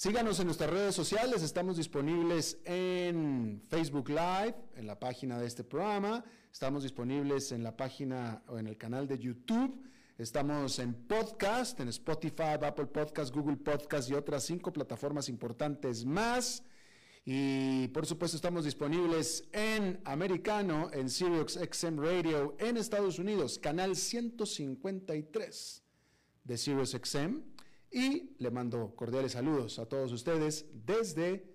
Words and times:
Síganos 0.00 0.40
en 0.40 0.46
nuestras 0.46 0.70
redes 0.70 0.94
sociales, 0.94 1.42
estamos 1.42 1.76
disponibles 1.76 2.56
en 2.64 3.62
Facebook 3.68 4.08
Live, 4.08 4.54
en 4.76 4.86
la 4.86 4.98
página 4.98 5.38
de 5.38 5.46
este 5.46 5.62
programa, 5.62 6.24
estamos 6.50 6.84
disponibles 6.84 7.52
en 7.52 7.62
la 7.62 7.76
página 7.76 8.42
o 8.48 8.58
en 8.58 8.66
el 8.66 8.78
canal 8.78 9.06
de 9.06 9.18
YouTube, 9.18 9.78
estamos 10.16 10.78
en 10.78 10.94
podcast, 10.94 11.78
en 11.80 11.88
Spotify, 11.88 12.56
Apple 12.62 12.86
Podcast, 12.86 13.34
Google 13.34 13.58
Podcast 13.58 14.08
y 14.08 14.14
otras 14.14 14.44
cinco 14.44 14.72
plataformas 14.72 15.28
importantes 15.28 16.06
más. 16.06 16.62
Y 17.26 17.88
por 17.88 18.06
supuesto 18.06 18.38
estamos 18.38 18.64
disponibles 18.64 19.44
en 19.52 20.00
americano, 20.06 20.88
en 20.94 21.10
Sirius 21.10 21.58
XM 21.70 21.98
Radio, 21.98 22.56
en 22.58 22.78
Estados 22.78 23.18
Unidos, 23.18 23.58
canal 23.58 23.94
153 23.94 25.82
de 26.44 26.56
Sirius 26.56 26.92
XM 26.92 27.59
y 27.90 28.36
le 28.38 28.50
mando 28.50 28.94
cordiales 28.94 29.32
saludos 29.32 29.78
a 29.78 29.86
todos 29.86 30.12
ustedes 30.12 30.66
desde 30.72 31.50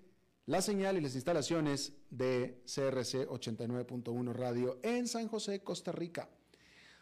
la 0.46 0.62
señal 0.62 0.96
y 0.96 1.00
las 1.00 1.14
instalaciones 1.14 1.94
de 2.10 2.62
CRC 2.64 3.28
89.1 3.28 4.32
Radio 4.32 4.78
en 4.82 5.08
San 5.08 5.28
José, 5.28 5.62
Costa 5.62 5.92
Rica. 5.92 6.28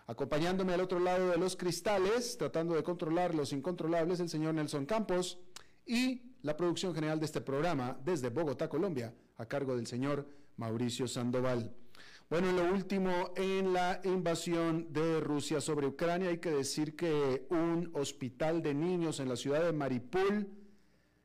Acompañándome 0.06 0.74
al 0.74 0.80
otro 0.80 0.98
lado 0.98 1.30
de 1.30 1.38
los 1.38 1.56
cristales, 1.56 2.36
tratando 2.38 2.74
de 2.74 2.82
controlar 2.82 3.34
los 3.34 3.52
incontrolables, 3.52 4.20
el 4.20 4.28
señor 4.28 4.54
Nelson 4.54 4.86
Campos 4.86 5.38
y 5.86 6.36
la 6.42 6.56
producción 6.56 6.94
general 6.94 7.18
de 7.20 7.26
este 7.26 7.40
programa 7.40 7.98
desde 8.04 8.28
Bogotá, 8.28 8.68
Colombia, 8.68 9.14
a 9.36 9.46
cargo 9.46 9.76
del 9.76 9.86
señor 9.86 10.28
Mauricio 10.56 11.08
Sandoval. 11.08 11.74
Bueno, 12.30 12.52
lo 12.52 12.72
último 12.72 13.32
en 13.36 13.74
la 13.74 14.00
invasión 14.02 14.90
de 14.90 15.20
Rusia 15.20 15.60
sobre 15.60 15.86
Ucrania, 15.86 16.30
hay 16.30 16.38
que 16.38 16.50
decir 16.50 16.96
que 16.96 17.46
un 17.50 17.90
hospital 17.92 18.62
de 18.62 18.72
niños 18.72 19.20
en 19.20 19.28
la 19.28 19.36
ciudad 19.36 19.62
de 19.62 19.72
Maripol, 19.74 20.48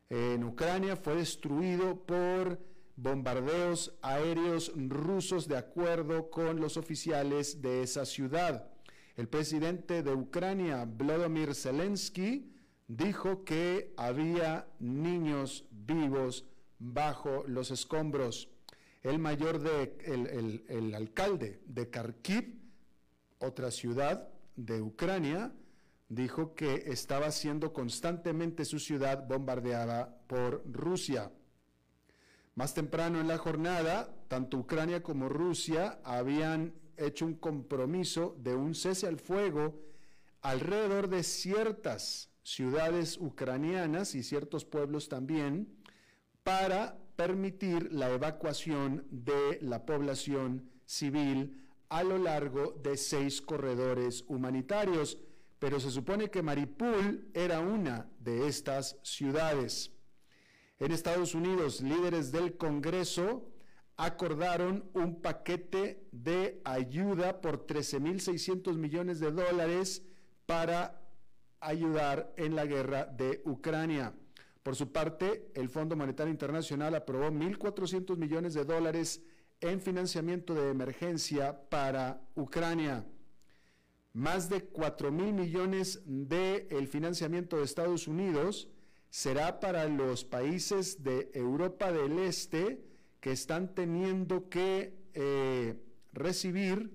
en 0.09 0.44
Ucrania, 0.44 0.97
fue 0.97 1.16
destruido 1.16 2.05
por 2.05 2.59
bombardeos 2.97 3.97
aéreos 4.02 4.73
rusos 4.75 5.47
de 5.47 5.55
acuerdo 5.55 6.30
con 6.30 6.59
los 6.59 6.75
oficiales 6.75 7.61
de 7.61 7.81
esa 7.81 8.05
ciudad. 8.05 8.70
El 9.16 9.30
presidente 9.30 10.04
de 10.04 10.14
Ucrania, 10.14 10.83
Vladimir 10.86 11.55
Zelensky, 11.55 12.54
dijo 12.87 13.45
que 13.45 13.93
había 13.95 14.67
niños 14.80 15.66
vivos 15.71 16.45
bajo 16.77 17.45
los 17.48 17.71
escombros 17.71 18.49
el 19.04 19.20
mayor 19.20 19.60
de, 19.60 19.98
el, 20.67 20.93
alcalde 20.93 21.61
de 21.65 21.89
Kharkiv, 21.89 22.60
otra 23.39 23.71
ciudad 23.71 24.27
de 24.55 24.82
Ucrania, 24.82 25.54
dijo 26.10 26.54
que 26.55 26.83
estaba 26.87 27.32
siendo 27.32 27.71
constantemente 27.71 28.65
su 28.65 28.80
ciudad 28.80 29.26
bombardeada 29.27 30.17
por 30.27 30.64
Rusia. 30.70 31.32
Más 32.55 32.73
temprano 32.73 33.21
en 33.21 33.27
la 33.27 33.37
jornada, 33.37 34.14
tanto 34.27 34.58
Ucrania 34.58 35.02
como 35.02 35.30
Rusia 35.30 35.99
habían 36.04 36.73
hecho 36.98 37.26
un 37.26 37.36
compromiso 37.36 38.36
de 38.39 38.55
un 38.55 38.76
cese 38.76 39.08
al 39.08 39.20
fuego 39.20 39.80
alrededor 40.42 41.08
de 41.10 41.23
ciertas 41.23 42.30
ciudades 42.43 43.17
ucranianas 43.17 44.16
y 44.16 44.23
ciertos 44.23 44.66
pueblos 44.66 45.08
también 45.08 45.77
para 46.43 46.98
permitir 47.19 47.91
la 47.91 48.09
evacuación 48.13 49.05
de 49.11 49.59
la 49.61 49.85
población 49.85 50.71
civil 50.85 51.67
a 51.89 52.02
lo 52.02 52.17
largo 52.17 52.71
de 52.81 52.95
seis 52.95 53.41
corredores 53.41 54.23
humanitarios, 54.30 55.17
pero 55.59 55.81
se 55.81 55.91
supone 55.91 56.31
que 56.31 56.41
Maripul 56.41 57.30
era 57.33 57.59
una 57.59 58.09
de 58.19 58.47
estas 58.47 58.95
ciudades. 59.03 59.91
En 60.80 60.93
Estados 60.93 61.35
Unidos, 61.35 61.81
líderes 61.81 62.31
del 62.31 62.55
Congreso 62.55 63.51
acordaron 63.97 64.89
un 64.93 65.21
paquete 65.21 66.07
de 66.13 66.61
ayuda 66.63 67.41
por 67.41 67.67
13.600 67.67 68.77
millones 68.77 69.19
de 69.19 69.31
dólares 69.31 70.03
para 70.45 71.01
ayudar 71.59 72.33
en 72.37 72.55
la 72.55 72.65
guerra 72.65 73.03
de 73.03 73.41
Ucrania. 73.43 74.13
Por 74.64 74.75
su 74.75 74.92
parte, 74.92 75.49
el 75.53 75.70
Fondo 75.70 75.95
Monetario 75.95 76.31
Internacional 76.31 76.93
aprobó 76.95 77.27
1.400 77.27 78.17
millones 78.17 78.53
de 78.53 78.65
dólares 78.65 79.23
en 79.61 79.81
financiamiento 79.81 80.53
de 80.53 80.70
emergencia 80.70 81.70
para 81.70 82.21
Ucrania. 82.36 83.05
Más 84.14 84.49
de 84.49 84.65
4 84.65 85.11
mil 85.11 85.33
millones 85.33 86.02
del 86.05 86.87
financiamiento 86.87 87.58
de 87.58 87.64
Estados 87.64 88.08
Unidos 88.08 88.69
será 89.09 89.59
para 89.59 89.87
los 89.87 90.23
países 90.23 91.03
de 91.03 91.31
Europa 91.33 91.92
del 91.92 92.19
Este 92.19 92.83
que 93.19 93.31
están 93.31 93.73
teniendo 93.75 94.49
que 94.49 94.98
eh, 95.14 95.75
recibir 96.14 96.92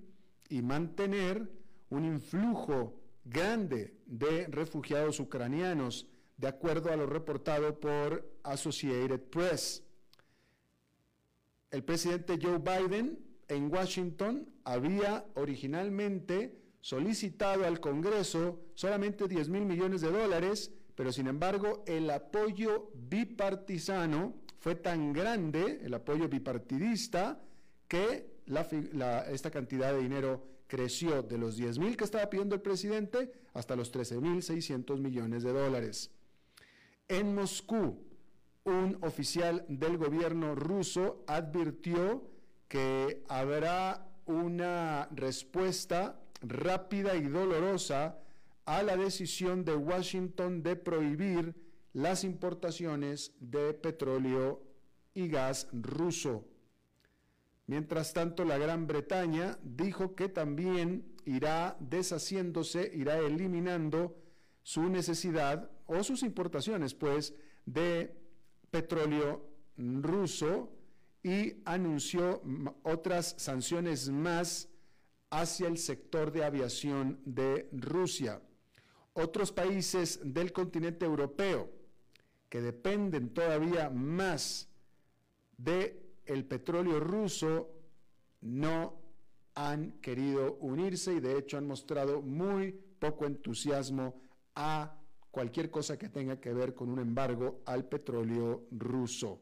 y 0.49 0.61
mantener 0.61 1.51
un 1.89 2.05
influjo 2.05 2.99
grande 3.23 3.97
de 4.05 4.47
refugiados 4.47 5.19
ucranianos 5.19 6.07
de 6.37 6.47
acuerdo 6.47 6.91
a 6.91 6.95
lo 6.95 7.05
reportado 7.05 7.79
por 7.79 8.39
Associated 8.43 9.19
Press. 9.21 9.83
El 11.71 11.83
presidente 11.83 12.37
Joe 12.41 12.59
Biden 12.59 13.19
en 13.47 13.71
Washington 13.71 14.47
había 14.63 15.25
originalmente 15.35 16.61
solicitado 16.81 17.65
al 17.65 17.79
Congreso 17.79 18.59
solamente 18.73 19.27
10 19.27 19.49
mil 19.49 19.65
millones 19.65 20.01
de 20.01 20.11
dólares, 20.11 20.71
pero 20.95 21.11
sin 21.11 21.27
embargo 21.27 21.83
el 21.87 22.09
apoyo 22.09 22.91
bipartisano 22.93 24.35
fue 24.59 24.75
tan 24.75 25.13
grande, 25.13 25.79
el 25.83 25.93
apoyo 25.93 26.27
bipartidista, 26.27 27.41
que 27.87 28.35
esta 29.31 29.51
cantidad 29.51 29.93
de 29.93 30.01
dinero 30.01 30.47
creció 30.67 31.21
de 31.21 31.37
los 31.37 31.57
10 31.57 31.79
mil 31.79 31.97
que 31.97 32.03
estaba 32.03 32.29
pidiendo 32.29 32.55
el 32.55 32.61
presidente 32.61 33.31
hasta 33.53 33.75
los 33.75 33.91
13 33.91 34.19
mil 34.19 34.41
600 34.41 34.99
millones 34.99 35.43
de 35.43 35.53
dólares. 35.53 36.11
En 37.07 37.35
Moscú, 37.35 37.99
un 38.63 38.97
oficial 39.01 39.63
del 39.67 39.97
gobierno 39.97 40.55
ruso 40.55 41.23
advirtió 41.27 42.27
que 42.67 43.23
habrá 43.27 44.09
una 44.25 45.07
respuesta 45.11 46.19
rápida 46.41 47.15
y 47.15 47.27
dolorosa 47.27 48.17
a 48.65 48.81
la 48.81 48.97
decisión 48.97 49.63
de 49.65 49.75
Washington 49.75 50.63
de 50.63 50.75
prohibir 50.75 51.53
las 51.93 52.23
importaciones 52.23 53.33
de 53.39 53.75
petróleo 53.75 54.63
y 55.13 55.27
gas 55.27 55.67
ruso. 55.71 56.43
Mientras 57.67 58.13
tanto, 58.13 58.45
la 58.45 58.57
Gran 58.57 58.87
Bretaña 58.87 59.59
dijo 59.61 60.15
que 60.15 60.27
también 60.27 61.05
irá 61.23 61.77
deshaciéndose, 61.79 62.91
irá 62.95 63.19
eliminando 63.19 64.15
su 64.65 64.89
necesidad 64.89 65.69
o 65.85 66.03
sus 66.03 66.23
importaciones, 66.23 66.95
pues, 66.95 67.35
de 67.67 68.17
petróleo 68.71 69.47
ruso 69.77 70.71
y 71.21 71.61
anunció 71.65 72.41
otras 72.81 73.35
sanciones 73.37 74.09
más 74.09 74.67
hacia 75.29 75.67
el 75.67 75.77
sector 75.77 76.31
de 76.31 76.43
aviación 76.43 77.19
de 77.25 77.69
Rusia. 77.73 78.41
Otros 79.13 79.51
países 79.51 80.19
del 80.23 80.51
continente 80.51 81.05
europeo 81.05 81.71
que 82.49 82.59
dependen 82.59 83.35
todavía 83.35 83.91
más 83.91 84.67
de 85.57 86.01
el 86.25 86.43
petróleo 86.43 86.99
ruso 86.99 87.69
no 88.41 88.99
han 89.53 89.91
querido 90.01 90.55
unirse 90.55 91.13
y 91.13 91.19
de 91.19 91.37
hecho 91.37 91.59
han 91.59 91.67
mostrado 91.67 92.23
muy 92.23 92.71
poco 92.97 93.27
entusiasmo 93.27 94.24
a 94.55 94.97
cualquier 95.31 95.69
cosa 95.69 95.97
que 95.97 96.09
tenga 96.09 96.39
que 96.39 96.53
ver 96.53 96.73
con 96.73 96.89
un 96.89 96.99
embargo 96.99 97.61
al 97.65 97.85
petróleo 97.85 98.67
ruso. 98.71 99.41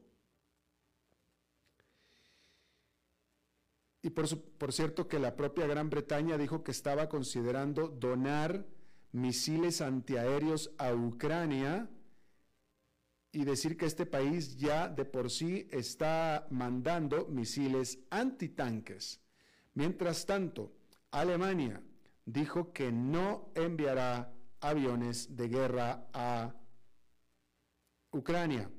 Y 4.01 4.09
por, 4.09 4.27
por, 4.57 4.73
cierto 4.73 5.07
que 5.07 5.19
la 5.19 5.35
propia 5.35 5.65
Gran 5.65 5.89
Bretaña 5.89 6.37
dijo 6.37 6.63
que 6.63 6.71
estaba 6.71 7.07
considerando 7.07 7.87
donar 7.87 8.65
misiles 9.13 9.79
antiaéreos 9.79 10.71
a 10.77 10.93
Ucrania 10.93 11.89
y 13.31 13.45
decir 13.45 13.77
que 13.77 13.85
este 13.85 14.05
país 14.05 14.57
ya 14.57 14.89
de 14.89 15.05
por 15.05 15.29
sí 15.29 15.67
está 15.71 16.47
mandando 16.49 17.27
misiles 17.27 17.99
antitanques. 18.09 19.21
Mientras 19.73 20.25
tanto, 20.25 20.73
Alemania 21.11 21.81
dijo 22.25 22.73
que 22.73 22.91
no 22.91 23.51
enviará 23.55 24.33
aviones 24.63 25.35
de 25.35 25.47
guerra 25.47 26.07
a 26.13 26.53
Ucrania. 28.11 28.69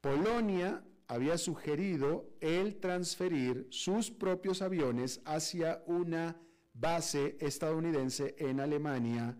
Polonia 0.00 0.84
había 1.08 1.36
sugerido 1.38 2.30
el 2.40 2.78
transferir 2.78 3.66
sus 3.70 4.10
propios 4.10 4.62
aviones 4.62 5.20
hacia 5.24 5.82
una 5.86 6.40
base 6.72 7.36
estadounidense 7.40 8.36
en 8.38 8.60
Alemania 8.60 9.36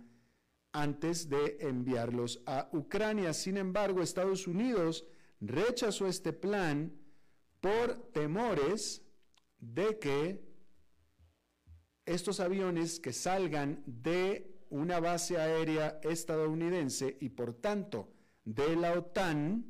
antes 0.73 1.29
de 1.29 1.59
enviarlos 1.61 2.43
a 2.47 2.69
Ucrania. 2.73 3.32
Sin 3.32 3.56
embargo, 3.56 4.03
Estados 4.03 4.47
Unidos 4.47 5.06
rechazó 5.41 6.06
este 6.06 6.32
plan 6.32 6.93
por 7.61 8.11
temores 8.12 9.03
de 9.59 9.99
que 9.99 10.50
estos 12.05 12.41
aviones 12.41 12.99
que 12.99 13.12
salgan 13.12 13.82
de 13.87 14.50
una 14.70 15.00
base 15.00 15.38
aérea 15.38 16.00
estadounidense 16.02 17.17
y 17.20 17.28
por 17.28 17.55
tanto 17.55 18.08
de 18.44 18.76
la 18.76 18.93
OTAN 18.93 19.64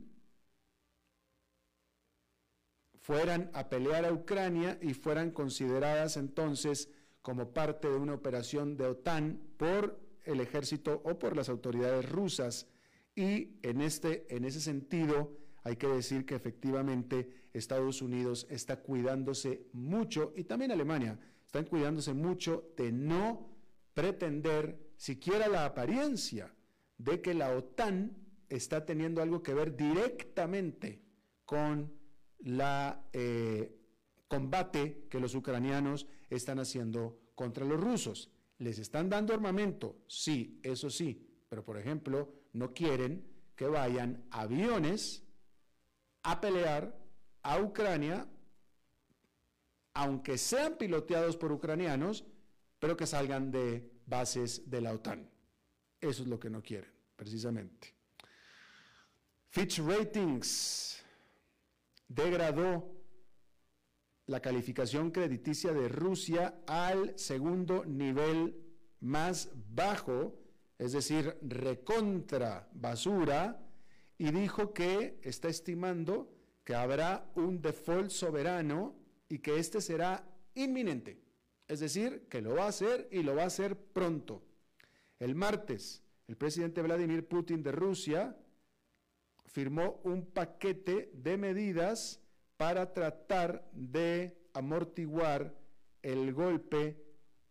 fueran 3.00 3.50
a 3.55 3.69
pelear 3.69 4.05
a 4.05 4.12
Ucrania 4.12 4.79
y 4.81 4.94
fueran 4.94 5.31
consideradas 5.31 6.17
entonces 6.17 6.91
como 7.23 7.52
parte 7.52 7.88
de 7.88 7.97
una 7.97 8.14
operación 8.14 8.76
de 8.76 8.87
OTAN 8.87 9.41
por 9.56 9.99
el 10.25 10.41
ejército 10.41 11.02
o 11.05 11.19
por 11.19 11.37
las 11.37 11.49
autoridades 11.49 12.08
rusas. 12.08 12.69
Y 13.14 13.58
en, 13.62 13.81
este, 13.81 14.35
en 14.35 14.44
ese 14.44 14.61
sentido, 14.61 15.37
hay 15.64 15.76
que 15.76 15.88
decir 15.88 16.25
que 16.25 16.35
efectivamente 16.35 17.49
Estados 17.52 18.00
Unidos 18.00 18.47
está 18.49 18.76
cuidándose 18.81 19.67
mucho, 19.73 20.32
y 20.37 20.44
también 20.44 20.70
Alemania, 20.70 21.19
están 21.44 21.64
cuidándose 21.64 22.14
mucho 22.14 22.73
de 22.76 22.93
no 22.93 23.50
pretender 23.93 24.90
siquiera 25.00 25.49
la 25.49 25.64
apariencia 25.64 26.55
de 26.99 27.23
que 27.23 27.32
la 27.32 27.56
OTAN 27.56 28.14
está 28.50 28.85
teniendo 28.85 29.23
algo 29.23 29.43
que 29.43 29.55
ver 29.55 29.75
directamente 29.75 31.00
con 31.47 31.91
la 32.41 33.08
eh, 33.14 33.75
combate 34.29 35.06
que 35.08 35.19
los 35.19 35.35
ucranianos 35.35 36.06
están 36.29 36.58
haciendo 36.58 37.19
contra 37.35 37.64
los 37.64 37.81
rusos. 37.81 38.31
¿Les 38.58 38.79
están 38.79 39.08
dando 39.08 39.32
armamento? 39.32 39.97
Sí, 40.06 40.61
eso 40.62 40.91
sí, 40.91 41.26
pero 41.49 41.64
por 41.64 41.79
ejemplo, 41.79 42.35
no 42.52 42.75
quieren 42.75 43.26
que 43.56 43.69
vayan 43.69 44.26
aviones 44.31 45.25
a 46.25 46.43
pelear 46.43 46.94
a 47.43 47.58
Ucrania, 47.58 48.29
aunque 49.94 50.37
sean 50.37 50.76
piloteados 50.76 51.38
por 51.38 51.52
ucranianos, 51.52 52.26
pero 52.79 52.99
que 52.99 53.06
salgan 53.06 53.50
de 53.50 53.90
bases 54.11 54.69
de 54.69 54.83
la 54.83 54.93
OTAN. 54.93 55.31
Eso 56.01 56.23
es 56.23 56.29
lo 56.29 56.39
que 56.39 56.51
no 56.51 56.62
quieren, 56.62 56.91
precisamente. 57.17 57.95
Fitch 59.49 59.79
Ratings 59.79 61.03
degradó 62.07 63.01
la 64.27 64.41
calificación 64.41 65.11
crediticia 65.11 65.73
de 65.73 65.89
Rusia 65.89 66.62
al 66.67 67.19
segundo 67.19 67.85
nivel 67.85 68.57
más 69.01 69.51
bajo, 69.75 70.39
es 70.79 70.93
decir, 70.93 71.37
recontra 71.43 72.69
basura, 72.73 73.67
y 74.19 74.31
dijo 74.31 74.73
que 74.73 75.19
está 75.23 75.49
estimando 75.49 76.33
que 76.62 76.75
habrá 76.75 77.31
un 77.35 77.61
default 77.61 78.11
soberano 78.11 78.95
y 79.29 79.39
que 79.39 79.59
este 79.59 79.81
será 79.81 80.25
inminente. 80.55 81.30
Es 81.71 81.79
decir, 81.79 82.27
que 82.29 82.43
lo 82.43 82.57
va 82.57 82.65
a 82.65 82.71
hacer 82.71 83.07
y 83.13 83.23
lo 83.23 83.37
va 83.37 83.45
a 83.45 83.47
hacer 83.47 83.77
pronto. 83.79 84.43
El 85.21 85.37
martes, 85.37 86.03
el 86.27 86.37
presidente 86.37 86.83
Vladimir 86.83 87.29
Putin 87.29 87.63
de 87.63 87.71
Rusia 87.71 88.37
firmó 89.47 90.01
un 90.03 90.27
paquete 90.33 91.13
de 91.15 91.37
medidas 91.37 92.21
para 92.57 92.93
tratar 92.93 93.71
de 93.73 94.37
amortiguar 94.53 95.57
el 96.03 96.35
golpe 96.35 97.05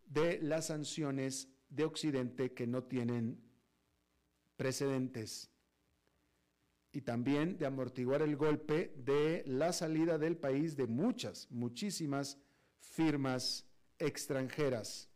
de 0.04 0.38
las 0.42 0.66
sanciones 0.66 1.48
de 1.70 1.84
Occidente 1.84 2.52
que 2.52 2.66
no 2.66 2.84
tienen 2.84 3.40
precedentes 4.58 5.50
y 6.92 7.00
también 7.00 7.56
de 7.56 7.64
amortiguar 7.64 8.20
el 8.20 8.36
golpe 8.36 8.92
de 8.98 9.44
la 9.46 9.72
salida 9.72 10.18
del 10.18 10.36
país 10.36 10.76
de 10.76 10.86
muchas, 10.86 11.50
muchísimas 11.50 12.36
firmas 12.80 13.69
extranjeras. 14.00 15.08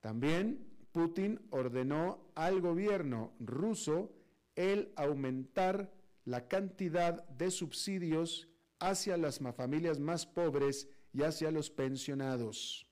También 0.00 0.66
Putin 0.92 1.40
ordenó 1.50 2.30
al 2.34 2.60
gobierno 2.60 3.32
ruso 3.40 4.12
el 4.54 4.92
aumentar 4.96 5.92
la 6.24 6.48
cantidad 6.48 7.26
de 7.28 7.50
subsidios 7.50 8.48
hacia 8.78 9.16
las 9.16 9.40
familias 9.56 9.98
más 9.98 10.24
pobres 10.26 10.88
y 11.12 11.22
hacia 11.22 11.50
los 11.50 11.70
pensionados. 11.70 12.86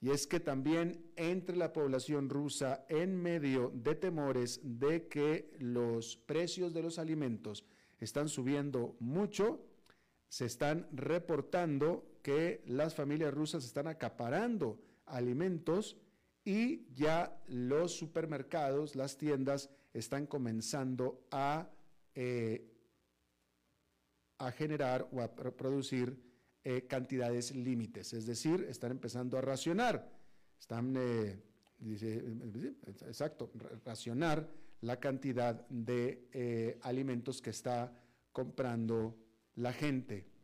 Y 0.00 0.10
es 0.10 0.26
que 0.26 0.40
también 0.40 1.10
entre 1.16 1.56
la 1.56 1.72
población 1.72 2.28
rusa, 2.28 2.84
en 2.88 3.16
medio 3.16 3.72
de 3.74 3.94
temores 3.94 4.60
de 4.62 5.08
que 5.08 5.56
los 5.58 6.16
precios 6.16 6.74
de 6.74 6.82
los 6.82 6.98
alimentos 6.98 7.64
están 7.98 8.28
subiendo 8.28 8.96
mucho, 9.00 9.64
se 10.28 10.44
están 10.44 10.86
reportando 10.92 12.15
que 12.26 12.60
las 12.66 12.92
familias 12.92 13.32
rusas 13.32 13.64
están 13.64 13.86
acaparando 13.86 14.80
alimentos 15.04 15.96
y 16.44 16.92
ya 16.92 17.40
los 17.46 17.92
supermercados, 17.92 18.96
las 18.96 19.16
tiendas, 19.16 19.70
están 19.94 20.26
comenzando 20.26 21.24
a 21.30 21.70
eh, 22.16 22.68
a 24.38 24.50
generar 24.50 25.08
o 25.12 25.20
a 25.20 25.32
producir 25.32 26.20
eh, 26.64 26.88
cantidades 26.88 27.54
límites, 27.54 28.12
es 28.12 28.26
decir, 28.26 28.66
están 28.68 28.90
empezando 28.90 29.38
a 29.38 29.40
racionar, 29.40 30.10
están, 30.58 30.94
eh, 30.96 31.40
exacto, 33.06 33.52
racionar 33.84 34.50
la 34.80 34.98
cantidad 34.98 35.64
de 35.68 36.76
alimentos 36.82 37.40
que 37.40 37.50
está 37.50 37.92
comprando 38.32 39.16
la 39.54 39.72
gente. 39.72 40.35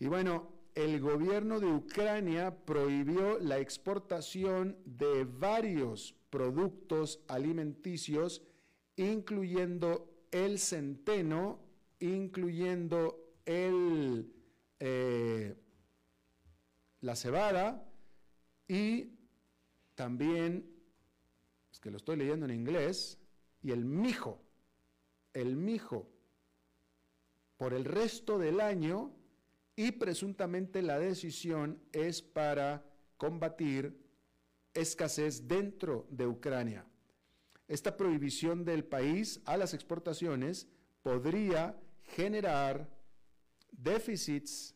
Y 0.00 0.08
bueno, 0.08 0.50
el 0.74 0.98
gobierno 0.98 1.60
de 1.60 1.66
Ucrania 1.66 2.64
prohibió 2.64 3.38
la 3.38 3.58
exportación 3.58 4.76
de 4.84 5.24
varios 5.24 6.16
productos 6.30 7.20
alimenticios, 7.28 8.42
incluyendo 8.96 10.10
el 10.32 10.58
centeno 10.58 11.70
incluyendo 12.00 13.34
el, 13.44 14.32
eh, 14.80 15.54
la 17.02 17.14
cebada 17.14 17.86
y 18.66 19.18
también, 19.94 20.66
es 21.70 21.78
que 21.78 21.90
lo 21.90 21.98
estoy 21.98 22.16
leyendo 22.16 22.46
en 22.46 22.52
inglés, 22.52 23.18
y 23.62 23.72
el 23.72 23.84
mijo, 23.84 24.40
el 25.34 25.56
mijo, 25.56 26.10
por 27.58 27.74
el 27.74 27.84
resto 27.84 28.38
del 28.38 28.60
año 28.60 29.12
y 29.80 29.92
presuntamente 29.92 30.82
la 30.82 30.98
decisión 30.98 31.80
es 31.90 32.20
para 32.20 32.84
combatir 33.16 33.98
escasez 34.74 35.48
dentro 35.48 36.06
de 36.10 36.26
Ucrania. 36.26 36.84
Esta 37.66 37.96
prohibición 37.96 38.62
del 38.66 38.84
país 38.84 39.40
a 39.46 39.56
las 39.56 39.72
exportaciones 39.72 40.68
podría 41.00 41.80
generar 42.02 42.94
déficits 43.72 44.74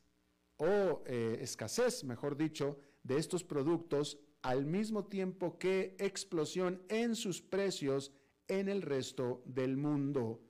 o 0.57 1.03
eh, 1.05 1.37
escasez, 1.43 2.03
mejor 2.03 2.35
dicho, 2.35 2.79
de 3.03 3.19
estos 3.19 3.45
productos 3.45 4.19
al 4.41 4.65
mismo 4.65 5.05
tiempo 5.05 5.59
que 5.59 5.97
explosión 5.99 6.83
en 6.89 7.15
sus 7.15 7.43
precios 7.43 8.11
en 8.49 8.71
el 8.71 8.81
resto 8.81 9.43
del 9.45 9.77
mundo. 9.77 10.41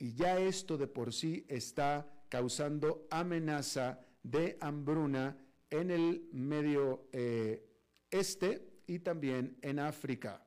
y 0.00 0.14
ya 0.14 0.40
esto 0.40 0.78
de 0.78 0.88
por 0.88 1.12
sí 1.12 1.44
está 1.46 2.10
causando 2.30 3.06
amenaza 3.10 4.00
de 4.22 4.56
hambruna 4.60 5.36
en 5.68 5.90
el 5.90 6.28
medio 6.32 7.08
eh, 7.12 7.66
este 8.10 8.80
y 8.86 9.00
también 9.00 9.58
en 9.60 9.78
África. 9.78 10.46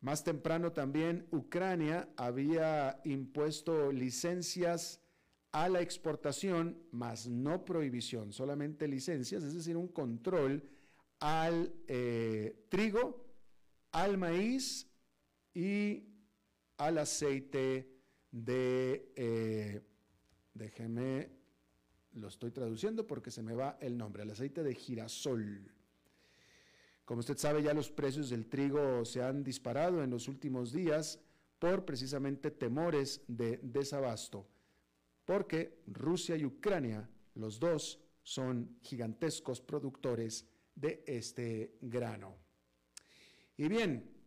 Más 0.00 0.24
temprano 0.24 0.72
también 0.72 1.28
Ucrania 1.30 2.08
había 2.16 3.00
impuesto 3.04 3.92
licencias 3.92 5.00
a 5.52 5.68
la 5.68 5.80
exportación, 5.80 6.78
más 6.92 7.28
no 7.28 7.64
prohibición, 7.64 8.32
solamente 8.32 8.86
licencias, 8.86 9.42
es 9.42 9.54
decir, 9.54 9.76
un 9.76 9.88
control 9.88 10.68
al 11.20 11.72
eh, 11.88 12.66
trigo, 12.68 13.26
al 13.92 14.18
maíz 14.18 14.88
y 15.54 16.04
al 16.76 16.98
aceite 16.98 17.90
de, 18.30 19.12
eh, 19.16 19.82
déjeme, 20.58 21.30
lo 22.14 22.28
estoy 22.28 22.50
traduciendo 22.50 23.06
porque 23.06 23.30
se 23.30 23.42
me 23.42 23.54
va 23.54 23.78
el 23.80 23.96
nombre, 23.96 24.24
el 24.24 24.30
aceite 24.30 24.62
de 24.62 24.74
girasol. 24.74 25.72
Como 27.04 27.20
usted 27.20 27.38
sabe, 27.38 27.62
ya 27.62 27.72
los 27.72 27.90
precios 27.90 28.28
del 28.28 28.46
trigo 28.48 29.04
se 29.04 29.22
han 29.22 29.42
disparado 29.42 30.02
en 30.02 30.10
los 30.10 30.28
últimos 30.28 30.72
días 30.72 31.20
por 31.58 31.84
precisamente 31.84 32.50
temores 32.50 33.22
de 33.26 33.58
desabasto, 33.62 34.46
porque 35.24 35.80
Rusia 35.86 36.36
y 36.36 36.44
Ucrania, 36.44 37.08
los 37.34 37.58
dos, 37.58 37.98
son 38.22 38.76
gigantescos 38.82 39.60
productores 39.62 40.46
de 40.74 41.02
este 41.06 41.78
grano. 41.80 42.36
Y 43.56 43.68
bien, 43.68 44.17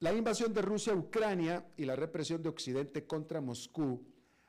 la 0.00 0.14
invasión 0.14 0.54
de 0.54 0.62
Rusia 0.62 0.94
a 0.94 0.96
Ucrania 0.96 1.66
y 1.76 1.84
la 1.84 1.94
represión 1.94 2.42
de 2.42 2.48
Occidente 2.48 3.06
contra 3.06 3.42
Moscú 3.42 4.02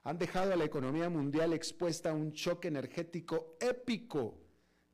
han 0.03 0.17
dejado 0.17 0.53
a 0.53 0.55
la 0.55 0.63
economía 0.63 1.09
mundial 1.09 1.51
expuesta 1.53 2.09
a 2.09 2.13
un 2.13 2.31
choque 2.31 2.69
energético 2.69 3.57
épico, 3.59 4.39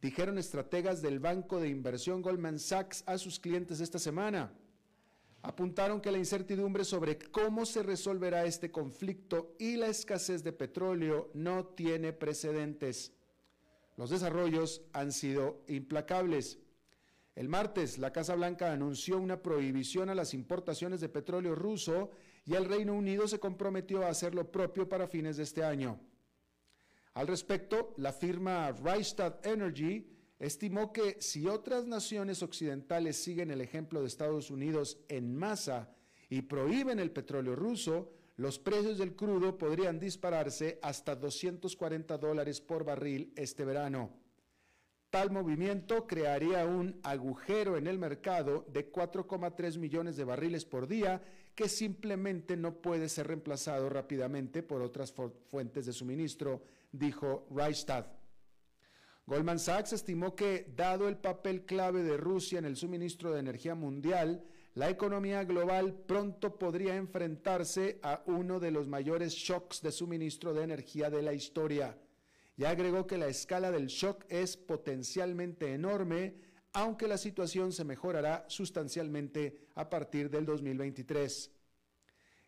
dijeron 0.02 0.40
estrategas 0.40 1.02
del 1.02 1.20
banco 1.20 1.60
de 1.60 1.70
inversión 1.70 2.24
Goldman 2.24 2.58
Sachs 2.58 3.04
a 3.06 3.20
sus 3.20 3.40
clientes 3.40 3.80
esta 3.80 4.00
semana. 4.00 4.52
Apuntaron 5.44 6.02
que 6.02 6.12
la 6.12 6.18
incertidumbre 6.18 6.84
sobre 6.84 7.20
cómo 7.20 7.66
se 7.66 7.84
resolverá 7.84 8.44
este 8.46 8.72
conflicto 8.72 9.56
y 9.60 9.78
la 9.78 9.88
escasez 9.88 10.44
de 10.44 10.54
petróleo 10.54 11.30
no 11.36 11.68
tiene 11.68 12.14
precedentes. 12.14 13.14
Los 13.96 14.10
desarrollos 14.10 14.82
han 14.92 15.12
sido 15.12 15.62
implacables. 15.68 16.58
El 17.38 17.50
martes, 17.50 18.00
la 18.00 18.12
Casa 18.12 18.34
Blanca 18.34 18.72
anunció 18.72 19.20
una 19.20 19.44
prohibición 19.44 20.10
a 20.10 20.16
las 20.16 20.34
importaciones 20.34 21.02
de 21.02 21.08
petróleo 21.08 21.54
ruso 21.54 22.10
y 22.44 22.56
el 22.56 22.66
Reino 22.66 22.96
Unido 22.96 23.28
se 23.28 23.38
comprometió 23.38 24.02
a 24.02 24.10
hacer 24.10 24.34
lo 24.34 24.52
propio 24.52 24.90
para 24.90 25.08
fines 25.08 25.38
de 25.38 25.44
este 25.44 25.64
año. 25.64 26.00
Al 27.14 27.28
respecto, 27.28 27.94
la 27.98 28.12
firma 28.12 28.72
Rystad 28.72 29.36
Energy 29.46 30.08
estimó 30.40 30.92
que 30.92 31.18
si 31.22 31.46
otras 31.46 31.86
naciones 31.86 32.42
occidentales 32.42 33.24
siguen 33.24 33.52
el 33.52 33.62
ejemplo 33.62 34.02
de 34.02 34.08
Estados 34.08 34.50
Unidos 34.50 34.98
en 35.08 35.36
masa 35.36 35.94
y 36.32 36.42
prohíben 36.42 36.98
el 36.98 37.12
petróleo 37.12 37.56
ruso, 37.56 38.14
los 38.38 38.58
precios 38.58 38.98
del 38.98 39.16
crudo 39.16 39.60
podrían 39.60 40.00
dispararse 40.00 40.80
hasta 40.82 41.16
240 41.16 42.18
dólares 42.18 42.62
por 42.62 42.84
barril 42.84 43.32
este 43.36 43.64
verano. 43.64 44.27
Tal 45.18 45.32
movimiento 45.32 46.06
crearía 46.06 46.64
un 46.68 47.00
agujero 47.02 47.76
en 47.76 47.88
el 47.88 47.98
mercado 47.98 48.68
de 48.72 48.92
4,3 48.92 49.80
millones 49.80 50.16
de 50.16 50.24
barriles 50.24 50.64
por 50.64 50.88
día 50.88 51.24
que 51.56 51.68
simplemente 51.70 52.56
no 52.56 52.76
puede 52.76 53.10
ser 53.10 53.26
reemplazado 53.26 53.90
rápidamente 53.90 54.62
por 54.62 54.84
otras 54.84 55.12
fuentes 55.48 55.88
de 55.88 55.94
suministro, 55.94 56.62
dijo 56.92 57.48
Reichstad. 57.50 58.06
Goldman 59.26 59.58
Sachs 59.58 59.94
estimó 59.94 60.36
que, 60.36 60.72
dado 60.76 61.08
el 61.08 61.18
papel 61.18 61.66
clave 61.66 62.04
de 62.04 62.16
Rusia 62.16 62.60
en 62.60 62.66
el 62.66 62.76
suministro 62.76 63.34
de 63.34 63.40
energía 63.40 63.74
mundial, 63.74 64.44
la 64.76 64.92
economía 64.92 65.44
global 65.46 65.96
pronto 66.06 66.60
podría 66.60 66.96
enfrentarse 66.96 68.00
a 68.04 68.22
uno 68.28 68.60
de 68.60 68.70
los 68.70 68.88
mayores 68.88 69.34
shocks 69.34 69.82
de 69.82 69.92
suministro 69.92 70.54
de 70.54 70.64
energía 70.64 71.10
de 71.10 71.24
la 71.24 71.34
historia. 71.34 71.98
Y 72.58 72.66
agregó 72.66 73.08
que 73.08 73.18
la 73.18 73.28
escala 73.28 73.72
del 73.72 73.88
shock 73.88 74.26
es 74.28 74.58
potencialmente 74.58 75.74
enorme 75.74 76.36
aunque 76.74 77.08
la 77.08 77.18
situación 77.18 77.72
se 77.72 77.84
mejorará 77.84 78.46
sustancialmente 78.50 79.68
a 79.74 79.90
partir 79.90 80.30
del 80.30 80.46
2023. 80.46 81.52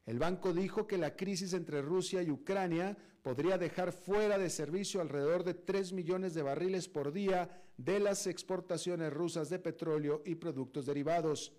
El 0.06 0.20
banco 0.20 0.54
dijo 0.54 0.86
que 0.86 1.00
la 1.00 1.16
crisis 1.16 1.54
entre 1.54 1.82
Rusia 1.82 2.22
y 2.22 2.30
Ucrania 2.30 2.96
podría 3.24 3.58
dejar 3.58 3.92
fuera 3.92 4.38
de 4.38 4.52
servicio 4.52 5.02
alrededor 5.02 5.44
de 5.44 5.56
3 5.56 5.94
millones 5.94 6.36
de 6.36 6.44
barriles 6.44 6.88
por 6.88 7.12
día 7.12 7.64
de 7.78 8.00
las 8.00 8.28
exportaciones 8.28 9.12
rusas 9.12 9.50
de 9.50 9.58
petróleo 9.58 10.22
y 10.24 10.36
productos 10.36 10.86
derivados. 10.86 11.54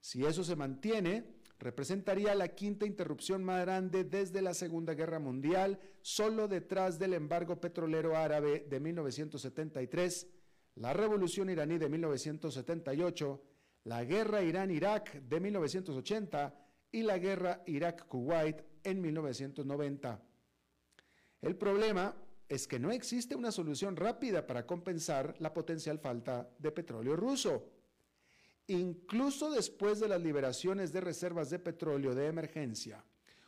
Si 0.00 0.24
eso 0.24 0.42
se 0.42 0.56
mantiene, 0.56 1.35
representaría 1.58 2.34
la 2.34 2.48
quinta 2.48 2.86
interrupción 2.86 3.42
más 3.44 3.62
grande 3.62 4.04
desde 4.04 4.42
la 4.42 4.54
Segunda 4.54 4.94
Guerra 4.94 5.18
Mundial, 5.18 5.78
solo 6.02 6.48
detrás 6.48 6.98
del 6.98 7.14
embargo 7.14 7.60
petrolero 7.60 8.16
árabe 8.16 8.66
de 8.68 8.80
1973 8.80 10.26
la 10.76 10.92
revolución 10.92 11.48
iraní 11.48 11.78
de 11.78 11.88
1978, 11.88 13.42
la 13.84 14.04
guerra 14.04 14.42
Irán-Irak 14.42 15.22
de 15.22 15.40
1980 15.40 16.54
y 16.92 17.02
la 17.02 17.18
guerra 17.18 17.62
Irak-Kuwait 17.66 18.62
en 18.84 19.00
1990. 19.00 20.22
El 21.40 21.56
problema 21.56 22.14
es 22.48 22.68
que 22.68 22.78
no 22.78 22.92
existe 22.92 23.34
una 23.34 23.52
solución 23.52 23.96
rápida 23.96 24.46
para 24.46 24.66
compensar 24.66 25.34
la 25.38 25.52
potencial 25.52 25.98
falta 25.98 26.48
de 26.58 26.70
petróleo 26.70 27.16
ruso. 27.16 27.70
Incluso 28.68 29.50
después 29.50 30.00
de 30.00 30.08
las 30.08 30.20
liberaciones 30.20 30.92
de 30.92 31.00
reservas 31.00 31.50
de 31.50 31.58
petróleo 31.58 32.14
de 32.14 32.26
emergencia, 32.26 33.04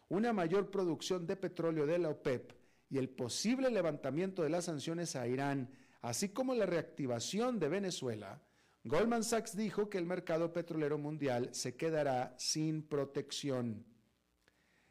una 0.09 0.33
mayor 0.33 0.71
producción 0.71 1.27
de 1.27 1.37
petróleo 1.37 1.87
de 1.87 1.99
la 1.99 2.11
OPEP 2.11 2.53
y 2.91 2.99
el 2.99 3.09
posible 3.09 3.71
levantamiento 3.71 4.43
de 4.43 4.51
las 4.51 4.67
sanciones 4.67 5.17
a 5.17 5.27
Irán 5.27 5.71
así 6.03 6.31
como 6.31 6.55
la 6.55 6.67
reactivación 6.67 7.59
de 7.59 7.69
Venezuela, 7.69 8.41
Goldman 8.85 9.25
Sachs 9.25 9.57
dijo 9.57 9.91
que 9.91 9.99
el 9.99 10.07
mercado 10.07 10.53
petrolero 10.53 10.99
mundial 10.99 11.51
se 11.53 11.77
quedará 11.77 12.35
sin 12.39 12.83
protección. 12.83 13.85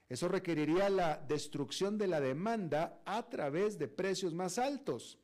Eso 0.10 0.28
requeriría 0.28 0.90
la 0.90 1.18
destrucción 1.18 1.98
de 1.98 2.08
la 2.08 2.22
demanda 2.22 3.02
a 3.06 3.28
través 3.30 3.78
de 3.78 3.88
precios 3.88 4.34
más 4.34 4.58
altos. 4.58 5.20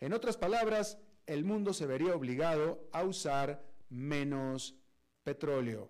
En 0.00 0.12
otras 0.12 0.36
palabras, 0.36 0.98
el 1.26 1.44
mundo 1.44 1.72
se 1.72 1.86
vería 1.86 2.14
obligado 2.14 2.88
a 2.92 3.04
usar 3.04 3.64
menos 3.94 4.76
petróleo. 5.22 5.88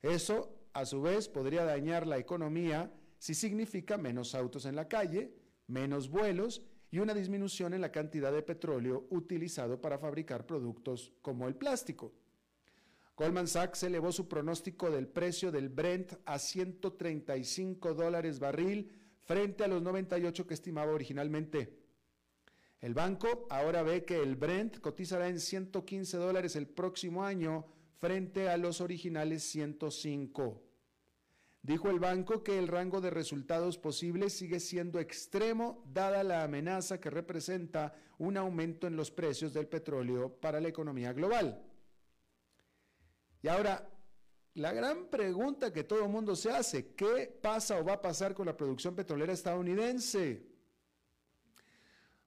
Eso, 0.00 0.58
a 0.72 0.84
su 0.84 1.02
vez, 1.02 1.28
podría 1.28 1.64
dañar 1.64 2.06
la 2.06 2.18
economía 2.18 2.92
si 3.18 3.34
significa 3.34 3.98
menos 3.98 4.34
autos 4.34 4.64
en 4.64 4.74
la 4.74 4.88
calle, 4.88 5.32
menos 5.68 6.08
vuelos 6.08 6.62
y 6.90 6.98
una 6.98 7.14
disminución 7.14 7.72
en 7.72 7.80
la 7.80 7.92
cantidad 7.92 8.32
de 8.32 8.42
petróleo 8.42 9.06
utilizado 9.10 9.80
para 9.80 9.98
fabricar 9.98 10.46
productos 10.46 11.12
como 11.22 11.46
el 11.46 11.54
plástico. 11.54 12.12
Goldman 13.16 13.46
Sachs 13.46 13.82
elevó 13.84 14.10
su 14.10 14.26
pronóstico 14.26 14.90
del 14.90 15.06
precio 15.06 15.52
del 15.52 15.68
Brent 15.68 16.14
a 16.24 16.38
135 16.38 17.94
dólares 17.94 18.40
barril 18.40 18.90
frente 19.20 19.64
a 19.64 19.68
los 19.68 19.82
98 19.82 20.46
que 20.46 20.54
estimaba 20.54 20.92
originalmente. 20.92 21.81
El 22.82 22.94
banco 22.94 23.46
ahora 23.48 23.84
ve 23.84 24.04
que 24.04 24.20
el 24.20 24.34
Brent 24.34 24.80
cotizará 24.80 25.28
en 25.28 25.38
115 25.38 26.16
dólares 26.16 26.56
el 26.56 26.66
próximo 26.66 27.24
año 27.24 27.64
frente 27.98 28.48
a 28.48 28.56
los 28.56 28.80
originales 28.80 29.44
105. 29.44 30.60
Dijo 31.62 31.90
el 31.90 32.00
banco 32.00 32.42
que 32.42 32.58
el 32.58 32.66
rango 32.66 33.00
de 33.00 33.10
resultados 33.10 33.78
posibles 33.78 34.32
sigue 34.32 34.58
siendo 34.58 34.98
extremo 34.98 35.84
dada 35.86 36.24
la 36.24 36.42
amenaza 36.42 36.98
que 37.00 37.08
representa 37.08 37.94
un 38.18 38.36
aumento 38.36 38.88
en 38.88 38.96
los 38.96 39.12
precios 39.12 39.54
del 39.54 39.68
petróleo 39.68 40.40
para 40.40 40.60
la 40.60 40.66
economía 40.66 41.12
global. 41.12 41.64
Y 43.42 43.46
ahora, 43.46 43.88
la 44.54 44.72
gran 44.72 45.06
pregunta 45.06 45.72
que 45.72 45.84
todo 45.84 46.04
el 46.04 46.10
mundo 46.10 46.34
se 46.34 46.50
hace, 46.50 46.96
¿qué 46.96 47.32
pasa 47.40 47.78
o 47.78 47.84
va 47.84 47.92
a 47.92 48.02
pasar 48.02 48.34
con 48.34 48.46
la 48.46 48.56
producción 48.56 48.96
petrolera 48.96 49.32
estadounidense? 49.32 50.51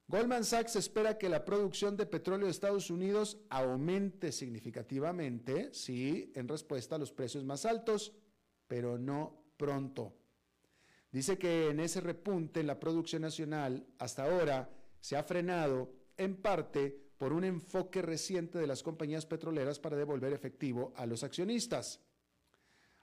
Goldman 0.08 0.44
Sachs 0.44 0.76
espera 0.76 1.18
que 1.18 1.28
la 1.28 1.44
producción 1.44 1.96
de 1.96 2.06
petróleo 2.06 2.46
de 2.46 2.52
Estados 2.52 2.90
Unidos 2.90 3.38
aumente 3.50 4.30
significativamente, 4.30 5.74
sí, 5.74 6.32
en 6.36 6.46
respuesta 6.46 6.94
a 6.94 6.98
los 6.98 7.10
precios 7.10 7.44
más 7.44 7.66
altos 7.66 8.12
pero 8.68 8.98
no 8.98 9.44
pronto. 9.56 10.14
Dice 11.10 11.38
que 11.38 11.70
en 11.70 11.80
ese 11.80 12.00
repunte 12.00 12.60
en 12.60 12.66
la 12.66 12.80
producción 12.80 13.22
nacional 13.22 13.86
hasta 13.98 14.24
ahora 14.24 14.70
se 15.00 15.16
ha 15.16 15.22
frenado 15.22 15.92
en 16.16 16.36
parte 16.36 17.06
por 17.16 17.32
un 17.32 17.44
enfoque 17.44 18.02
reciente 18.02 18.58
de 18.58 18.66
las 18.66 18.82
compañías 18.82 19.24
petroleras 19.24 19.78
para 19.78 19.96
devolver 19.96 20.32
efectivo 20.32 20.92
a 20.96 21.06
los 21.06 21.22
accionistas. 21.22 22.00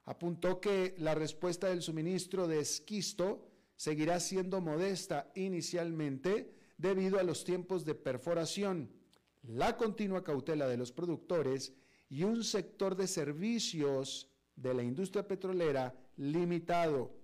Apuntó 0.06 0.60
que 0.60 0.96
la 0.98 1.16
respuesta 1.16 1.68
del 1.68 1.82
suministro 1.82 2.48
de 2.48 2.60
esquisto 2.60 3.50
seguirá 3.76 4.20
siendo 4.20 4.62
modesta 4.62 5.32
inicialmente 5.34 6.54
debido 6.84 7.18
a 7.18 7.24
los 7.24 7.46
tiempos 7.46 7.86
de 7.86 7.96
perforación, 7.96 8.92
la 9.44 9.78
continua 9.78 10.22
cautela 10.22 10.68
de 10.68 10.76
los 10.76 10.92
productores 10.92 11.74
y 12.10 12.24
un 12.24 12.44
sector 12.44 12.98
de 12.98 13.08
servicios 13.08 14.30
de 14.58 14.74
la 14.74 14.84
industria 14.84 15.26
petrolera 15.26 15.96
limitado, 16.18 17.16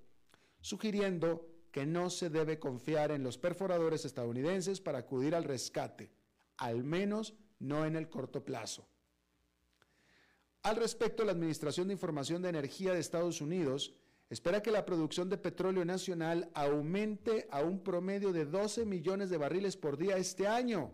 sugiriendo 0.61 1.45
que 1.73 1.85
no 1.85 2.09
se 2.09 2.29
debe 2.29 2.57
confiar 2.57 3.11
en 3.11 3.21
los 3.21 3.37
perforadores 3.37 4.05
estadounidenses 4.05 4.79
para 4.79 4.99
acudir 4.99 5.35
al 5.35 5.43
rescate, 5.43 6.09
al 6.55 6.85
menos 6.85 7.33
no 7.59 7.85
en 7.85 7.97
el 7.97 8.09
corto 8.09 8.45
plazo. 8.45 8.87
Al 10.63 10.77
respecto, 10.77 11.25
la 11.25 11.33
Administración 11.33 11.87
de 11.87 11.93
Información 11.93 12.41
de 12.41 12.49
Energía 12.49 12.93
de 12.93 12.99
Estados 12.99 13.41
Unidos 13.41 13.93
espera 14.29 14.61
que 14.61 14.71
la 14.71 14.85
producción 14.85 15.29
de 15.29 15.37
petróleo 15.37 15.83
nacional 15.83 16.49
aumente 16.53 17.47
a 17.51 17.61
un 17.61 17.83
promedio 17.83 18.31
de 18.31 18.45
12 18.45 18.85
millones 18.85 19.29
de 19.29 19.37
barriles 19.37 19.75
por 19.75 19.97
día 19.97 20.17
este 20.17 20.47
año. 20.47 20.91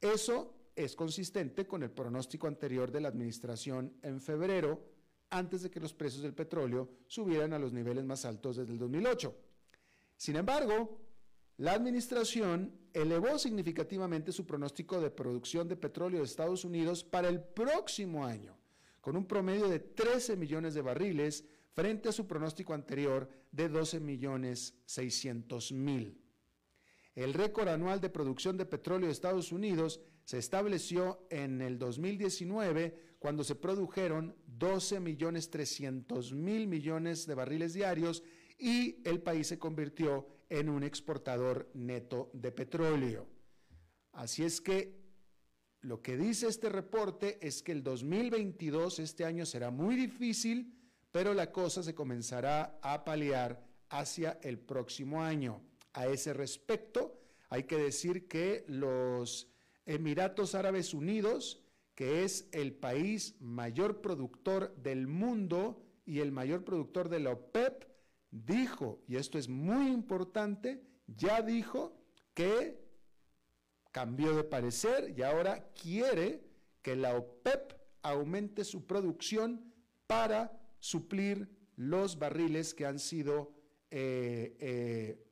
Eso 0.00 0.54
es 0.76 0.94
consistente 0.94 1.66
con 1.66 1.82
el 1.82 1.90
pronóstico 1.90 2.46
anterior 2.46 2.90
de 2.90 3.00
la 3.00 3.08
Administración 3.08 3.94
en 4.02 4.20
febrero, 4.20 4.82
antes 5.30 5.62
de 5.62 5.70
que 5.70 5.80
los 5.80 5.94
precios 5.94 6.22
del 6.22 6.34
petróleo 6.34 6.90
subieran 7.06 7.54
a 7.54 7.58
los 7.58 7.72
niveles 7.72 8.04
más 8.04 8.24
altos 8.24 8.56
desde 8.56 8.72
el 8.72 8.78
2008. 8.78 9.34
Sin 10.16 10.36
embargo, 10.36 11.00
la 11.56 11.72
administración 11.72 12.72
elevó 12.92 13.38
significativamente 13.38 14.32
su 14.32 14.46
pronóstico 14.46 15.00
de 15.00 15.10
producción 15.10 15.68
de 15.68 15.76
petróleo 15.76 16.18
de 16.18 16.26
Estados 16.26 16.64
Unidos 16.64 17.04
para 17.04 17.28
el 17.28 17.42
próximo 17.42 18.26
año, 18.26 18.56
con 19.00 19.16
un 19.16 19.26
promedio 19.26 19.68
de 19.68 19.78
13 19.78 20.36
millones 20.36 20.74
de 20.74 20.82
barriles 20.82 21.44
frente 21.74 22.08
a 22.08 22.12
su 22.12 22.26
pronóstico 22.26 22.74
anterior 22.74 23.28
de 23.50 23.68
12 23.68 24.00
millones 24.00 24.74
600 24.86 25.72
mil. 25.72 26.20
El 27.14 27.34
récord 27.34 27.68
anual 27.68 28.00
de 28.00 28.10
producción 28.10 28.56
de 28.56 28.64
petróleo 28.64 29.06
de 29.06 29.12
Estados 29.12 29.52
Unidos 29.52 30.00
se 30.24 30.38
estableció 30.38 31.26
en 31.30 31.60
el 31.60 31.78
2019 31.78 33.16
cuando 33.18 33.44
se 33.44 33.54
produjeron 33.54 34.34
12 34.46 35.00
millones 35.00 35.50
300 35.50 36.32
mil 36.32 36.66
millones 36.66 37.26
de 37.26 37.34
barriles 37.34 37.74
diarios 37.74 38.22
y 38.58 39.02
el 39.04 39.20
país 39.20 39.48
se 39.48 39.58
convirtió 39.58 40.26
en 40.48 40.68
un 40.68 40.84
exportador 40.84 41.70
neto 41.74 42.30
de 42.32 42.52
petróleo. 42.52 43.26
Así 44.12 44.44
es 44.44 44.60
que 44.60 45.02
lo 45.80 46.00
que 46.00 46.16
dice 46.16 46.46
este 46.46 46.68
reporte 46.68 47.38
es 47.46 47.62
que 47.62 47.72
el 47.72 47.82
2022, 47.82 49.00
este 49.00 49.24
año, 49.24 49.44
será 49.44 49.70
muy 49.70 49.96
difícil, 49.96 50.81
pero 51.12 51.34
la 51.34 51.52
cosa 51.52 51.82
se 51.82 51.94
comenzará 51.94 52.78
a 52.82 53.04
paliar 53.04 53.62
hacia 53.90 54.38
el 54.42 54.58
próximo 54.58 55.22
año. 55.22 55.60
A 55.92 56.06
ese 56.06 56.32
respecto, 56.32 57.20
hay 57.50 57.64
que 57.64 57.76
decir 57.76 58.26
que 58.26 58.64
los 58.66 59.48
Emiratos 59.84 60.54
Árabes 60.54 60.94
Unidos, 60.94 61.62
que 61.94 62.24
es 62.24 62.48
el 62.52 62.72
país 62.72 63.36
mayor 63.40 64.00
productor 64.00 64.74
del 64.76 65.06
mundo 65.06 65.84
y 66.06 66.20
el 66.20 66.32
mayor 66.32 66.64
productor 66.64 67.10
de 67.10 67.20
la 67.20 67.32
OPEP, 67.32 67.84
dijo, 68.30 69.02
y 69.06 69.16
esto 69.16 69.38
es 69.38 69.50
muy 69.50 69.88
importante, 69.88 70.82
ya 71.06 71.42
dijo 71.42 71.94
que 72.32 72.82
cambió 73.90 74.34
de 74.34 74.44
parecer 74.44 75.12
y 75.14 75.22
ahora 75.22 75.68
quiere 75.74 76.42
que 76.80 76.96
la 76.96 77.14
OPEP 77.14 77.74
aumente 78.00 78.64
su 78.64 78.86
producción 78.86 79.74
para 80.06 80.61
suplir 80.82 81.48
los 81.76 82.18
barriles 82.18 82.74
que 82.74 82.84
han 82.84 82.98
sido 82.98 83.52
eh, 83.88 84.56
eh, 84.58 85.26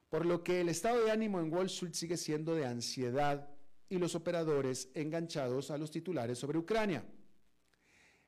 Por 0.09 0.27
lo 0.27 0.43
que 0.43 0.61
el 0.61 0.69
estado 0.69 1.05
de 1.05 1.13
ánimo 1.13 1.39
en 1.39 1.53
Wall 1.53 1.67
Street 1.67 1.95
sigue 1.95 2.17
siendo 2.17 2.55
de 2.57 2.67
ansiedad 2.67 3.49
y 3.89 3.99
los 3.99 4.15
operadores 4.15 4.91
enganchados 4.95 5.71
a 5.71 5.79
los 5.79 5.91
titulares 5.91 6.39
sobre 6.39 6.59
Ucrania. 6.59 7.05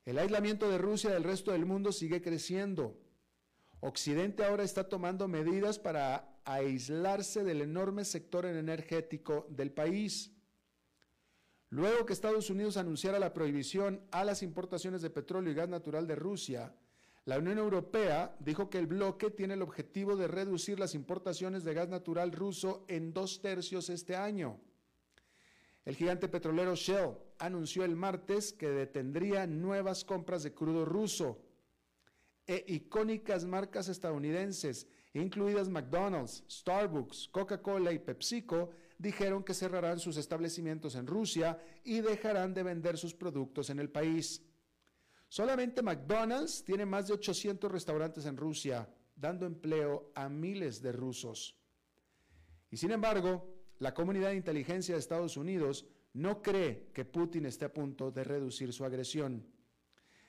El 0.04 0.18
aislamiento 0.18 0.70
de 0.70 0.78
Rusia 0.78 1.10
del 1.10 1.24
resto 1.24 1.52
del 1.52 1.66
mundo 1.66 1.90
sigue 1.90 2.22
creciendo 2.22 2.96
Occidente 3.80 4.44
ahora 4.44 4.62
está 4.62 4.88
tomando 4.88 5.26
medidas 5.26 5.78
para 5.78 6.38
aislarse 6.44 7.44
del 7.44 7.62
enorme 7.62 8.04
sector 8.04 8.44
energético 8.44 9.46
del 9.48 9.72
país. 9.72 10.32
Luego 11.70 12.04
que 12.04 12.12
Estados 12.12 12.50
Unidos 12.50 12.76
anunciara 12.76 13.18
la 13.18 13.32
prohibición 13.32 14.02
a 14.10 14.24
las 14.24 14.42
importaciones 14.42 15.00
de 15.00 15.08
petróleo 15.08 15.52
y 15.52 15.54
gas 15.54 15.68
natural 15.68 16.06
de 16.06 16.16
Rusia, 16.16 16.74
la 17.24 17.38
Unión 17.38 17.56
Europea 17.58 18.36
dijo 18.40 18.68
que 18.68 18.78
el 18.78 18.86
bloque 18.86 19.30
tiene 19.30 19.54
el 19.54 19.62
objetivo 19.62 20.14
de 20.14 20.28
reducir 20.28 20.78
las 20.78 20.94
importaciones 20.94 21.64
de 21.64 21.72
gas 21.72 21.88
natural 21.88 22.32
ruso 22.32 22.84
en 22.88 23.14
dos 23.14 23.40
tercios 23.40 23.88
este 23.88 24.14
año. 24.14 24.60
El 25.86 25.96
gigante 25.96 26.28
petrolero 26.28 26.74
Shell 26.74 27.16
anunció 27.38 27.84
el 27.84 27.96
martes 27.96 28.52
que 28.52 28.68
detendría 28.68 29.46
nuevas 29.46 30.04
compras 30.04 30.42
de 30.42 30.52
crudo 30.52 30.84
ruso 30.84 31.49
e 32.50 32.64
icónicas 32.66 33.44
marcas 33.44 33.86
estadounidenses, 33.86 34.88
incluidas 35.14 35.68
McDonald's, 35.68 36.42
Starbucks, 36.50 37.28
Coca-Cola 37.30 37.92
y 37.92 38.00
PepsiCo, 38.00 38.70
dijeron 38.98 39.44
que 39.44 39.54
cerrarán 39.54 40.00
sus 40.00 40.16
establecimientos 40.16 40.96
en 40.96 41.06
Rusia 41.06 41.62
y 41.84 42.00
dejarán 42.00 42.52
de 42.52 42.64
vender 42.64 42.98
sus 42.98 43.14
productos 43.14 43.70
en 43.70 43.78
el 43.78 43.88
país. 43.88 44.42
Solamente 45.28 45.80
McDonald's 45.80 46.64
tiene 46.64 46.84
más 46.84 47.06
de 47.06 47.14
800 47.14 47.70
restaurantes 47.70 48.26
en 48.26 48.36
Rusia, 48.36 48.92
dando 49.14 49.46
empleo 49.46 50.10
a 50.16 50.28
miles 50.28 50.82
de 50.82 50.90
rusos. 50.90 51.56
Y 52.68 52.76
sin 52.78 52.90
embargo, 52.90 53.46
la 53.78 53.94
comunidad 53.94 54.30
de 54.30 54.36
inteligencia 54.36 54.96
de 54.96 54.98
Estados 54.98 55.36
Unidos 55.36 55.86
no 56.14 56.42
cree 56.42 56.90
que 56.92 57.04
Putin 57.04 57.46
esté 57.46 57.66
a 57.66 57.72
punto 57.72 58.10
de 58.10 58.24
reducir 58.24 58.72
su 58.72 58.84
agresión. 58.84 59.46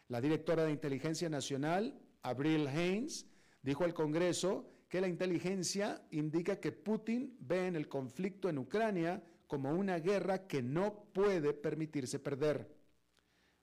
La 0.08 0.22
directora 0.22 0.66
de 0.66 0.72
Inteligencia 0.72 1.30
Nacional, 1.30 2.00
Abril 2.24 2.68
Haynes, 2.68 3.26
dijo 3.62 3.84
al 3.84 3.94
Congreso 3.94 4.70
que 4.88 5.02
la 5.02 5.08
inteligencia 5.08 6.06
indica 6.12 6.60
que 6.60 6.72
Putin 6.72 7.36
ve 7.40 7.68
en 7.68 7.76
el 7.76 7.88
conflicto 7.88 8.50
en 8.50 8.58
Ucrania 8.58 9.24
como 9.48 9.72
una 9.72 10.00
guerra 10.00 10.48
que 10.48 10.62
no 10.62 11.06
puede 11.14 11.54
permitirse 11.54 12.20
perder. 12.20 12.70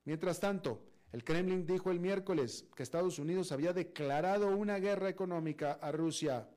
Mientras 0.04 0.40
tanto, 0.40 0.82
el 1.12 1.24
Kremlin 1.24 1.66
dijo 1.66 1.90
el 1.90 2.00
miércoles 2.00 2.66
que 2.74 2.82
Estados 2.82 3.18
Unidos 3.18 3.52
había 3.52 3.72
declarado 3.72 4.54
una 4.56 4.78
guerra 4.78 5.08
económica 5.08 5.72
a 5.72 5.92
Rusia. 5.92 6.48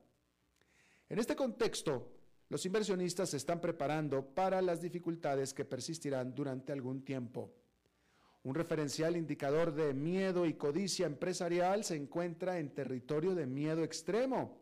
En 1.08 1.18
este 1.18 1.36
contexto, 1.36 2.12
los 2.48 2.66
inversionistas 2.66 3.30
se 3.30 3.38
están 3.38 3.60
preparando 3.60 4.34
para 4.34 4.60
las 4.60 4.82
dificultades 4.82 5.54
que 5.54 5.64
persistirán 5.64 6.34
durante 6.34 6.72
algún 6.72 7.02
tiempo. 7.02 7.61
Un 8.44 8.54
referencial 8.56 9.16
indicador 9.16 9.72
de 9.72 9.94
miedo 9.94 10.46
y 10.46 10.54
codicia 10.54 11.06
empresarial 11.06 11.84
se 11.84 11.94
encuentra 11.94 12.58
en 12.58 12.74
territorio 12.74 13.34
de 13.34 13.46
miedo 13.46 13.84
extremo. 13.84 14.60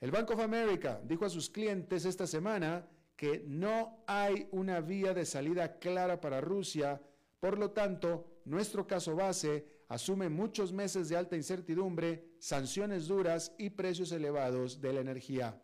El 0.00 0.12
Bank 0.12 0.30
of 0.30 0.40
America 0.40 1.00
dijo 1.04 1.24
a 1.24 1.30
sus 1.30 1.50
clientes 1.50 2.04
esta 2.04 2.26
semana 2.26 2.88
que 3.16 3.44
no 3.46 4.02
hay 4.06 4.48
una 4.52 4.80
vía 4.80 5.12
de 5.12 5.26
salida 5.26 5.78
clara 5.78 6.20
para 6.20 6.40
Rusia, 6.40 7.02
por 7.40 7.58
lo 7.58 7.72
tanto, 7.72 8.40
nuestro 8.44 8.86
caso 8.86 9.16
base 9.16 9.66
asume 9.88 10.28
muchos 10.28 10.72
meses 10.72 11.08
de 11.08 11.16
alta 11.16 11.36
incertidumbre, 11.36 12.36
sanciones 12.38 13.08
duras 13.08 13.52
y 13.58 13.70
precios 13.70 14.12
elevados 14.12 14.80
de 14.80 14.92
la 14.92 15.00
energía. 15.00 15.60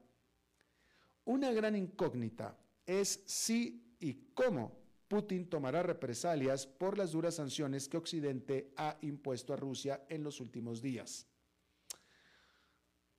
Una 1.24 1.52
gran 1.52 1.76
incógnita 1.76 2.58
es 2.84 3.22
si 3.26 3.96
y 4.00 4.32
cómo 4.34 4.85
Putin 5.08 5.48
tomará 5.48 5.82
represalias 5.82 6.66
por 6.66 6.98
las 6.98 7.12
duras 7.12 7.36
sanciones 7.36 7.88
que 7.88 7.96
Occidente 7.96 8.72
ha 8.76 8.96
impuesto 9.02 9.52
a 9.52 9.56
Rusia 9.56 10.04
en 10.08 10.24
los 10.24 10.40
últimos 10.40 10.82
días. 10.82 11.26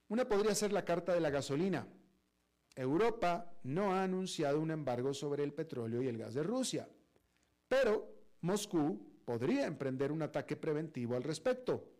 Una 0.10 0.28
podría 0.28 0.56
ser 0.56 0.73
la 0.73 0.86
carta 0.86 1.13
de 1.13 1.21
la 1.21 1.30
gasolina. 1.30 1.88
Europa 2.76 3.52
no 3.63 3.93
ha 3.93 4.04
anunciado 4.04 4.60
un 4.60 4.71
embargo 4.71 5.13
sobre 5.13 5.43
el 5.43 5.54
petróleo 5.54 6.02
y 6.02 6.08
el 6.08 6.17
gas 6.17 6.34
de 6.34 6.43
Rusia, 6.43 6.88
pero 7.67 8.13
Moscú 8.41 9.21
podría 9.26 9.65
emprender 9.65 10.12
un 10.12 10.21
ataque 10.21 10.56
preventivo 10.56 11.15
al 11.15 11.23
respecto. 11.23 11.91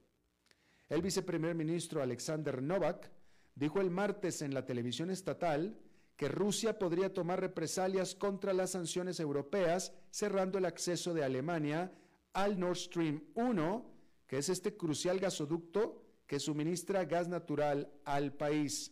El 0.88 1.02
viceprimer 1.02 1.56
ministro 1.56 2.02
Alexander 2.02 2.62
Novak 2.62 3.10
dijo 3.56 3.82
el 3.82 3.90
martes 3.90 4.42
en 4.42 4.54
la 4.54 4.66
televisión 4.66 5.10
estatal 5.10 5.78
que 6.18 6.28
Rusia 6.28 6.80
podría 6.80 7.14
tomar 7.14 7.40
represalias 7.40 8.16
contra 8.16 8.52
las 8.52 8.72
sanciones 8.72 9.20
europeas, 9.20 9.94
cerrando 10.10 10.58
el 10.58 10.66
acceso 10.66 11.14
de 11.14 11.24
Alemania 11.24 11.92
al 12.34 12.60
Nord 12.60 12.78
Stream 12.78 13.24
1, 13.36 13.86
que 14.26 14.40
es 14.40 14.50
este 14.50 14.76
crucial 14.76 15.20
gasoducto 15.20 16.04
que 16.26 16.40
suministra 16.40 17.06
gas 17.06 17.28
natural 17.28 17.92
al 18.04 18.34
país. 18.34 18.92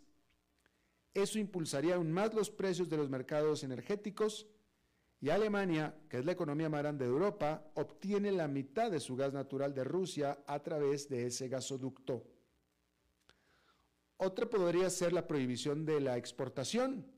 Eso 1.15 1.39
impulsaría 1.39 1.95
aún 1.95 2.11
más 2.11 2.33
los 2.33 2.51
precios 2.51 2.89
de 2.89 2.97
los 2.97 3.09
mercados 3.09 3.63
energéticos 3.63 4.47
y 5.19 5.29
Alemania, 5.29 5.95
que 6.09 6.19
es 6.19 6.25
la 6.25 6.33
economía 6.33 6.69
más 6.69 6.81
grande 6.81 7.05
de 7.05 7.11
Europa, 7.11 7.71
obtiene 7.73 8.31
la 8.31 8.47
mitad 8.47 8.91
de 8.91 8.99
su 8.99 9.15
gas 9.15 9.33
natural 9.33 9.73
de 9.73 9.83
Rusia 9.83 10.43
a 10.45 10.61
través 10.61 11.09
de 11.09 11.25
ese 11.25 11.47
gasoducto. 11.47 12.23
Otra 14.17 14.47
podría 14.47 14.89
ser 14.89 15.11
la 15.11 15.25
prohibición 15.25 15.85
de 15.85 15.99
la 15.99 16.17
exportación. 16.17 17.14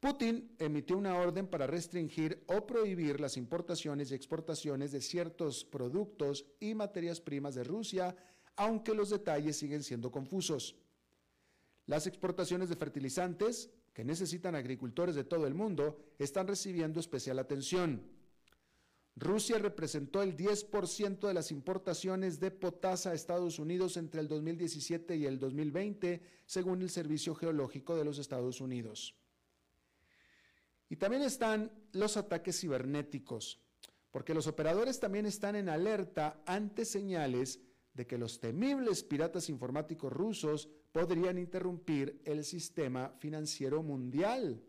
Putin 0.00 0.56
emitió 0.58 0.96
una 0.96 1.18
orden 1.18 1.46
para 1.46 1.66
restringir 1.66 2.42
o 2.46 2.66
prohibir 2.66 3.20
las 3.20 3.36
importaciones 3.36 4.10
y 4.10 4.14
exportaciones 4.14 4.92
de 4.92 5.02
ciertos 5.02 5.62
productos 5.62 6.46
y 6.58 6.74
materias 6.74 7.20
primas 7.20 7.54
de 7.54 7.64
Rusia, 7.64 8.16
aunque 8.56 8.94
los 8.94 9.10
detalles 9.10 9.58
siguen 9.58 9.82
siendo 9.82 10.10
confusos. 10.10 10.74
Las 11.84 12.06
exportaciones 12.06 12.70
de 12.70 12.76
fertilizantes, 12.76 13.68
que 13.92 14.02
necesitan 14.02 14.54
agricultores 14.54 15.14
de 15.14 15.24
todo 15.24 15.46
el 15.46 15.52
mundo, 15.52 15.98
están 16.18 16.46
recibiendo 16.46 16.98
especial 16.98 17.38
atención. 17.38 18.02
Rusia 19.16 19.58
representó 19.58 20.22
el 20.22 20.34
10% 20.34 21.28
de 21.28 21.34
las 21.34 21.50
importaciones 21.50 22.40
de 22.40 22.50
potasa 22.50 23.10
a 23.10 23.14
Estados 23.14 23.58
Unidos 23.58 23.98
entre 23.98 24.22
el 24.22 24.28
2017 24.28 25.16
y 25.16 25.26
el 25.26 25.38
2020, 25.38 26.22
según 26.46 26.80
el 26.80 26.88
Servicio 26.88 27.34
Geológico 27.34 27.96
de 27.96 28.04
los 28.06 28.18
Estados 28.18 28.62
Unidos. 28.62 29.19
Y 30.90 30.96
también 30.96 31.22
están 31.22 31.70
los 31.92 32.16
ataques 32.16 32.60
cibernéticos, 32.60 33.62
porque 34.10 34.34
los 34.34 34.48
operadores 34.48 34.98
también 34.98 35.24
están 35.24 35.54
en 35.54 35.68
alerta 35.68 36.42
ante 36.44 36.84
señales 36.84 37.60
de 37.94 38.08
que 38.08 38.18
los 38.18 38.40
temibles 38.40 39.04
piratas 39.04 39.48
informáticos 39.48 40.12
rusos 40.12 40.68
podrían 40.90 41.38
interrumpir 41.38 42.20
el 42.24 42.44
sistema 42.44 43.10
financiero 43.20 43.84
mundial. 43.84 44.64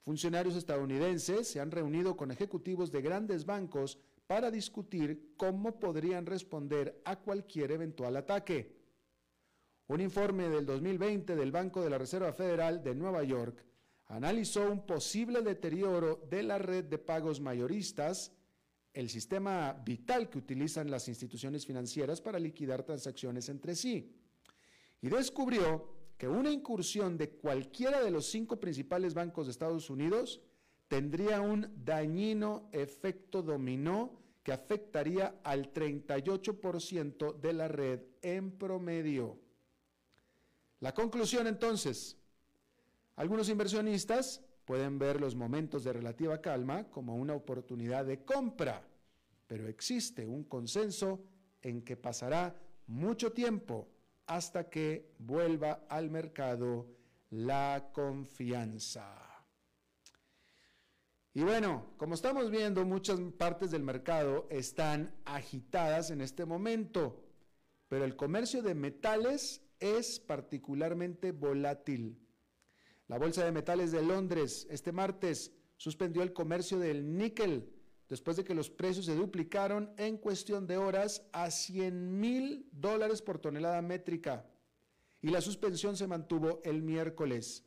Funcionarios 0.00 0.56
estadounidenses 0.56 1.46
se 1.46 1.60
han 1.60 1.70
reunido 1.70 2.16
con 2.16 2.30
ejecutivos 2.30 2.90
de 2.90 3.02
grandes 3.02 3.44
bancos 3.44 3.98
para 4.26 4.50
discutir 4.50 5.34
cómo 5.36 5.78
podrían 5.78 6.24
responder 6.24 7.02
a 7.04 7.16
cualquier 7.16 7.72
eventual 7.72 8.16
ataque. 8.16 8.78
Un 9.88 10.00
informe 10.00 10.48
del 10.48 10.64
2020 10.64 11.36
del 11.36 11.52
Banco 11.52 11.82
de 11.82 11.90
la 11.90 11.98
Reserva 11.98 12.32
Federal 12.32 12.82
de 12.82 12.94
Nueva 12.94 13.22
York 13.24 13.67
analizó 14.08 14.70
un 14.70 14.86
posible 14.86 15.42
deterioro 15.42 16.26
de 16.30 16.42
la 16.42 16.58
red 16.58 16.84
de 16.84 16.98
pagos 16.98 17.40
mayoristas, 17.40 18.32
el 18.92 19.10
sistema 19.10 19.72
vital 19.84 20.28
que 20.28 20.38
utilizan 20.38 20.90
las 20.90 21.08
instituciones 21.08 21.66
financieras 21.66 22.20
para 22.20 22.38
liquidar 22.38 22.82
transacciones 22.82 23.48
entre 23.48 23.76
sí, 23.76 24.16
y 25.00 25.08
descubrió 25.08 25.96
que 26.16 26.26
una 26.26 26.50
incursión 26.50 27.16
de 27.16 27.30
cualquiera 27.30 28.02
de 28.02 28.10
los 28.10 28.26
cinco 28.26 28.58
principales 28.58 29.14
bancos 29.14 29.46
de 29.46 29.52
Estados 29.52 29.88
Unidos 29.88 30.40
tendría 30.88 31.40
un 31.40 31.70
dañino 31.84 32.68
efecto 32.72 33.42
dominó 33.42 34.18
que 34.42 34.52
afectaría 34.52 35.40
al 35.44 35.72
38% 35.72 37.38
de 37.38 37.52
la 37.52 37.68
red 37.68 38.00
en 38.22 38.50
promedio. 38.52 39.38
La 40.80 40.94
conclusión 40.94 41.46
entonces, 41.46 42.17
algunos 43.18 43.48
inversionistas 43.48 44.40
pueden 44.64 44.96
ver 44.96 45.20
los 45.20 45.34
momentos 45.34 45.82
de 45.82 45.92
relativa 45.92 46.40
calma 46.40 46.88
como 46.88 47.16
una 47.16 47.34
oportunidad 47.34 48.04
de 48.04 48.24
compra, 48.24 48.86
pero 49.48 49.66
existe 49.66 50.24
un 50.24 50.44
consenso 50.44 51.24
en 51.60 51.82
que 51.82 51.96
pasará 51.96 52.54
mucho 52.86 53.32
tiempo 53.32 53.88
hasta 54.26 54.70
que 54.70 55.16
vuelva 55.18 55.84
al 55.88 56.10
mercado 56.10 56.86
la 57.30 57.90
confianza. 57.92 59.16
Y 61.34 61.42
bueno, 61.42 61.94
como 61.96 62.14
estamos 62.14 62.52
viendo, 62.52 62.84
muchas 62.84 63.18
partes 63.36 63.72
del 63.72 63.82
mercado 63.82 64.46
están 64.48 65.12
agitadas 65.24 66.12
en 66.12 66.20
este 66.20 66.44
momento, 66.44 67.24
pero 67.88 68.04
el 68.04 68.14
comercio 68.14 68.62
de 68.62 68.76
metales 68.76 69.60
es 69.80 70.20
particularmente 70.20 71.32
volátil. 71.32 72.27
La 73.08 73.18
Bolsa 73.18 73.42
de 73.44 73.52
Metales 73.52 73.90
de 73.90 74.02
Londres 74.02 74.66
este 74.70 74.92
martes 74.92 75.52
suspendió 75.78 76.22
el 76.22 76.34
comercio 76.34 76.78
del 76.78 77.16
níquel 77.16 77.72
después 78.08 78.36
de 78.36 78.44
que 78.44 78.54
los 78.54 78.68
precios 78.70 79.06
se 79.06 79.14
duplicaron 79.14 79.92
en 79.96 80.18
cuestión 80.18 80.66
de 80.66 80.76
horas 80.76 81.26
a 81.32 81.50
100 81.50 82.20
mil 82.20 82.68
dólares 82.70 83.22
por 83.22 83.38
tonelada 83.38 83.80
métrica 83.80 84.46
y 85.22 85.28
la 85.28 85.40
suspensión 85.40 85.96
se 85.96 86.06
mantuvo 86.06 86.60
el 86.64 86.82
miércoles. 86.82 87.64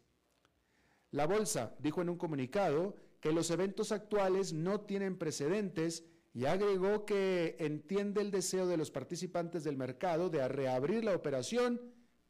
La 1.10 1.25
bolsa 1.25 1.75
dijo 1.80 2.01
en 2.01 2.10
un 2.10 2.17
comunicado 2.17 2.95
que 3.19 3.32
los 3.32 3.49
eventos 3.49 3.91
actuales 3.91 4.54
no 4.54 4.82
tienen 4.82 5.17
precedentes 5.17 6.06
y 6.34 6.45
agregó 6.45 7.06
que 7.06 7.58
entiende 7.60 8.21
el 8.21 8.32
deseo 8.32 8.67
de 8.67 8.77
los 8.77 8.91
participantes 8.91 9.63
del 9.63 9.75
mercado 9.75 10.30
de 10.30 10.47
reabrir 10.47 11.04
la 11.04 11.15
operación, 11.15 11.82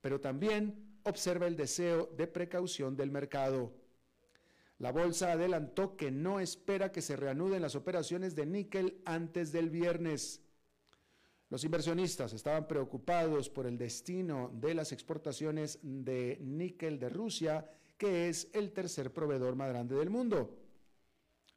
pero 0.01 0.19
también 0.19 0.90
observa 1.03 1.47
el 1.47 1.55
deseo 1.55 2.07
de 2.17 2.27
precaución 2.27 2.95
del 2.95 3.11
mercado. 3.11 3.73
La 4.79 4.91
bolsa 4.91 5.31
adelantó 5.31 5.95
que 5.95 6.09
no 6.09 6.39
espera 6.39 6.91
que 6.91 7.01
se 7.01 7.15
reanuden 7.15 7.61
las 7.61 7.75
operaciones 7.75 8.35
de 8.35 8.45
níquel 8.45 9.01
antes 9.05 9.51
del 9.51 9.69
viernes. 9.69 10.41
Los 11.49 11.63
inversionistas 11.63 12.33
estaban 12.33 12.67
preocupados 12.67 13.49
por 13.49 13.67
el 13.67 13.77
destino 13.77 14.49
de 14.53 14.73
las 14.73 14.91
exportaciones 14.91 15.79
de 15.83 16.39
níquel 16.41 16.97
de 16.97 17.09
Rusia, 17.09 17.69
que 17.97 18.29
es 18.29 18.47
el 18.53 18.71
tercer 18.71 19.13
proveedor 19.13 19.55
más 19.55 19.69
grande 19.69 19.95
del 19.95 20.09
mundo. 20.09 20.57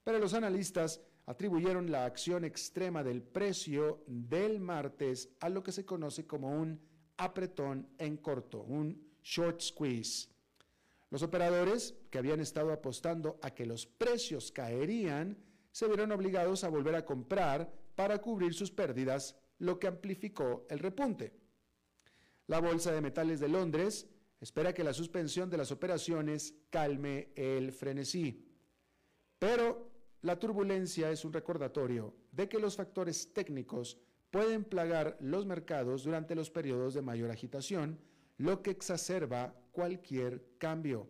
Pero 0.02 0.18
los 0.18 0.34
analistas 0.34 1.00
atribuyeron 1.26 1.90
la 1.90 2.04
acción 2.04 2.44
extrema 2.44 3.02
del 3.02 3.22
precio 3.22 4.02
del 4.06 4.60
martes 4.60 5.30
a 5.40 5.48
lo 5.48 5.62
que 5.62 5.72
se 5.72 5.86
conoce 5.86 6.26
como 6.26 6.50
un 6.50 6.78
apretón 7.16 7.88
en 7.96 8.18
corto, 8.18 8.62
un 8.62 9.13
short 9.24 9.60
squeeze. 9.60 10.28
Los 11.10 11.22
operadores 11.22 11.94
que 12.10 12.18
habían 12.18 12.40
estado 12.40 12.72
apostando 12.72 13.38
a 13.42 13.50
que 13.50 13.66
los 13.66 13.86
precios 13.86 14.52
caerían 14.52 15.36
se 15.72 15.88
vieron 15.88 16.12
obligados 16.12 16.62
a 16.62 16.68
volver 16.68 16.94
a 16.94 17.04
comprar 17.04 17.72
para 17.96 18.18
cubrir 18.18 18.54
sus 18.54 18.70
pérdidas, 18.70 19.36
lo 19.58 19.78
que 19.78 19.88
amplificó 19.88 20.66
el 20.68 20.78
repunte. 20.78 21.32
La 22.46 22.60
Bolsa 22.60 22.92
de 22.92 23.00
Metales 23.00 23.40
de 23.40 23.48
Londres 23.48 24.06
espera 24.40 24.74
que 24.74 24.84
la 24.84 24.92
suspensión 24.92 25.48
de 25.48 25.56
las 25.56 25.72
operaciones 25.72 26.54
calme 26.70 27.30
el 27.34 27.72
frenesí. 27.72 28.46
Pero 29.38 29.90
la 30.22 30.38
turbulencia 30.38 31.10
es 31.10 31.24
un 31.24 31.32
recordatorio 31.32 32.14
de 32.32 32.48
que 32.48 32.58
los 32.58 32.76
factores 32.76 33.32
técnicos 33.32 33.98
pueden 34.30 34.64
plagar 34.64 35.16
los 35.20 35.46
mercados 35.46 36.04
durante 36.04 36.34
los 36.34 36.50
periodos 36.50 36.94
de 36.94 37.02
mayor 37.02 37.30
agitación, 37.30 37.98
lo 38.38 38.62
que 38.62 38.70
exacerba 38.70 39.54
cualquier 39.72 40.44
cambio. 40.58 41.08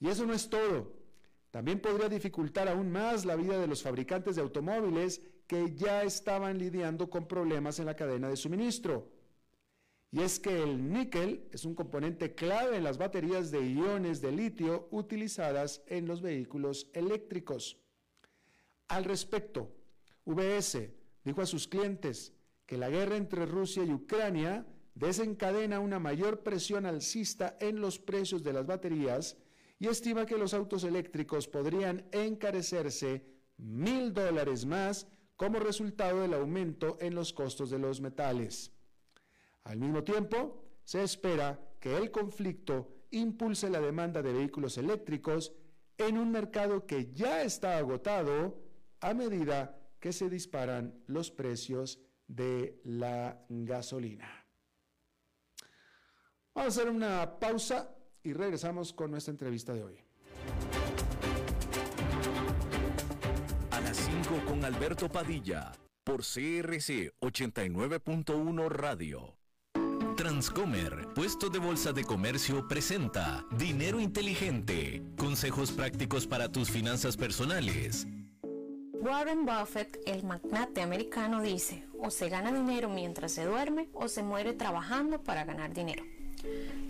Y 0.00 0.08
eso 0.08 0.26
no 0.26 0.34
es 0.34 0.48
todo. 0.48 0.92
También 1.50 1.80
podría 1.80 2.08
dificultar 2.08 2.68
aún 2.68 2.90
más 2.90 3.24
la 3.24 3.36
vida 3.36 3.58
de 3.58 3.66
los 3.66 3.82
fabricantes 3.82 4.36
de 4.36 4.42
automóviles 4.42 5.22
que 5.46 5.74
ya 5.74 6.02
estaban 6.02 6.58
lidiando 6.58 7.08
con 7.08 7.26
problemas 7.26 7.78
en 7.78 7.86
la 7.86 7.96
cadena 7.96 8.28
de 8.28 8.36
suministro. 8.36 9.10
Y 10.10 10.22
es 10.22 10.38
que 10.38 10.62
el 10.62 10.92
níquel 10.92 11.48
es 11.52 11.64
un 11.64 11.74
componente 11.74 12.34
clave 12.34 12.76
en 12.76 12.84
las 12.84 12.98
baterías 12.98 13.50
de 13.50 13.66
iones 13.66 14.20
de 14.20 14.32
litio 14.32 14.88
utilizadas 14.90 15.82
en 15.86 16.06
los 16.06 16.20
vehículos 16.20 16.90
eléctricos. 16.92 17.78
Al 18.88 19.04
respecto, 19.04 19.74
VS 20.24 20.90
dijo 21.24 21.40
a 21.40 21.46
sus 21.46 21.66
clientes 21.66 22.32
que 22.66 22.76
la 22.76 22.88
guerra 22.88 23.16
entre 23.16 23.46
Rusia 23.46 23.84
y 23.84 23.92
Ucrania 23.92 24.66
desencadena 24.96 25.78
una 25.78 25.98
mayor 25.98 26.42
presión 26.42 26.86
alcista 26.86 27.56
en 27.60 27.80
los 27.80 27.98
precios 27.98 28.42
de 28.42 28.54
las 28.54 28.66
baterías 28.66 29.36
y 29.78 29.88
estima 29.88 30.24
que 30.24 30.38
los 30.38 30.54
autos 30.54 30.84
eléctricos 30.84 31.46
podrían 31.46 32.06
encarecerse 32.12 33.26
mil 33.58 34.14
dólares 34.14 34.64
más 34.64 35.06
como 35.36 35.58
resultado 35.58 36.22
del 36.22 36.32
aumento 36.32 36.96
en 36.98 37.14
los 37.14 37.34
costos 37.34 37.68
de 37.70 37.78
los 37.78 38.00
metales. 38.00 38.72
Al 39.64 39.78
mismo 39.78 40.02
tiempo, 40.02 40.64
se 40.82 41.02
espera 41.02 41.60
que 41.78 41.94
el 41.94 42.10
conflicto 42.10 42.88
impulse 43.10 43.68
la 43.68 43.80
demanda 43.80 44.22
de 44.22 44.32
vehículos 44.32 44.78
eléctricos 44.78 45.52
en 45.98 46.16
un 46.16 46.32
mercado 46.32 46.86
que 46.86 47.12
ya 47.12 47.42
está 47.42 47.76
agotado 47.76 48.58
a 49.00 49.12
medida 49.12 49.78
que 50.00 50.12
se 50.12 50.30
disparan 50.30 51.02
los 51.06 51.30
precios 51.30 52.00
de 52.28 52.80
la 52.84 53.44
gasolina. 53.50 54.35
Vamos 56.56 56.78
a 56.78 56.80
hacer 56.80 56.90
una 56.90 57.38
pausa 57.38 57.94
y 58.22 58.32
regresamos 58.32 58.94
con 58.94 59.10
nuestra 59.10 59.30
entrevista 59.30 59.74
de 59.74 59.84
hoy. 59.84 59.98
A 63.70 63.80
las 63.80 63.98
5 63.98 64.42
con 64.46 64.64
Alberto 64.64 65.10
Padilla, 65.10 65.72
por 66.02 66.22
CRC 66.22 67.12
89.1 67.20 68.68
Radio. 68.70 69.36
Transcomer, 70.16 71.08
puesto 71.14 71.50
de 71.50 71.58
bolsa 71.58 71.92
de 71.92 72.04
comercio, 72.04 72.66
presenta 72.66 73.44
Dinero 73.58 74.00
Inteligente, 74.00 75.02
consejos 75.18 75.72
prácticos 75.72 76.26
para 76.26 76.50
tus 76.50 76.70
finanzas 76.70 77.18
personales. 77.18 78.06
Warren 78.94 79.44
Buffett, 79.44 80.00
el 80.06 80.24
magnate 80.24 80.80
americano, 80.80 81.42
dice, 81.42 81.86
o 82.00 82.10
se 82.10 82.30
gana 82.30 82.50
dinero 82.50 82.88
mientras 82.88 83.32
se 83.32 83.44
duerme 83.44 83.90
o 83.92 84.08
se 84.08 84.22
muere 84.22 84.54
trabajando 84.54 85.22
para 85.22 85.44
ganar 85.44 85.74
dinero. 85.74 86.02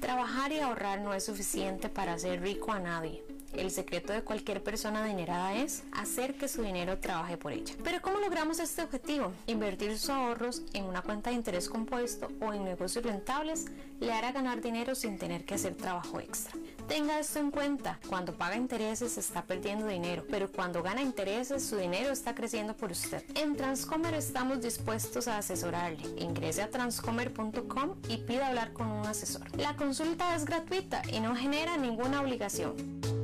Trabajar 0.01 0.53
y 0.53 0.61
ahorrar 0.61 1.01
no 1.01 1.15
es 1.15 1.25
suficiente 1.25 1.89
para 1.89 2.15
hacer 2.15 2.41
rico 2.41 2.73
a 2.73 2.79
nadie. 2.79 3.23
El 3.53 3.71
secreto 3.71 4.13
de 4.13 4.23
cualquier 4.23 4.63
persona 4.63 5.05
adinerada 5.05 5.55
es 5.55 5.83
hacer 5.93 6.35
que 6.35 6.49
su 6.49 6.63
dinero 6.63 6.99
trabaje 6.99 7.37
por 7.37 7.53
ella. 7.53 7.75
Pero 7.83 8.03
¿cómo 8.03 8.19
logramos 8.19 8.59
este 8.59 8.83
objetivo? 8.83 9.33
Invertir 9.47 9.97
sus 9.99 10.11
ahorros 10.11 10.63
en 10.73 10.85
una 10.85 11.03
cuenta 11.03 11.31
de 11.31 11.37
interés 11.37 11.69
compuesto 11.69 12.29
o 12.41 12.53
en 12.53 12.65
negocios 12.65 13.05
rentables 13.05 13.67
le 14.01 14.13
hará 14.13 14.33
ganar 14.33 14.61
dinero 14.61 14.95
sin 14.95 15.19
tener 15.19 15.45
que 15.45 15.55
hacer 15.55 15.75
trabajo 15.75 16.21
extra. 16.21 16.53
Tenga 16.89 17.19
esto 17.19 17.41
en 17.41 17.51
cuenta, 17.51 17.99
cuando 18.09 18.35
paga 18.35 18.57
intereses 18.57 19.17
está 19.19 19.43
perdiendo 19.43 19.87
dinero, 19.87 20.25
pero 20.31 20.51
cuando 20.53 20.83
gana 20.83 21.03
intereses 21.03 21.65
su 21.65 21.77
dinero 21.77 22.11
está 22.11 22.35
creciendo 22.35 22.77
por 22.77 22.93
usted. 22.93 23.25
En 23.35 23.57
Transcomer 23.57 24.15
estamos 24.15 24.61
dispuestos 24.61 25.29
a 25.29 25.39
asesorarle. 25.39 26.09
Ingrese 26.19 26.63
a 26.63 26.71
transcomer.com 26.71 27.95
y 28.09 28.19
pida 28.19 28.49
hablar 28.49 28.73
con 28.73 28.89
un 28.89 29.07
asesor. 29.07 29.45
La 29.57 29.77
consulta 29.77 30.35
es 30.37 30.45
gratuita 30.45 31.03
y 31.11 31.21
no 31.21 31.35
genera 31.35 31.77
ninguna 31.77 32.21
obligación. 32.21 33.16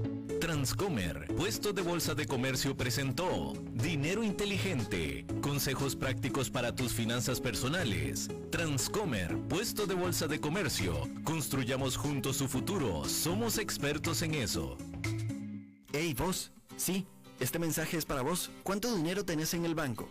Transcomer, 0.52 1.34
puesto 1.34 1.72
de 1.72 1.80
bolsa 1.80 2.14
de 2.14 2.26
comercio 2.26 2.76
presentó 2.76 3.54
Dinero 3.72 4.22
Inteligente, 4.22 5.24
consejos 5.40 5.96
prácticos 5.96 6.50
para 6.50 6.76
tus 6.76 6.92
finanzas 6.92 7.40
personales. 7.40 8.28
Transcomer, 8.50 9.34
puesto 9.48 9.86
de 9.86 9.94
bolsa 9.94 10.26
de 10.28 10.42
comercio, 10.42 11.08
construyamos 11.24 11.96
juntos 11.96 12.36
su 12.36 12.48
futuro, 12.48 13.06
somos 13.06 13.56
expertos 13.56 14.20
en 14.20 14.34
eso. 14.34 14.76
Hey 15.94 16.12
vos, 16.12 16.52
sí, 16.76 17.06
este 17.40 17.58
mensaje 17.58 17.96
es 17.96 18.04
para 18.04 18.20
vos. 18.20 18.50
¿Cuánto 18.62 18.94
dinero 18.94 19.24
tenés 19.24 19.54
en 19.54 19.64
el 19.64 19.74
banco? 19.74 20.10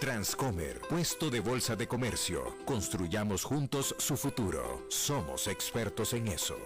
Transcomer, 0.00 0.78
puesto 0.90 1.30
de 1.30 1.40
bolsa 1.40 1.74
de 1.74 1.88
comercio. 1.88 2.54
Construyamos 2.66 3.44
juntos 3.44 3.94
su 3.98 4.18
futuro. 4.18 4.84
Somos 4.90 5.48
expertos 5.48 6.12
en 6.12 6.28
eso. 6.28 6.58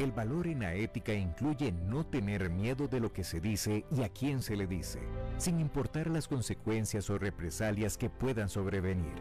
El 0.00 0.10
valor 0.10 0.48
en 0.48 0.58
la 0.60 0.74
ética 0.74 1.14
incluye 1.14 1.70
no 1.70 2.04
tener 2.04 2.50
miedo 2.50 2.88
de 2.88 2.98
lo 2.98 3.12
que 3.12 3.22
se 3.22 3.40
dice 3.40 3.84
y 3.92 4.02
a 4.02 4.08
quién 4.08 4.42
se 4.42 4.56
le 4.56 4.66
dice, 4.66 4.98
sin 5.38 5.60
importar 5.60 6.10
las 6.10 6.26
consecuencias 6.26 7.08
o 7.08 7.18
represalias 7.18 7.96
que 7.96 8.10
puedan 8.10 8.48
sobrevenir. 8.48 9.14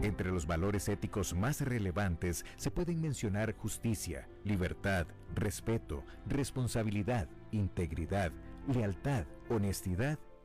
Entre 0.00 0.30
los 0.30 0.46
valores 0.46 0.88
éticos 0.88 1.34
más 1.34 1.60
relevantes 1.60 2.46
se 2.56 2.70
pueden 2.70 3.02
mencionar 3.02 3.54
justicia, 3.58 4.26
libertad, 4.42 5.06
respeto, 5.34 6.02
responsabilidad, 6.26 7.28
integridad, 7.50 8.32
lealtad, 8.68 9.26
honestidad 9.50 10.18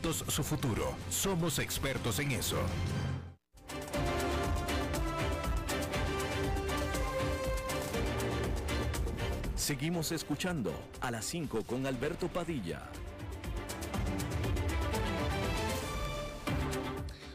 su 0.00 0.42
futuro. 0.42 0.94
Somos 1.10 1.58
expertos 1.58 2.18
en 2.18 2.32
eso. 2.32 2.56
Seguimos 9.54 10.10
escuchando 10.10 10.72
a 11.00 11.10
las 11.10 11.26
5 11.26 11.64
con 11.64 11.86
Alberto 11.86 12.28
Padilla. 12.28 12.90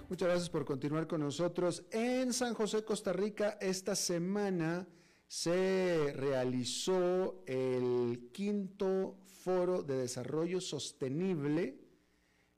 Muchas 0.10 0.28
gracias 0.28 0.50
por 0.50 0.66
continuar 0.66 1.08
con 1.08 1.22
nosotros. 1.22 1.84
En 1.92 2.34
San 2.34 2.54
José, 2.54 2.84
Costa 2.84 3.14
Rica, 3.14 3.58
esta 3.62 3.96
semana 3.96 4.88
se 5.28 6.12
realizó 6.16 7.44
el 7.46 8.30
quinto 8.34 9.18
foro 9.26 9.84
de 9.84 9.98
desarrollo 9.98 10.60
sostenible 10.60 11.87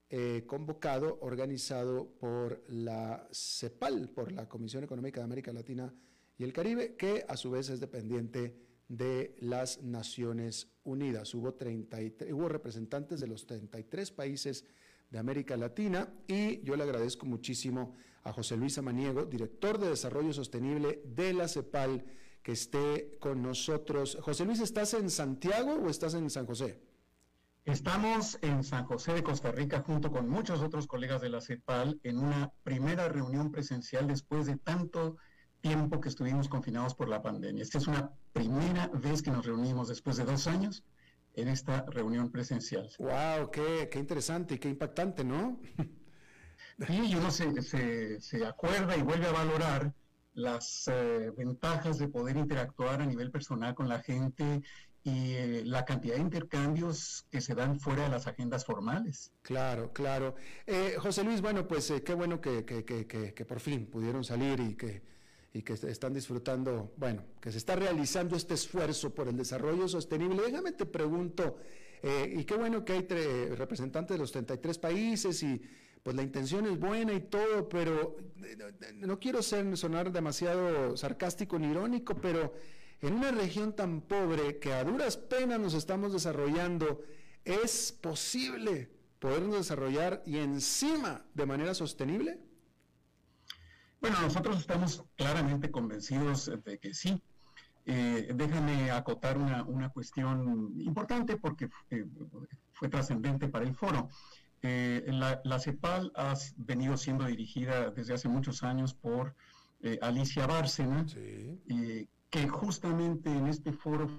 eh, 0.10 0.44
convocado, 0.48 1.20
organizado 1.22 2.10
por 2.20 2.64
la 2.68 3.28
CEPAL, 3.32 4.10
por 4.10 4.32
la 4.32 4.50
Comisión 4.50 4.84
Económica 4.84 5.20
de 5.20 5.26
América 5.26 5.54
Latina 5.54 5.94
y 6.38 6.44
el 6.44 6.52
Caribe, 6.52 6.96
que 6.96 7.26
a 7.28 7.38
su 7.38 7.52
vez 7.52 7.70
es 7.70 7.80
dependiente 7.80 8.56
de 8.88 9.36
las 9.40 9.84
Naciones 9.84 10.72
Unidas. 10.84 11.36
Hubo, 11.36 11.54
33, 11.54 12.34
hubo 12.34 12.50
representantes 12.50 13.20
de 13.20 13.28
los 13.28 13.46
33 13.46 14.10
países 14.12 14.66
de 15.12 15.20
América 15.20 15.56
Latina 15.58 16.12
y 16.28 16.64
yo 16.64 16.76
le 16.76 16.84
agradezco 16.84 17.26
muchísimo 17.26 17.96
a 18.24 18.34
José 18.34 18.58
Luis 18.58 18.78
Amaniego, 18.78 19.26
director 19.26 19.78
de 19.78 19.90
Desarrollo 19.90 20.34
Sostenible 20.34 21.02
de 21.06 21.34
la 21.34 21.48
CEPAL, 21.48 22.04
que 22.42 22.54
esté 22.54 23.18
con 23.20 23.42
nosotros. 23.42 24.18
José 24.22 24.46
Luis, 24.46 24.60
¿estás 24.60 24.94
en 24.96 25.10
Santiago 25.10 25.74
o 25.74 25.90
estás 25.90 26.16
en 26.16 26.30
San 26.30 26.48
José? 26.48 26.89
Estamos 27.72 28.40
en 28.42 28.64
San 28.64 28.86
José 28.86 29.14
de 29.14 29.24
Costa 29.24 29.52
Rica 29.52 29.84
junto 29.86 30.12
con 30.12 30.28
muchos 30.28 30.64
otros 30.64 30.88
colegas 30.88 31.22
de 31.22 31.30
la 31.30 31.40
CEPAL 31.40 32.00
en 32.04 32.18
una 32.18 32.52
primera 32.64 33.08
reunión 33.08 33.52
presencial 33.52 34.08
después 34.08 34.48
de 34.48 34.58
tanto 34.58 35.18
tiempo 35.62 36.02
que 36.02 36.10
estuvimos 36.10 36.50
confinados 36.50 36.96
por 36.96 37.10
la 37.10 37.22
pandemia. 37.22 37.62
Esta 37.62 37.78
es 37.78 37.86
una 37.86 38.12
primera 38.34 38.88
vez 38.88 39.22
que 39.22 39.30
nos 39.30 39.46
reunimos 39.46 39.88
después 39.88 40.18
de 40.18 40.26
dos 40.26 40.48
años 40.48 40.84
en 41.36 41.48
esta 41.48 41.86
reunión 41.88 42.32
presencial. 42.32 42.90
¡Wow! 42.98 43.52
¡Qué, 43.52 43.88
qué 43.92 44.00
interesante 44.00 44.56
y 44.56 44.60
qué 44.60 44.70
impactante, 44.70 45.24
¿no? 45.24 45.60
Sí, 46.88 47.14
uno 47.16 47.30
se, 47.30 47.62
se, 47.62 48.22
se 48.22 48.46
acuerda 48.46 48.96
y 48.96 49.02
vuelve 49.02 49.28
a 49.28 49.34
valorar 49.34 49.94
las 50.34 50.88
eh, 50.88 51.32
ventajas 51.36 51.98
de 51.98 52.08
poder 52.08 52.38
interactuar 52.38 53.02
a 53.02 53.06
nivel 53.06 53.32
personal 53.32 53.76
con 53.76 53.90
la 53.90 54.00
gente 54.00 54.62
y 55.10 55.34
eh, 55.34 55.64
la 55.66 55.86
cantidad 55.86 56.16
de 56.16 56.22
intercambios 56.22 57.26
que 57.32 57.42
se 57.42 57.56
dan 57.56 57.80
fuera 57.80 58.04
de 58.04 58.10
las 58.10 58.28
agendas 58.28 58.66
formales. 58.66 59.32
Claro, 59.42 59.92
claro. 59.92 60.36
Eh, 60.68 60.96
José 61.00 61.24
Luis, 61.24 61.42
bueno, 61.42 61.68
pues 61.68 61.92
qué 62.06 62.14
bueno 62.14 62.40
que, 62.40 62.66
que, 62.66 62.84
que, 62.84 63.06
que, 63.08 63.46
por 63.46 63.60
fin 63.60 63.88
pudieron 63.88 64.24
salir 64.24 64.60
y 64.60 64.76
que, 64.76 65.02
y 65.54 65.62
que 65.62 65.74
están 65.74 66.14
disfrutando, 66.14 66.94
bueno, 66.98 67.24
que 67.42 67.52
se 67.52 67.58
está 67.58 67.76
realizando 67.76 68.36
este 68.36 68.54
esfuerzo 68.54 69.14
por 69.14 69.28
el 69.28 69.38
desarrollo 69.38 69.88
sostenible. 69.88 70.44
Déjame 70.44 70.74
te 70.74 70.86
pregunto, 70.86 71.58
y 72.32 72.46
qué 72.46 72.56
bueno 72.56 72.86
que 72.86 72.94
hay 72.94 73.02
representantes 73.56 74.16
de 74.16 74.20
los 74.20 74.32
33 74.32 74.78
países 74.78 75.44
y 75.44 75.62
pues 76.04 76.16
la 76.16 76.24
intención 76.24 76.66
es 76.66 76.80
buena 76.80 77.14
y 77.14 77.22
todo, 77.22 77.68
pero 77.68 78.16
no 78.96 79.20
quiero 79.20 79.42
ser, 79.42 79.76
sonar 79.78 80.12
demasiado 80.12 80.96
sarcástico 80.96 81.60
ni 81.60 81.68
irónico, 81.68 82.16
pero 82.16 82.54
en 83.02 83.14
una 83.14 83.32
región 83.32 83.76
tan 83.76 84.02
pobre 84.02 84.60
que 84.60 84.74
a 84.74 84.84
duras 84.84 85.18
penas 85.18 85.60
nos 85.60 85.74
estamos 85.74 86.12
desarrollando, 86.14 87.02
¿es 87.46 87.92
posible 87.92 88.92
podernos 89.20 89.56
desarrollar 89.56 90.22
y 90.26 90.38
encima 90.38 91.26
de 91.34 91.46
manera 91.46 91.74
sostenible? 91.74 92.40
Bueno, 94.02 94.20
nosotros 94.22 94.60
estamos 94.60 95.04
claramente 95.16 95.72
convencidos 95.72 96.52
de 96.64 96.78
que 96.78 96.94
sí. 96.94 97.22
Eh, 97.86 98.32
déjame 98.36 98.92
acotar 98.92 99.38
una, 99.38 99.64
una, 99.64 99.90
cuestión 99.90 100.74
importante 100.80 101.38
porque 101.38 101.70
eh, 101.90 102.06
fue 102.74 102.88
trascendente 102.88 103.48
para 103.48 103.66
el 103.66 103.76
foro. 103.76 104.10
Eh, 104.62 105.06
la, 105.10 105.60
CEPAL 105.60 106.12
ha 106.16 106.36
venido 106.58 106.98
siendo 106.98 107.26
dirigida 107.26 107.90
desde 107.92 108.14
hace 108.14 108.28
muchos 108.28 108.64
años 108.64 108.94
por 108.94 109.36
Alicia 110.02 110.46
Bárcena, 110.46 111.06
eh, 111.16 112.08
que 112.30 112.48
justamente 112.48 113.32
en 113.32 113.48
este 113.48 113.72
foro... 113.72 114.10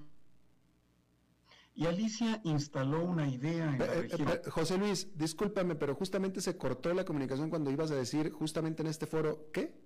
Y 1.75 1.87
Alicia 1.87 2.41
instaló 2.45 3.05
una 3.05 3.29
idea 3.29 3.73
en 3.73 3.79
la 3.79 3.87
región. 3.87 4.29
José 4.51 4.77
Luis, 4.77 5.17
discúlpame, 5.17 5.77
pero 5.77 5.95
justamente 5.95 6.41
se 6.41 6.59
cortó 6.59 6.93
la 6.93 7.05
comunicación 7.05 7.49
cuando 7.49 7.71
ibas 7.71 7.91
a 7.91 7.95
decir 7.95 8.33
justamente 8.33 8.83
en 8.83 8.89
este 8.89 9.07
foro, 9.07 9.49
¿qué? 9.53 9.81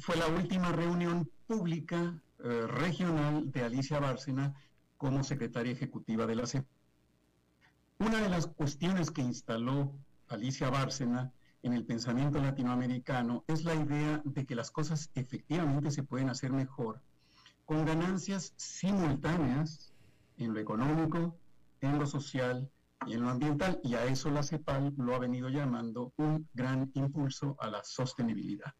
fue 0.00 0.16
la 0.16 0.26
última 0.26 0.70
reunión 0.72 1.30
pública 1.46 2.20
regional 2.38 3.50
de 3.50 3.62
Alicia 3.62 4.00
Bárcena 4.00 4.54
como 4.98 5.24
secretaria 5.24 5.72
ejecutiva 5.72 6.26
de 6.26 6.36
la 6.36 6.46
CEPAL. 6.46 6.68
Una 7.98 8.20
de 8.20 8.28
las 8.28 8.46
cuestiones 8.46 9.10
que 9.10 9.22
instaló 9.22 9.92
Alicia 10.28 10.70
Bárcena 10.70 11.32
en 11.62 11.72
el 11.72 11.84
pensamiento 11.84 12.40
latinoamericano 12.40 13.44
es 13.46 13.64
la 13.64 13.74
idea 13.74 14.20
de 14.24 14.44
que 14.44 14.54
las 14.54 14.70
cosas 14.70 15.10
efectivamente 15.14 15.90
se 15.90 16.02
pueden 16.02 16.28
hacer 16.28 16.52
mejor 16.52 17.00
con 17.64 17.84
ganancias 17.84 18.52
simultáneas 18.56 19.92
en 20.36 20.52
lo 20.52 20.60
económico, 20.60 21.38
en 21.80 21.98
lo 21.98 22.06
social 22.06 22.70
y 23.06 23.14
en 23.14 23.22
lo 23.22 23.30
ambiental. 23.30 23.80
Y 23.84 23.94
a 23.94 24.04
eso 24.04 24.30
la 24.30 24.42
CEPAL 24.42 24.92
lo 24.96 25.14
ha 25.14 25.18
venido 25.18 25.48
llamando 25.48 26.12
un 26.16 26.48
gran 26.52 26.90
impulso 26.94 27.56
a 27.60 27.68
la 27.68 27.82
sostenibilidad. 27.84 28.74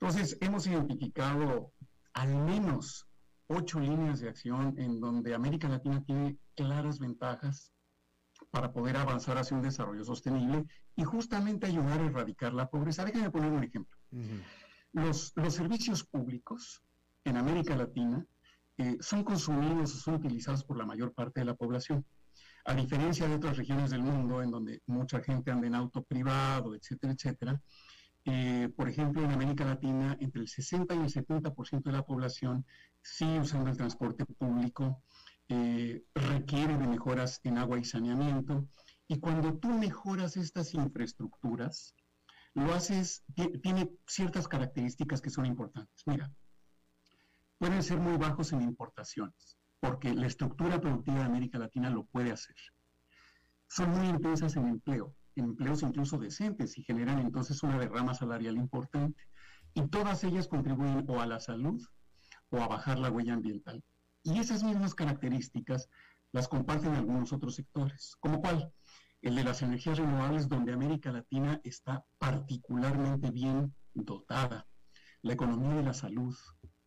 Entonces, 0.00 0.38
hemos 0.40 0.66
identificado 0.66 1.72
al 2.14 2.34
menos 2.34 3.06
ocho 3.48 3.78
líneas 3.78 4.20
de 4.20 4.28
acción 4.28 4.74
en 4.78 5.00
donde 5.00 5.34
América 5.34 5.68
Latina 5.68 6.02
tiene 6.02 6.38
claras 6.54 6.98
ventajas 6.98 7.72
para 8.50 8.72
poder 8.72 8.96
avanzar 8.96 9.38
hacia 9.38 9.56
un 9.56 9.62
desarrollo 9.62 10.04
sostenible 10.04 10.64
y 10.96 11.04
justamente 11.04 11.66
ayudar 11.66 12.00
a 12.00 12.06
erradicar 12.06 12.52
la 12.52 12.68
pobreza. 12.68 13.04
Déjenme 13.04 13.30
poner 13.30 13.52
un 13.52 13.64
ejemplo. 13.64 13.96
los, 14.92 15.32
los, 15.36 15.54
servicios 15.54 16.04
públicos 16.04 16.82
en 17.24 17.36
América 17.36 17.76
Latina 17.76 18.26
eh, 18.78 18.96
son 19.00 19.24
consumidos 19.24 19.94
o 19.94 19.98
son 19.98 20.14
utilizados 20.14 20.64
por 20.64 20.76
la 20.76 20.86
mayor 20.86 21.12
parte 21.12 21.40
de 21.40 21.46
la 21.46 21.54
población. 21.54 22.04
A 22.64 22.74
diferencia 22.74 23.26
de 23.28 23.36
otras 23.36 23.56
regiones 23.56 23.90
del 23.90 24.02
mundo 24.02 24.42
en 24.42 24.50
donde 24.50 24.82
mucha 24.86 25.20
gente 25.22 25.50
anda 25.50 25.66
en 25.66 25.74
auto 25.74 26.02
privado, 26.02 26.74
etcétera, 26.74 27.12
etcétera, 27.12 27.60
eh, 28.24 28.68
por 28.76 28.88
ejemplo, 28.88 29.22
en 29.22 29.30
América 29.30 29.64
Latina, 29.64 30.16
entre 30.20 30.42
el 30.42 30.48
60 30.48 30.94
y 30.94 30.98
el 30.98 31.08
70% 31.08 31.82
de 31.82 31.92
la 31.92 32.04
población 32.04 32.66
sigue 33.00 33.40
usando 33.40 33.70
el 33.70 33.76
transporte 33.76 34.26
público, 34.26 35.02
eh, 35.50 36.04
requiere 36.14 36.78
de 36.78 36.86
mejoras 36.86 37.40
en 37.42 37.58
agua 37.58 37.78
y 37.78 37.84
saneamiento. 37.84 38.68
Y 39.08 39.18
cuando 39.18 39.58
tú 39.58 39.68
mejoras 39.68 40.36
estas 40.36 40.74
infraestructuras, 40.74 41.96
lo 42.54 42.72
haces, 42.72 43.24
tiene 43.62 43.90
ciertas 44.06 44.46
características 44.46 45.20
que 45.20 45.30
son 45.30 45.46
importantes. 45.46 46.02
Mira, 46.06 46.30
pueden 47.58 47.82
ser 47.82 47.98
muy 47.98 48.16
bajos 48.16 48.52
en 48.52 48.62
importaciones, 48.62 49.58
porque 49.80 50.14
la 50.14 50.28
estructura 50.28 50.80
productiva 50.80 51.18
de 51.18 51.24
América 51.24 51.58
Latina 51.58 51.90
lo 51.90 52.04
puede 52.04 52.30
hacer. 52.30 52.54
Son 53.66 53.90
muy 53.90 54.06
intensas 54.06 54.54
en 54.54 54.68
empleo, 54.68 55.16
empleos 55.34 55.82
incluso 55.82 56.16
decentes 56.16 56.78
y 56.78 56.84
generan 56.84 57.18
entonces 57.18 57.60
una 57.64 57.76
derrama 57.76 58.14
salarial 58.14 58.56
importante. 58.56 59.20
Y 59.74 59.88
todas 59.88 60.22
ellas 60.22 60.46
contribuyen 60.46 61.04
o 61.08 61.20
a 61.20 61.26
la 61.26 61.40
salud 61.40 61.84
o 62.50 62.58
a 62.58 62.68
bajar 62.68 63.00
la 63.00 63.10
huella 63.10 63.34
ambiental. 63.34 63.82
Y 64.22 64.38
esas 64.38 64.62
mismas 64.62 64.94
características 64.94 65.88
las 66.32 66.48
comparten 66.48 66.94
algunos 66.94 67.32
otros 67.32 67.54
sectores, 67.54 68.16
como 68.20 68.40
cuál? 68.40 68.72
El 69.22 69.34
de 69.34 69.44
las 69.44 69.62
energías 69.62 69.98
renovables, 69.98 70.48
donde 70.48 70.72
América 70.72 71.10
Latina 71.10 71.60
está 71.64 72.04
particularmente 72.18 73.30
bien 73.30 73.74
dotada. 73.94 74.66
La 75.22 75.32
economía 75.32 75.74
de 75.74 75.82
la 75.82 75.94
salud, 75.94 76.36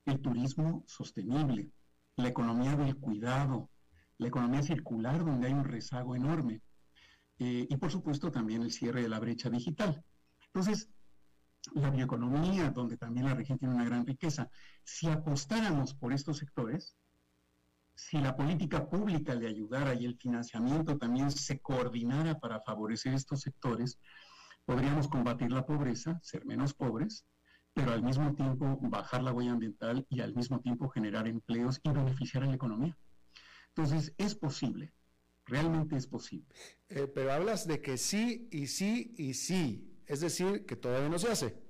el 0.05 0.19
turismo 0.21 0.83
sostenible, 0.87 1.71
la 2.15 2.27
economía 2.27 2.75
del 2.75 2.97
cuidado, 2.97 3.69
la 4.17 4.27
economía 4.27 4.63
circular, 4.63 5.25
donde 5.25 5.47
hay 5.47 5.53
un 5.53 5.65
rezago 5.65 6.15
enorme. 6.15 6.61
Eh, 7.39 7.67
y 7.69 7.77
por 7.77 7.91
supuesto 7.91 8.31
también 8.31 8.61
el 8.61 8.71
cierre 8.71 9.01
de 9.01 9.09
la 9.09 9.19
brecha 9.19 9.49
digital. 9.49 10.03
Entonces, 10.47 10.89
la 11.73 11.89
bioeconomía, 11.89 12.69
donde 12.69 12.97
también 12.97 13.25
la 13.25 13.33
región 13.33 13.57
tiene 13.57 13.73
una 13.73 13.85
gran 13.85 14.05
riqueza. 14.05 14.49
Si 14.83 15.07
apostáramos 15.07 15.93
por 15.93 16.13
estos 16.13 16.37
sectores, 16.37 16.95
si 17.95 18.17
la 18.17 18.35
política 18.35 18.89
pública 18.89 19.35
le 19.35 19.47
ayudara 19.47 19.93
y 19.93 20.05
el 20.05 20.17
financiamiento 20.17 20.97
también 20.97 21.31
se 21.31 21.59
coordinara 21.59 22.39
para 22.39 22.61
favorecer 22.61 23.13
estos 23.13 23.41
sectores, 23.41 23.99
podríamos 24.65 25.07
combatir 25.07 25.51
la 25.51 25.65
pobreza, 25.65 26.19
ser 26.23 26.45
menos 26.45 26.73
pobres, 26.73 27.25
pero 27.73 27.91
al 27.91 28.03
mismo 28.03 28.33
tiempo 28.33 28.77
bajar 28.81 29.23
la 29.23 29.31
huella 29.31 29.51
ambiental 29.51 30.05
y 30.09 30.21
al 30.21 30.33
mismo 30.33 30.59
tiempo 30.59 30.89
generar 30.89 31.27
empleos 31.27 31.79
y 31.83 31.89
beneficiar 31.89 32.43
a 32.43 32.47
la 32.47 32.55
economía. 32.55 32.97
Entonces, 33.69 34.13
es 34.17 34.35
posible, 34.35 34.93
realmente 35.45 35.95
es 35.95 36.07
posible. 36.07 36.47
Eh, 36.89 37.07
pero 37.07 37.33
hablas 37.33 37.67
de 37.67 37.81
que 37.81 37.97
sí 37.97 38.47
y 38.51 38.67
sí 38.67 39.13
y 39.17 39.33
sí, 39.33 40.01
es 40.05 40.21
decir, 40.21 40.65
que 40.65 40.75
todavía 40.75 41.09
no 41.09 41.19
se 41.19 41.31
hace. 41.31 41.63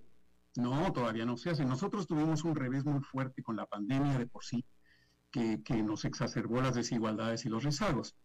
No, 0.55 0.91
todavía 0.93 1.25
no 1.25 1.37
se 1.37 1.49
hace. 1.49 1.65
Nosotros 1.65 2.05
tuvimos 2.05 2.43
un 2.43 2.55
revés 2.55 2.85
muy 2.85 3.01
fuerte 3.01 3.41
con 3.41 3.55
la 3.55 3.65
pandemia 3.65 4.19
de 4.19 4.27
por 4.27 4.43
sí 4.43 4.63
que, 5.33 5.83
nos 5.83 6.05
exacerbó 6.05 6.61
las 6.61 6.75
desigualdades 6.75 7.45
y 7.45 7.49
los 7.49 7.63
rezagos. 7.63 8.15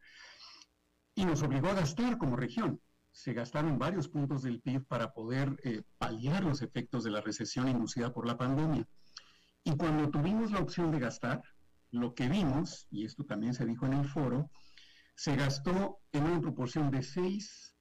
Y 1.14 1.24
nos 1.24 1.42
obligó 1.42 1.68
a 1.68 1.74
gastar 1.74 2.18
como 2.18 2.36
región. 2.36 2.80
Se 3.10 3.32
gastaron 3.32 3.78
varios 3.78 4.08
puntos 4.08 4.42
del 4.42 4.60
PIB 4.60 4.84
para 4.86 5.12
poder 5.12 5.56
eh, 5.64 5.82
paliar 5.96 6.44
los 6.44 6.60
efectos 6.62 7.02
de 7.02 7.10
la 7.10 7.22
recesión 7.22 7.68
inducida 7.68 8.12
por 8.12 8.26
la 8.26 8.36
pandemia. 8.36 8.86
Y 9.64 9.74
cuando 9.76 10.10
tuvimos 10.10 10.52
la 10.52 10.60
opción 10.60 10.92
de 10.92 11.00
gastar, 11.00 11.42
lo 11.90 12.14
que 12.14 12.28
vimos, 12.28 12.86
y 12.90 13.06
esto 13.06 13.24
también 13.24 13.54
se 13.54 13.64
dijo 13.64 13.86
en 13.86 13.94
el 13.94 14.08
foro, 14.08 14.50
se 15.14 15.34
gastó 15.34 15.98
en 16.12 16.24
una 16.24 16.40
proporción 16.40 16.90
de 16.90 17.02
6 17.02 17.74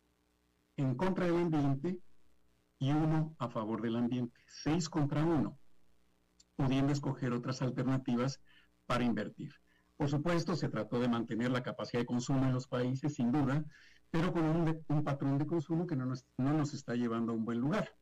en 0.78 0.96
contra 0.96 1.26
del 1.26 1.36
ambiente 1.36 2.00
y 2.80 2.92
1 2.92 3.36
a 3.38 3.50
favor 3.50 3.82
del 3.82 3.98
ambiente. 3.98 4.40
6 4.48 4.90
contra 4.90 5.24
1, 5.24 5.60
pudiendo 6.56 6.94
escoger 6.94 7.34
otras 7.34 7.62
alternativas 7.62 8.40
para 8.88 9.04
invertir. 9.04 9.54
Por 9.96 10.10
supuesto, 10.10 10.56
se 10.56 10.70
trató 10.70 11.00
de 11.00 11.10
mantener 11.10 11.52
la 11.52 11.64
capacidad 11.64 12.02
de 12.02 12.06
consumo 12.06 12.46
en 12.46 12.54
los 12.54 12.68
países, 12.68 13.16
sin 13.16 13.32
duda, 13.32 13.64
pero 14.10 14.32
con 14.32 14.44
un, 14.44 15.04
patrón 15.04 15.38
de 15.38 15.46
consumo 15.46 15.86
que 15.86 15.96
no 15.96 16.06
nos, 16.06 16.26
no 16.38 16.54
nos 16.54 16.74
está 16.74 16.96
llevando 16.96 17.32
a 17.32 17.36
un 17.36 17.46
buen 17.46 17.60
lugar. 17.60 17.94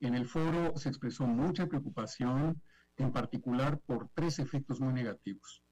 En 0.00 0.14
el 0.14 0.26
foro 0.26 0.76
se 0.76 0.88
expresó 0.88 1.26
mucha 1.26 1.66
preocupación, 1.66 2.60
en 2.96 3.12
particular 3.12 3.78
por 3.80 4.08
tres 4.14 4.38
efectos 4.38 4.80
muy 4.80 4.92
negativos. 4.92 5.62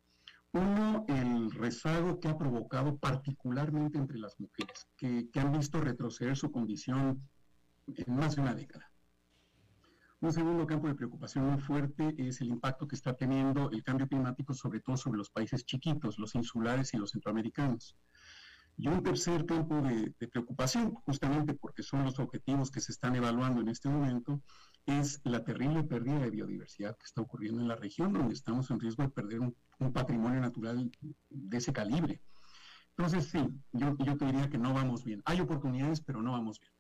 Uno, 0.52 1.04
el 1.08 1.50
rezago 1.50 2.20
que 2.20 2.28
ha 2.28 2.38
provocado 2.38 2.96
particularmente 2.96 3.98
entre 3.98 4.18
las 4.18 4.38
mujeres, 4.40 4.88
que, 4.96 5.28
que 5.30 5.40
han 5.40 5.52
visto 5.52 5.80
retroceder 5.80 6.36
su 6.36 6.50
condición 6.50 7.22
en 7.86 8.16
más 8.16 8.36
de 8.36 8.42
una 8.42 8.54
década. 8.54 8.87
Un 10.20 10.32
segundo 10.32 10.66
campo 10.66 10.88
de 10.88 10.96
preocupación 10.96 11.46
muy 11.46 11.60
fuerte 11.60 12.12
es 12.18 12.40
el 12.40 12.48
impacto 12.48 12.88
que 12.88 12.96
está 12.96 13.14
teniendo 13.14 13.70
el 13.70 13.84
cambio 13.84 14.08
climático, 14.08 14.52
sobre 14.52 14.80
todo 14.80 14.96
sobre 14.96 15.18
los 15.18 15.30
países 15.30 15.64
chiquitos, 15.64 16.18
los 16.18 16.34
insulares 16.34 16.92
y 16.92 16.96
los 16.96 17.12
centroamericanos. 17.12 17.96
Y 18.76 18.88
un 18.88 19.02
tercer 19.04 19.46
campo 19.46 19.80
de, 19.80 20.12
preocupación, 20.28 20.92
justamente 20.94 21.54
porque 21.54 21.84
son 21.84 22.04
los 22.04 22.18
objetivos 22.18 22.72
que 22.72 22.80
se 22.80 22.90
están 22.90 23.14
evaluando 23.14 23.60
en 23.60 23.68
este 23.68 23.88
momento, 23.88 24.42
es 24.86 25.20
la 25.22 25.44
terrible 25.44 25.84
pérdida 25.84 26.18
de 26.18 26.30
biodiversidad 26.30 26.96
que 26.96 27.04
está 27.04 27.20
ocurriendo 27.20 27.60
en 27.60 27.68
la 27.68 27.76
región, 27.76 28.12
donde 28.12 28.34
estamos 28.34 28.72
en 28.72 28.80
riesgo 28.80 29.04
de 29.04 29.10
perder 29.10 29.40
un, 29.40 29.54
patrimonio 29.92 30.40
natural 30.40 30.90
de 31.30 31.56
ese 31.56 31.72
calibre. 31.72 32.20
Entonces, 32.96 33.26
sí, 33.26 33.38
yo, 33.72 33.96
yo 33.98 34.16
te 34.16 34.24
diría 34.24 34.50
que 34.50 34.58
no 34.58 34.74
vamos 34.74 35.04
bien. 35.04 35.22
Hay 35.24 35.40
oportunidades, 35.40 36.00
pero 36.00 36.20
no 36.22 36.32
vamos 36.32 36.58
bien. 36.58 36.72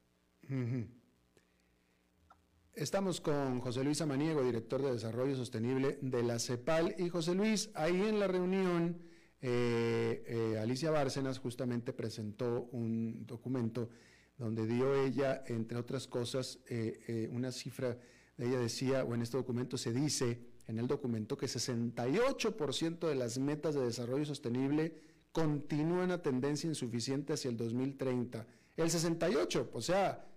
Estamos 2.78 3.20
con 3.20 3.58
José 3.58 3.82
Luis 3.82 4.00
Amaniego, 4.02 4.44
director 4.44 4.80
de 4.80 4.92
Desarrollo 4.92 5.34
Sostenible 5.34 5.98
de 6.00 6.22
la 6.22 6.38
CEPAL. 6.38 6.94
Y 6.96 7.08
José 7.08 7.34
Luis, 7.34 7.70
ahí 7.74 8.00
en 8.00 8.20
la 8.20 8.28
reunión, 8.28 9.02
eh, 9.40 10.22
eh, 10.24 10.58
Alicia 10.60 10.92
Bárcenas 10.92 11.40
justamente 11.40 11.92
presentó 11.92 12.68
un 12.70 13.26
documento 13.26 13.90
donde 14.36 14.64
dio 14.64 14.94
ella, 14.94 15.42
entre 15.48 15.76
otras 15.76 16.06
cosas, 16.06 16.60
eh, 16.68 17.28
una 17.32 17.50
cifra, 17.50 17.98
ella 18.36 18.60
decía, 18.60 19.02
o 19.02 19.12
en 19.12 19.22
este 19.22 19.38
documento 19.38 19.76
se 19.76 19.92
dice, 19.92 20.38
en 20.68 20.78
el 20.78 20.86
documento, 20.86 21.36
que 21.36 21.46
68% 21.46 23.08
de 23.08 23.14
las 23.16 23.38
metas 23.40 23.74
de 23.74 23.80
desarrollo 23.80 24.24
sostenible 24.24 25.02
continúan 25.32 26.12
a 26.12 26.22
tendencia 26.22 26.68
insuficiente 26.68 27.32
hacia 27.32 27.50
el 27.50 27.56
2030. 27.56 28.46
El 28.76 28.88
68, 28.88 29.70
o 29.72 29.80
sea, 29.80 30.28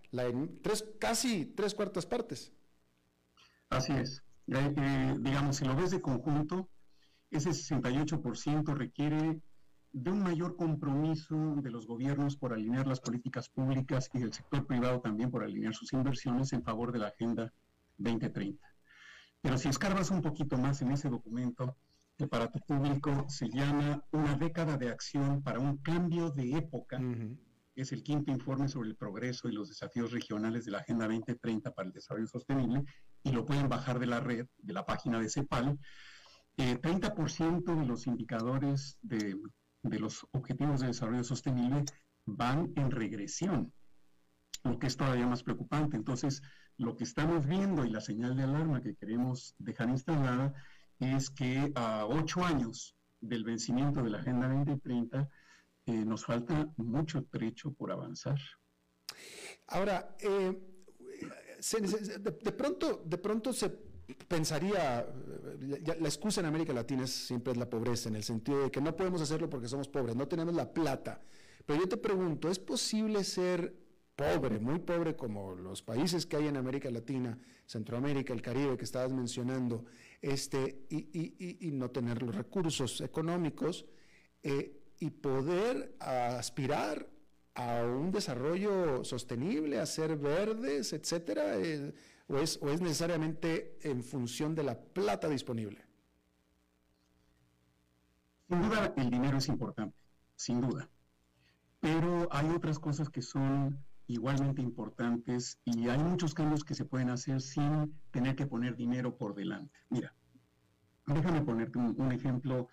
tres, 0.61 0.85
casi 0.99 1.45
tres 1.45 1.73
cuartas 1.73 2.05
partes. 2.05 2.51
Así 3.69 3.93
es. 3.93 4.23
Eh, 4.47 5.15
digamos, 5.19 5.57
si 5.57 5.65
lo 5.65 5.75
ves 5.75 5.91
de 5.91 6.01
conjunto, 6.01 6.69
ese 7.29 7.51
68% 7.51 8.73
requiere 8.75 9.41
de 9.93 10.11
un 10.11 10.23
mayor 10.23 10.55
compromiso 10.55 11.55
de 11.57 11.69
los 11.69 11.85
gobiernos 11.87 12.37
por 12.37 12.53
alinear 12.53 12.87
las 12.87 13.01
políticas 13.01 13.49
públicas 13.49 14.09
y 14.13 14.19
del 14.19 14.33
sector 14.33 14.65
privado 14.65 15.01
también 15.01 15.31
por 15.31 15.43
alinear 15.43 15.73
sus 15.73 15.91
inversiones 15.93 16.53
en 16.53 16.63
favor 16.63 16.91
de 16.91 16.99
la 16.99 17.07
Agenda 17.07 17.53
2030. 17.97 18.65
Pero 19.41 19.57
si 19.57 19.69
escarbas 19.69 20.11
un 20.11 20.21
poquito 20.21 20.57
más 20.57 20.81
en 20.81 20.91
ese 20.91 21.09
documento, 21.09 21.77
que 22.17 22.27
para 22.27 22.51
tu 22.51 22.59
público 22.59 23.25
se 23.29 23.49
llama 23.49 24.03
Una 24.11 24.35
década 24.35 24.77
de 24.77 24.89
acción 24.89 25.41
para 25.41 25.59
un 25.59 25.77
cambio 25.77 26.29
de 26.29 26.57
época, 26.57 26.99
es 27.75 27.91
el 27.91 28.03
quinto 28.03 28.31
informe 28.31 28.67
sobre 28.67 28.89
el 28.89 28.95
progreso 28.95 29.47
y 29.47 29.53
los 29.53 29.69
desafíos 29.69 30.11
regionales 30.11 30.65
de 30.65 30.71
la 30.71 30.79
Agenda 30.79 31.07
2030 31.07 31.71
para 31.71 31.87
el 31.87 31.93
Desarrollo 31.93 32.27
Sostenible, 32.27 32.83
y 33.23 33.31
lo 33.31 33.45
pueden 33.45 33.69
bajar 33.69 33.99
de 33.99 34.07
la 34.07 34.19
red, 34.19 34.47
de 34.57 34.73
la 34.73 34.85
página 34.85 35.19
de 35.19 35.29
CEPAL. 35.29 35.79
30% 36.57 37.71
eh, 37.71 37.79
de 37.79 37.85
los 37.85 38.07
indicadores 38.07 38.97
de, 39.01 39.35
de 39.83 39.99
los 39.99 40.27
objetivos 40.31 40.81
de 40.81 40.87
desarrollo 40.87 41.23
sostenible 41.23 41.85
van 42.25 42.71
en 42.75 42.91
regresión, 42.91 43.73
lo 44.63 44.77
que 44.77 44.87
es 44.87 44.97
todavía 44.97 45.27
más 45.27 45.43
preocupante. 45.43 45.97
Entonces, 45.97 46.41
lo 46.77 46.95
que 46.95 47.03
estamos 47.03 47.45
viendo 47.45 47.85
y 47.85 47.89
la 47.89 48.01
señal 48.01 48.35
de 48.35 48.43
alarma 48.43 48.81
que 48.81 48.95
queremos 48.95 49.55
dejar 49.57 49.89
instalada 49.89 50.53
es 50.99 51.29
que 51.29 51.71
a 51.75 52.05
ocho 52.05 52.43
años 52.45 52.95
del 53.21 53.43
vencimiento 53.43 54.03
de 54.03 54.09
la 54.09 54.19
Agenda 54.19 54.47
2030, 54.47 55.29
eh, 55.85 55.91
nos 56.05 56.25
falta 56.25 56.69
mucho 56.77 57.23
trecho 57.25 57.73
por 57.73 57.91
avanzar. 57.91 58.39
Ahora, 59.67 60.15
eh, 60.19 60.57
de, 62.19 62.51
pronto, 62.51 63.03
de 63.05 63.17
pronto 63.17 63.53
se 63.53 63.69
pensaría, 64.27 65.05
la 65.59 66.07
excusa 66.07 66.41
en 66.41 66.47
América 66.47 66.73
Latina 66.73 67.07
siempre 67.07 67.53
es 67.53 67.57
la 67.57 67.69
pobreza, 67.69 68.09
en 68.09 68.15
el 68.15 68.23
sentido 68.23 68.63
de 68.63 68.71
que 68.71 68.81
no 68.81 68.95
podemos 68.95 69.21
hacerlo 69.21 69.49
porque 69.49 69.67
somos 69.67 69.87
pobres, 69.87 70.15
no 70.15 70.27
tenemos 70.27 70.53
la 70.53 70.71
plata. 70.73 71.21
Pero 71.65 71.79
yo 71.79 71.89
te 71.89 71.97
pregunto, 71.97 72.49
¿es 72.49 72.59
posible 72.59 73.23
ser 73.23 73.75
pobre, 74.15 74.59
muy 74.59 74.79
pobre 74.79 75.15
como 75.15 75.55
los 75.55 75.81
países 75.81 76.25
que 76.25 76.37
hay 76.37 76.47
en 76.47 76.57
América 76.57 76.89
Latina, 76.91 77.39
Centroamérica, 77.65 78.33
el 78.33 78.41
Caribe 78.41 78.77
que 78.77 78.83
estabas 78.83 79.11
mencionando, 79.11 79.85
este, 80.21 80.85
y, 80.89 81.71
no 81.71 81.89
tener 81.89 82.21
los 82.21 82.35
recursos 82.35 83.01
económicos? 83.01 83.85
Eh, 84.43 84.80
y 85.01 85.09
poder 85.09 85.95
aspirar 85.99 87.09
a 87.55 87.83
un 87.83 88.11
desarrollo 88.11 89.03
sostenible, 89.03 89.79
a 89.79 89.85
ser 89.87 90.15
verdes, 90.15 90.93
etcétera, 90.93 91.57
eh, 91.57 91.91
o, 92.27 92.37
es, 92.37 92.59
o 92.61 92.69
es 92.69 92.81
necesariamente 92.81 93.79
en 93.81 94.03
función 94.03 94.53
de 94.53 94.63
la 94.63 94.79
plata 94.79 95.27
disponible? 95.27 95.83
Sin 98.47 98.61
duda, 98.61 98.93
el 98.95 99.09
dinero 99.09 99.39
es 99.39 99.47
importante, 99.47 99.97
sin 100.35 100.61
duda. 100.61 100.87
Pero 101.79 102.27
hay 102.31 102.47
otras 102.49 102.77
cosas 102.77 103.09
que 103.09 103.23
son 103.23 103.83
igualmente 104.05 104.61
importantes 104.61 105.57
y 105.65 105.89
hay 105.89 105.97
muchos 105.97 106.35
cambios 106.35 106.63
que 106.63 106.75
se 106.75 106.85
pueden 106.85 107.09
hacer 107.09 107.41
sin 107.41 107.99
tener 108.11 108.35
que 108.35 108.45
poner 108.45 108.75
dinero 108.75 109.17
por 109.17 109.33
delante. 109.33 109.79
Mira, 109.89 110.13
déjame 111.07 111.41
ponerte 111.41 111.79
un 111.79 112.11
ejemplo 112.11 112.69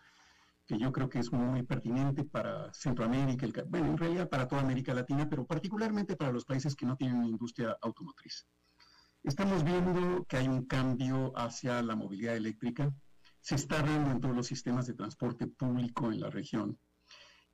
que 0.69 0.79
yo 0.79 0.93
creo 0.93 1.09
que 1.09 1.19
es 1.19 1.33
muy 1.33 1.63
pertinente 1.63 2.25
para 2.25 2.73
Centroamérica, 2.75 3.47
bueno, 3.67 3.87
en 3.87 3.97
realidad 3.97 4.29
para 4.29 4.47
toda 4.47 4.61
América 4.61 4.93
Latina, 4.93 5.27
pero 5.27 5.47
particularmente 5.47 6.15
para 6.15 6.31
los 6.31 6.45
países 6.45 6.77
que 6.77 6.85
no 6.85 6.95
tienen 6.95 7.25
industria 7.25 7.79
automotriz. 7.81 8.47
Estamos 9.23 9.65
viendo 9.65 10.27
que 10.27 10.37
hay 10.37 10.47
un 10.47 10.67
cambio 10.67 11.33
hacia 11.35 11.83
la 11.83 11.97
movilidad 11.97 12.37
eléctrica, 12.37 12.95
se 13.41 13.55
está 13.55 13.83
dando 13.83 14.11
en 14.11 14.21
todos 14.21 14.37
los 14.37 14.47
sistemas 14.47 14.87
de 14.87 14.93
transporte 14.93 15.47
público 15.47 16.13
en 16.13 16.21
la 16.21 16.29
región. 16.29 16.79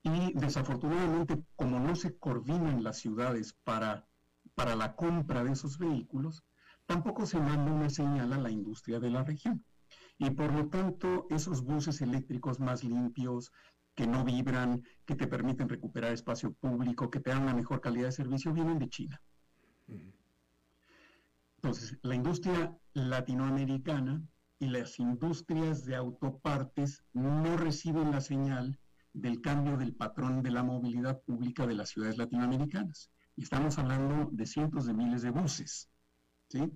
Y 0.02 0.32
desafortunadamente, 0.34 1.40
como 1.54 1.78
no 1.78 1.94
se 1.94 2.18
coordinan 2.18 2.82
las 2.82 2.98
ciudades 2.98 3.54
para, 3.62 4.08
para 4.56 4.74
la 4.74 4.96
compra 4.96 5.44
de 5.44 5.52
esos 5.52 5.78
vehículos, 5.78 6.42
tampoco 6.84 7.26
se 7.26 7.38
manda 7.38 7.72
una 7.72 7.90
señal 7.90 8.32
a 8.32 8.38
la 8.38 8.50
industria 8.50 8.98
de 8.98 9.10
la 9.10 9.22
región 9.22 9.64
y 10.18 10.30
por 10.30 10.52
lo 10.52 10.68
tanto 10.68 11.26
esos 11.30 11.62
buses 11.62 12.00
eléctricos 12.00 12.60
más 12.60 12.84
limpios, 12.84 13.52
que 13.94 14.06
no 14.06 14.24
vibran, 14.24 14.82
que 15.04 15.14
te 15.14 15.26
permiten 15.26 15.68
recuperar 15.68 16.12
espacio 16.12 16.52
público, 16.54 17.10
que 17.10 17.20
te 17.20 17.30
dan 17.30 17.42
una 17.42 17.54
mejor 17.54 17.80
calidad 17.80 18.06
de 18.06 18.12
servicio, 18.12 18.52
vienen 18.52 18.78
de 18.78 18.88
China. 18.88 19.20
Entonces, 21.56 21.96
la 22.02 22.14
industria 22.14 22.76
latinoamericana 22.92 24.22
y 24.58 24.66
las 24.66 24.98
industrias 24.98 25.84
de 25.84 25.96
autopartes 25.96 27.04
no 27.12 27.56
reciben 27.56 28.10
la 28.10 28.20
señal 28.20 28.78
del 29.12 29.40
cambio 29.40 29.76
del 29.76 29.94
patrón 29.94 30.42
de 30.42 30.50
la 30.50 30.62
movilidad 30.62 31.22
pública 31.22 31.66
de 31.66 31.74
las 31.74 31.90
ciudades 31.90 32.18
latinoamericanas. 32.18 33.10
Y 33.36 33.42
estamos 33.42 33.78
hablando 33.78 34.28
de 34.32 34.46
cientos 34.46 34.86
de 34.86 34.94
miles 34.94 35.22
de 35.22 35.30
buses. 35.30 35.88
¿sí? 36.48 36.70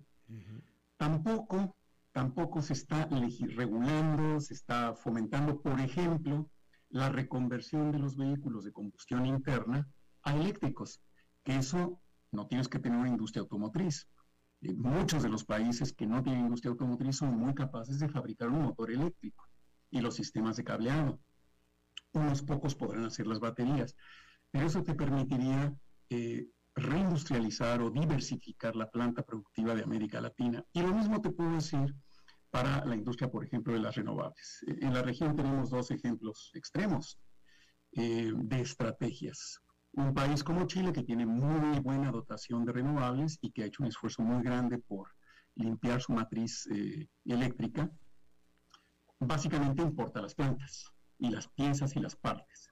Tampoco 0.96 1.76
tampoco 2.18 2.60
se 2.62 2.72
está 2.72 3.08
regulando, 3.54 4.40
se 4.40 4.52
está 4.52 4.92
fomentando, 4.92 5.62
por 5.62 5.78
ejemplo, 5.78 6.50
la 6.88 7.10
reconversión 7.10 7.92
de 7.92 8.00
los 8.00 8.16
vehículos 8.16 8.64
de 8.64 8.72
combustión 8.72 9.24
interna 9.24 9.88
a 10.24 10.34
eléctricos, 10.34 11.00
que 11.44 11.54
eso 11.54 12.00
no 12.32 12.48
tienes 12.48 12.66
que 12.66 12.80
tener 12.80 12.98
una 12.98 13.08
industria 13.08 13.42
automotriz. 13.42 14.08
Eh, 14.62 14.74
muchos 14.74 15.22
de 15.22 15.28
los 15.28 15.44
países 15.44 15.92
que 15.92 16.08
no 16.08 16.20
tienen 16.20 16.46
industria 16.46 16.72
automotriz 16.72 17.18
son 17.18 17.38
muy 17.38 17.54
capaces 17.54 18.00
de 18.00 18.08
fabricar 18.08 18.48
un 18.48 18.62
motor 18.62 18.90
eléctrico 18.90 19.48
y 19.88 20.00
los 20.00 20.16
sistemas 20.16 20.56
de 20.56 20.64
cableado. 20.64 21.20
Unos 22.14 22.42
pocos 22.42 22.74
podrán 22.74 23.04
hacer 23.04 23.28
las 23.28 23.38
baterías, 23.38 23.94
pero 24.50 24.66
eso 24.66 24.82
te 24.82 24.96
permitiría 24.96 25.72
eh, 26.10 26.48
reindustrializar 26.74 27.80
o 27.80 27.92
diversificar 27.92 28.74
la 28.74 28.90
planta 28.90 29.22
productiva 29.22 29.76
de 29.76 29.84
América 29.84 30.20
Latina. 30.20 30.64
Y 30.72 30.82
lo 30.82 30.92
mismo 30.92 31.20
te 31.20 31.30
puedo 31.30 31.52
decir 31.52 31.94
para 32.50 32.84
la 32.84 32.94
industria, 32.94 33.30
por 33.30 33.44
ejemplo, 33.44 33.72
de 33.72 33.80
las 33.80 33.94
renovables. 33.94 34.64
Eh, 34.66 34.78
en 34.80 34.94
la 34.94 35.02
región 35.02 35.36
tenemos 35.36 35.70
dos 35.70 35.90
ejemplos 35.90 36.50
extremos 36.54 37.18
eh, 37.92 38.32
de 38.34 38.60
estrategias. 38.60 39.60
Un 39.92 40.14
país 40.14 40.44
como 40.44 40.66
Chile, 40.66 40.92
que 40.92 41.02
tiene 41.02 41.26
muy 41.26 41.80
buena 41.80 42.10
dotación 42.10 42.64
de 42.64 42.72
renovables 42.72 43.38
y 43.40 43.50
que 43.50 43.62
ha 43.62 43.66
hecho 43.66 43.82
un 43.82 43.88
esfuerzo 43.88 44.22
muy 44.22 44.42
grande 44.42 44.78
por 44.78 45.08
limpiar 45.54 46.00
su 46.00 46.12
matriz 46.12 46.68
eh, 46.72 47.08
eléctrica, 47.24 47.90
básicamente 49.18 49.82
importa 49.82 50.22
las 50.22 50.34
plantas 50.34 50.92
y 51.18 51.30
las 51.30 51.48
piezas 51.48 51.96
y 51.96 52.00
las 52.00 52.14
partes. 52.14 52.70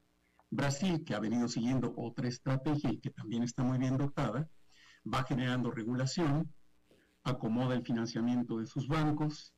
Brasil, 0.51 1.03
que 1.05 1.14
ha 1.14 1.20
venido 1.20 1.49
siguiendo 1.49 1.93
otra 1.97 2.29
estrategia 2.29 2.91
y 2.93 3.01
que 3.01 3.11
también 3.11 3.43
está 3.43 3.64
muy 3.64 3.79
bien 3.79 3.97
dotada, 3.97 4.49
va 5.12 5.24
generando 5.24 5.70
regulación, 5.70 6.53
acomoda 7.24 7.74
el 7.74 7.85
financiamiento 7.85 8.59
de 8.59 8.66
sus 8.66 8.87
bancos, 8.87 9.53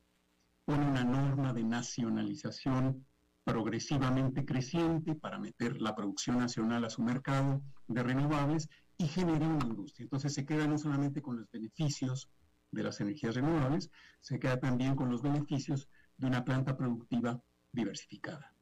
pone 0.69 0.87
una 0.87 1.03
norma 1.03 1.51
de 1.51 1.63
nacionalización 1.63 3.03
progresivamente 3.43 4.45
creciente 4.45 5.15
para 5.15 5.39
meter 5.39 5.81
la 5.81 5.95
producción 5.95 6.37
nacional 6.37 6.85
a 6.85 6.91
su 6.91 7.01
mercado 7.01 7.63
de 7.87 8.03
renovables 8.03 8.69
y 8.95 9.07
genera 9.07 9.47
una 9.47 9.65
industria. 9.65 10.03
Entonces 10.03 10.31
se 10.31 10.45
queda 10.45 10.67
no 10.67 10.77
solamente 10.77 11.23
con 11.23 11.37
los 11.37 11.49
beneficios 11.49 12.29
de 12.69 12.83
las 12.83 13.01
energías 13.01 13.33
renovables, 13.33 13.89
se 14.21 14.37
queda 14.37 14.59
también 14.59 14.95
con 14.95 15.09
los 15.09 15.23
beneficios 15.23 15.89
de 16.17 16.27
una 16.27 16.45
planta 16.45 16.77
productiva 16.77 17.41
diversificada. 17.71 18.53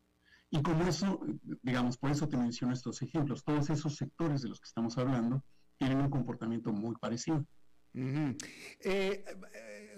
Y 0.49 0.61
como 0.61 0.87
eso, 0.87 1.19
digamos, 1.61 1.97
por 1.97 2.11
eso 2.11 2.29
te 2.29 2.37
menciono 2.37 2.71
estos 2.71 3.01
ejemplos, 3.01 3.43
todos 3.43 3.69
esos 3.69 3.97
sectores 3.97 4.41
de 4.43 4.47
los 4.47 4.61
que 4.61 4.67
estamos 4.69 4.97
hablando 4.97 5.43
tienen 5.77 5.97
un 5.97 6.09
comportamiento 6.09 6.71
muy 6.71 6.95
parecido. 6.95 7.45
Eh, 7.93 9.25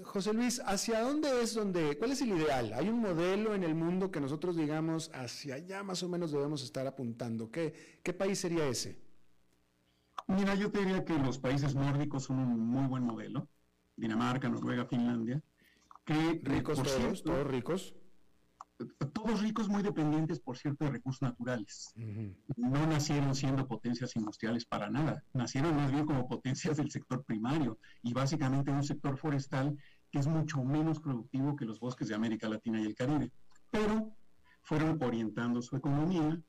José 0.03 0.33
Luis, 0.33 0.61
¿hacia 0.65 1.01
dónde 1.01 1.41
es 1.41 1.53
donde, 1.53 1.97
cuál 1.97 2.11
es 2.11 2.21
el 2.21 2.29
ideal? 2.29 2.73
¿Hay 2.73 2.89
un 2.89 2.99
modelo 2.99 3.55
en 3.55 3.63
el 3.63 3.75
mundo 3.75 4.11
que 4.11 4.19
nosotros 4.19 4.55
digamos 4.55 5.09
hacia 5.13 5.55
allá 5.55 5.83
más 5.83 6.03
o 6.03 6.09
menos 6.09 6.31
debemos 6.31 6.63
estar 6.63 6.85
apuntando? 6.87 7.51
¿Qué, 7.51 7.99
qué 8.03 8.13
país 8.13 8.39
sería 8.39 8.67
ese? 8.67 8.99
Mira, 10.27 10.55
yo 10.55 10.71
te 10.71 10.79
diría 10.79 11.03
que 11.03 11.17
los 11.17 11.39
países 11.39 11.75
nórdicos 11.75 12.23
son 12.23 12.39
un 12.39 12.59
muy 12.59 12.87
buen 12.87 13.03
modelo. 13.03 13.47
Dinamarca, 13.95 14.49
Noruega, 14.49 14.85
Finlandia. 14.85 15.41
Que, 16.05 16.41
ricos 16.43 16.81
todos, 16.81 17.23
todos 17.23 17.47
ricos 17.47 17.95
todos 19.13 19.41
ricos 19.41 19.67
muy 19.67 19.84
dependientes, 19.84 20.39
por 20.39 20.57
cierto, 20.57 20.86
de 20.86 20.91
recursos 20.91 21.21
naturales. 21.21 21.93
No 22.55 22.88
nacieron 22.88 23.36
siendo 23.36 23.67
potencias 23.67 24.15
industriales 24.15 24.65
para 24.65 24.89
nada, 24.89 25.23
nacieron 25.34 25.75
más 25.75 25.91
bien 25.91 26.05
como 26.05 26.27
potencias 26.27 26.77
del 26.77 26.91
sector 26.91 27.23
primario 27.23 27.77
y 28.01 28.13
básicamente 28.13 28.71
un 28.71 28.84
sector 28.84 29.17
forestal 29.17 29.77
que 30.11 30.19
es 30.19 30.27
mucho 30.27 30.63
menos 30.63 30.99
productivo 30.99 31.55
que 31.55 31.65
los 31.65 31.80
bosques 31.80 32.07
de 32.07 32.15
América 32.15 32.49
Latina 32.49 32.82
y 32.82 32.86
el 32.86 32.95
Caribe. 32.95 33.32
Pero 33.69 34.15
fueron 34.63 35.01
orientando 35.03 35.61
su 35.61 35.75
economía, 35.75 36.41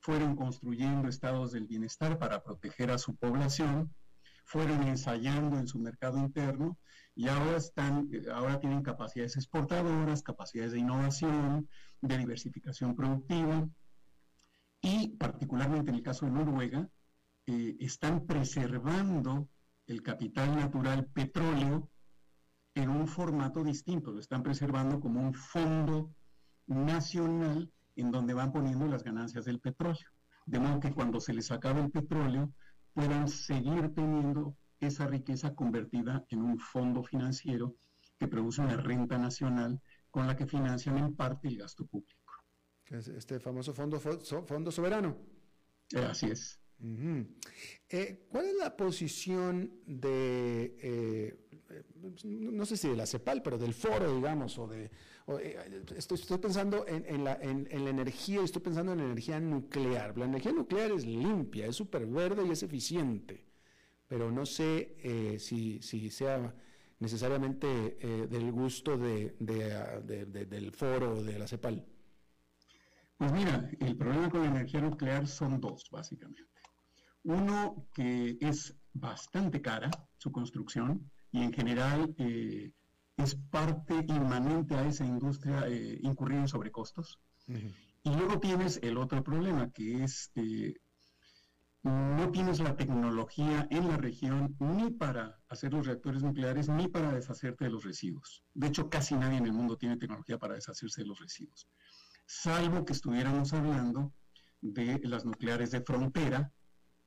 fueron 0.00 0.36
construyendo 0.36 1.08
estados 1.08 1.52
del 1.52 1.66
bienestar 1.66 2.18
para 2.18 2.42
proteger 2.42 2.90
a 2.90 2.98
su 2.98 3.16
población, 3.16 3.92
fueron 4.44 4.82
ensayando 4.84 5.58
en 5.58 5.66
su 5.66 5.78
mercado 5.78 6.18
interno 6.18 6.78
y 7.16 7.28
ahora 7.28 7.56
están, 7.56 8.08
ahora 8.32 8.58
tienen 8.58 8.82
capacidades 8.82 9.36
exportadoras, 9.36 10.22
capacidades 10.22 10.72
de 10.72 10.80
innovación, 10.80 11.68
de 12.00 12.18
diversificación 12.18 12.96
productiva 12.96 13.68
y 14.82 15.08
particularmente 15.16 15.90
en 15.90 15.96
el 15.96 16.02
caso 16.02 16.26
de 16.26 16.32
Noruega, 16.32 16.88
eh, 17.46 17.76
están 17.80 18.26
preservando 18.26 19.48
el 19.86 20.02
capital 20.02 20.56
natural 20.56 21.06
petróleo 21.06 21.88
en 22.74 22.90
un 22.90 23.06
formato 23.06 23.62
distinto, 23.62 24.10
lo 24.10 24.20
están 24.20 24.42
preservando 24.42 25.00
como 25.00 25.20
un 25.20 25.34
fondo 25.34 26.10
nacional 26.66 27.72
en 27.96 28.10
donde 28.10 28.34
van 28.34 28.52
poniendo 28.52 28.86
las 28.86 29.04
ganancias 29.04 29.44
del 29.44 29.60
petróleo. 29.60 30.08
De 30.46 30.58
modo 30.58 30.80
que 30.80 30.92
cuando 30.92 31.20
se 31.20 31.32
les 31.32 31.50
acabe 31.50 31.80
el 31.80 31.90
petróleo 31.90 32.52
puedan 32.92 33.28
seguir 33.28 33.94
teniendo 33.94 34.56
esa 34.86 35.06
riqueza 35.06 35.54
convertida 35.54 36.24
en 36.30 36.42
un 36.42 36.58
fondo 36.58 37.02
financiero 37.02 37.76
que 38.18 38.28
produce 38.28 38.60
una 38.60 38.76
renta 38.76 39.18
nacional 39.18 39.80
con 40.10 40.26
la 40.26 40.36
que 40.36 40.46
financian 40.46 40.98
en 40.98 41.14
parte 41.14 41.48
el 41.48 41.58
gasto 41.58 41.86
público. 41.86 42.20
Este 42.90 43.40
famoso 43.40 43.72
fondo, 43.72 43.98
fondo 43.98 44.70
soberano. 44.70 45.16
Eh, 45.92 45.98
así 45.98 46.26
es. 46.26 46.60
Eh, 47.88 48.26
¿Cuál 48.28 48.46
es 48.46 48.54
la 48.56 48.76
posición 48.76 49.80
de, 49.86 50.76
eh, 50.80 51.46
no 52.24 52.66
sé 52.66 52.76
si 52.76 52.88
de 52.88 52.96
la 52.96 53.06
CEPAL, 53.06 53.42
pero 53.42 53.56
del 53.56 53.72
foro, 53.72 54.14
digamos, 54.14 54.58
o 54.58 54.66
de... 54.66 54.90
estoy, 55.96 56.18
estoy, 56.18 56.38
pensando 56.38 56.84
en, 56.86 57.24
la, 57.24 57.38
en, 57.40 57.84
la, 57.84 57.90
energía, 57.90 58.42
estoy 58.42 58.60
pensando 58.60 58.92
en 58.92 58.98
la 58.98 59.04
energía 59.04 59.40
nuclear. 59.40 60.16
La 60.18 60.26
energía 60.26 60.52
nuclear 60.52 60.90
es 60.90 61.06
limpia, 61.06 61.66
es 61.66 61.76
súper 61.76 62.06
verde 62.06 62.46
y 62.46 62.50
es 62.50 62.62
eficiente 62.62 63.53
pero 64.08 64.30
no 64.30 64.46
sé 64.46 64.96
eh, 65.02 65.38
si, 65.38 65.80
sea 66.10 66.54
necesariamente 66.98 67.98
eh, 68.00 68.26
del 68.26 68.52
gusto 68.52 68.96
de, 68.96 69.34
del 69.38 70.72
foro 70.72 71.22
de 71.22 71.38
la 71.38 71.46
CEPAL. 71.46 71.84
Pues 73.16 73.32
mira, 73.32 73.70
el 73.80 73.96
problema 73.96 74.28
con 74.28 74.42
la 74.42 74.48
energía 74.48 74.80
nuclear 74.80 75.26
son 75.26 75.60
dos, 75.60 75.88
básicamente. 75.90 76.44
Uno, 77.24 77.86
que 77.94 78.36
es 78.40 78.74
bastante 78.92 79.62
cara 79.62 79.90
su 80.18 80.30
construcción 80.30 81.10
y 81.32 81.42
en 81.42 81.52
general 81.52 82.14
eh, 82.18 82.72
es 83.16 83.34
parte 83.34 83.94
inmanente 84.08 84.74
a 84.74 84.86
esa 84.86 85.04
industria 85.04 85.68
incurrir 86.02 86.38
en 86.38 86.48
sobrecostos. 86.48 87.20
Y 87.46 88.10
luego 88.10 88.38
tienes 88.40 88.78
el 88.82 88.98
otro 88.98 89.22
problema, 89.22 89.70
que 89.70 90.04
es 90.04 90.30
no 91.84 92.30
tienes 92.32 92.60
la 92.60 92.76
tecnología 92.76 93.66
en 93.70 93.88
la 93.88 93.98
región 93.98 94.56
ni 94.58 94.90
para 94.90 95.38
hacer 95.48 95.74
los 95.74 95.86
reactores 95.86 96.22
nucleares 96.22 96.68
ni 96.68 96.88
para 96.88 97.12
deshacerte 97.12 97.66
de 97.66 97.70
los 97.70 97.84
residuos. 97.84 98.42
De 98.54 98.68
hecho, 98.68 98.88
casi 98.88 99.14
nadie 99.14 99.36
en 99.36 99.46
el 99.46 99.52
mundo 99.52 99.76
tiene 99.76 99.98
tecnología 99.98 100.38
para 100.38 100.54
deshacerse 100.54 101.02
de 101.02 101.08
los 101.08 101.20
residuos, 101.20 101.68
salvo 102.26 102.86
que 102.86 102.94
estuviéramos 102.94 103.52
hablando 103.52 104.12
de 104.62 104.98
las 105.04 105.26
nucleares 105.26 105.70
de 105.72 105.82
frontera, 105.82 106.50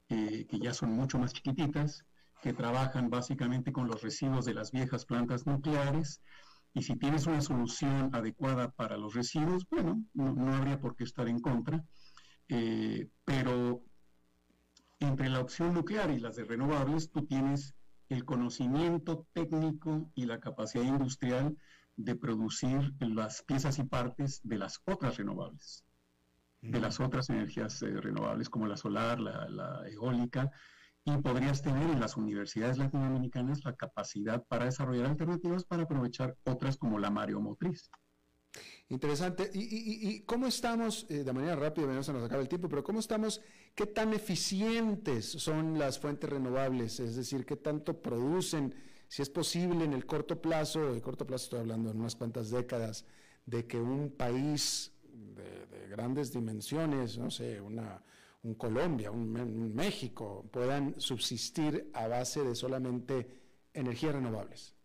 eh, 0.09 0.45
que 0.47 0.59
ya 0.59 0.73
son 0.73 0.91
mucho 0.91 1.17
más 1.17 1.34
chiquititas, 1.34 2.05
que 2.43 2.53
trabajan 2.53 3.09
básicamente 3.09 3.71
con 3.71 3.88
los 3.88 4.03
residuos 4.03 4.45
de 4.45 4.53
las 4.53 4.71
viejas 4.71 5.05
plantas 5.05 5.47
nucleares. 5.47 6.21
Y 6.73 6.84
si 6.84 6.95
tienes 6.97 7.25
una 7.25 7.41
solución 7.41 8.11
adecuada 8.13 8.69
para 8.69 8.95
los 8.95 9.15
residuos, 9.15 9.65
bueno, 9.71 10.03
no, 10.13 10.53
habría 10.53 10.80
por 10.80 10.95
qué 10.95 11.03
estar 11.03 11.28
en 11.28 11.39
contra. 11.39 11.84
Eh, 12.47 13.09
pero 13.25 13.84
entre 15.00 15.30
la 15.30 15.41
opción 15.41 15.74
nuclear 15.74 16.10
y 16.10 16.20
las 16.20 16.36
de 16.36 16.45
renovables, 16.45 17.12
tú 17.12 17.26
tienes 17.26 17.76
el 18.10 18.26
conocimiento 18.26 19.28
técnico 19.34 20.10
y 20.16 20.26
la 20.26 20.39
capacidad 20.39 20.84
industrial 20.84 21.58
de 21.95 22.16
producir 22.16 22.93
las 23.00 23.41
piezas 23.43 23.80
y 23.80 23.84
partes 23.84 24.39
de 24.43 24.58
las 24.58 24.82
otras 24.86 25.18
renovables, 25.18 25.84
de 26.62 26.80
las 26.80 27.00
otras 27.00 27.30
energías 27.30 27.82
eh, 27.82 27.89
renovables 28.00 28.50
como 28.50 28.68
la 28.68 28.78
solar, 28.78 29.20
la, 29.20 29.50
la, 29.50 29.88
eólica, 29.89 30.52
y 31.04 31.18
podrías 31.18 31.62
tener 31.62 31.89
en 31.89 32.00
las 32.00 32.18
universidades 32.18 32.78
latinoamericanas 32.78 33.64
la 33.64 33.76
capacidad 33.76 34.43
para 34.45 34.66
desarrollar 34.66 35.08
alternativas 35.08 35.64
para 35.64 35.84
aprovechar 35.84 36.36
otras 36.43 36.78
como 36.78 37.00
la 37.00 37.10
mareomotriz. 37.10 37.89
Interesante. 38.89 39.49
¿Y, 39.53 40.22
cómo 40.22 40.47
estamos, 40.47 41.05
eh, 41.10 41.24
de 41.24 41.34
manera 41.34 41.55
rápida, 41.55 41.88
no 41.88 42.03
se 42.03 42.14
nos 42.14 42.24
acaba 42.24 42.41
el 42.41 42.47
tiempo, 42.47 42.70
pero 42.70 42.84
cómo 42.84 42.99
estamos, 42.99 43.41
qué 43.76 43.86
tan 43.86 44.14
eficientes 44.14 45.26
son 45.26 45.78
las 45.78 45.99
fuentes 45.99 46.30
renovables? 46.30 46.99
Es 47.01 47.18
decir, 47.18 47.45
qué 47.45 47.58
tanto 47.58 48.01
producen, 48.01 48.74
si 49.10 49.22
es 49.22 49.30
posible 49.30 49.84
en 49.84 49.91
el 49.91 50.05
corto 50.05 50.41
plazo, 50.41 50.93
de 50.93 51.01
corto 51.01 51.28
plazo 51.28 51.45
estoy 51.45 51.60
hablando 51.60 51.91
en 51.91 51.99
unas 51.99 52.16
cuantas 52.16 52.49
décadas, 52.49 53.05
de 53.45 53.68
que 53.68 53.78
un 53.78 54.12
país 54.12 54.93
de, 55.03 55.88
grandes 55.89 56.32
dimensiones, 56.32 57.18
no 57.18 57.32
sé, 57.32 57.60
una, 57.60 58.01
un 58.43 58.53
Colombia, 58.55 59.12
un 59.12 59.74
México, 59.74 60.45
puedan 60.51 60.95
subsistir 60.99 61.89
a 61.93 62.08
base 62.08 62.43
de 62.43 62.55
solamente 62.55 63.28
energías 63.74 64.16
renovables. 64.16 64.76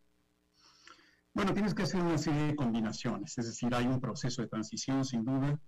Bueno, 1.35 1.55
tienes 1.55 1.75
que 1.75 1.85
hacer 1.85 2.03
una 2.03 2.19
serie 2.19 2.49
de 2.49 2.57
combinaciones, 2.57 3.39
es 3.39 3.47
decir, 3.47 3.75
hay 3.75 3.87
un 3.87 4.01
proceso 4.01 4.43
de 4.43 4.49
transición 4.49 5.05
sin 5.05 5.25
duda. 5.25 5.59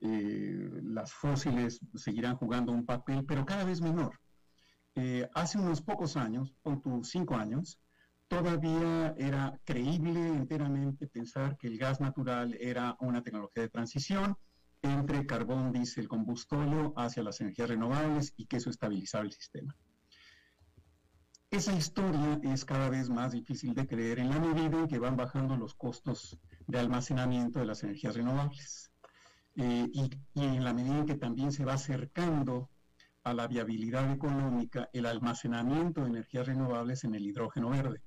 Eh, 0.00 0.70
las 0.84 1.12
fósiles 1.12 1.80
seguirán 1.94 2.36
jugando 2.36 2.72
un 2.72 2.86
papel, 2.86 3.24
pero 3.26 3.44
cada 3.44 3.64
vez 3.64 3.82
menor. 3.82 4.18
Eh, 4.94 5.28
hace 5.34 5.58
unos 5.58 5.82
pocos 5.82 6.16
años, 6.16 6.54
con 6.62 6.80
tus 6.80 7.10
cinco 7.10 7.34
años, 7.36 7.78
todavía 8.26 9.14
era 9.18 9.60
creíble 9.64 10.28
enteramente 10.28 11.06
pensar 11.06 11.58
que 11.58 11.66
el 11.68 11.76
gas 11.76 12.00
natural 12.00 12.56
era 12.58 12.96
una 13.00 13.22
tecnología 13.22 13.64
de 13.64 13.68
transición 13.68 14.34
entre 14.80 15.26
carbón, 15.26 15.72
diésel, 15.72 16.08
combustóleo 16.08 16.94
hacia 16.96 17.22
las 17.22 17.40
energías 17.42 17.68
renovables 17.68 18.32
y 18.38 18.46
que 18.46 18.56
eso 18.56 18.70
estabilizaba 18.70 19.24
el 19.24 19.32
sistema. 19.32 19.76
Esa 21.52 21.74
historia 21.74 22.40
es 22.44 22.64
cada 22.64 22.88
vez 22.88 23.10
más 23.10 23.32
difícil 23.32 23.74
de 23.74 23.86
creer 23.86 24.18
en 24.20 24.30
la 24.30 24.40
medida 24.40 24.78
en 24.78 24.88
que 24.88 24.98
van 24.98 25.18
bajando 25.18 25.54
los 25.54 25.74
costos 25.74 26.38
de 26.66 26.78
almacenamiento 26.78 27.58
de 27.58 27.66
las 27.66 27.82
energías 27.82 28.16
renovables 28.16 28.90
eh, 29.56 29.86
y, 29.92 30.10
en 30.34 30.64
la 30.64 30.72
medida 30.72 31.00
en 31.00 31.04
que 31.04 31.16
también 31.16 31.52
se 31.52 31.66
va 31.66 31.74
acercando 31.74 32.70
a 33.22 33.34
la 33.34 33.48
viabilidad 33.48 34.10
económica 34.10 34.88
el 34.94 35.04
almacenamiento 35.04 36.00
de 36.00 36.06
energías 36.06 36.46
renovables 36.46 37.04
en 37.04 37.16
el 37.16 37.26
hidrógeno 37.26 37.68
verde. 37.68 38.00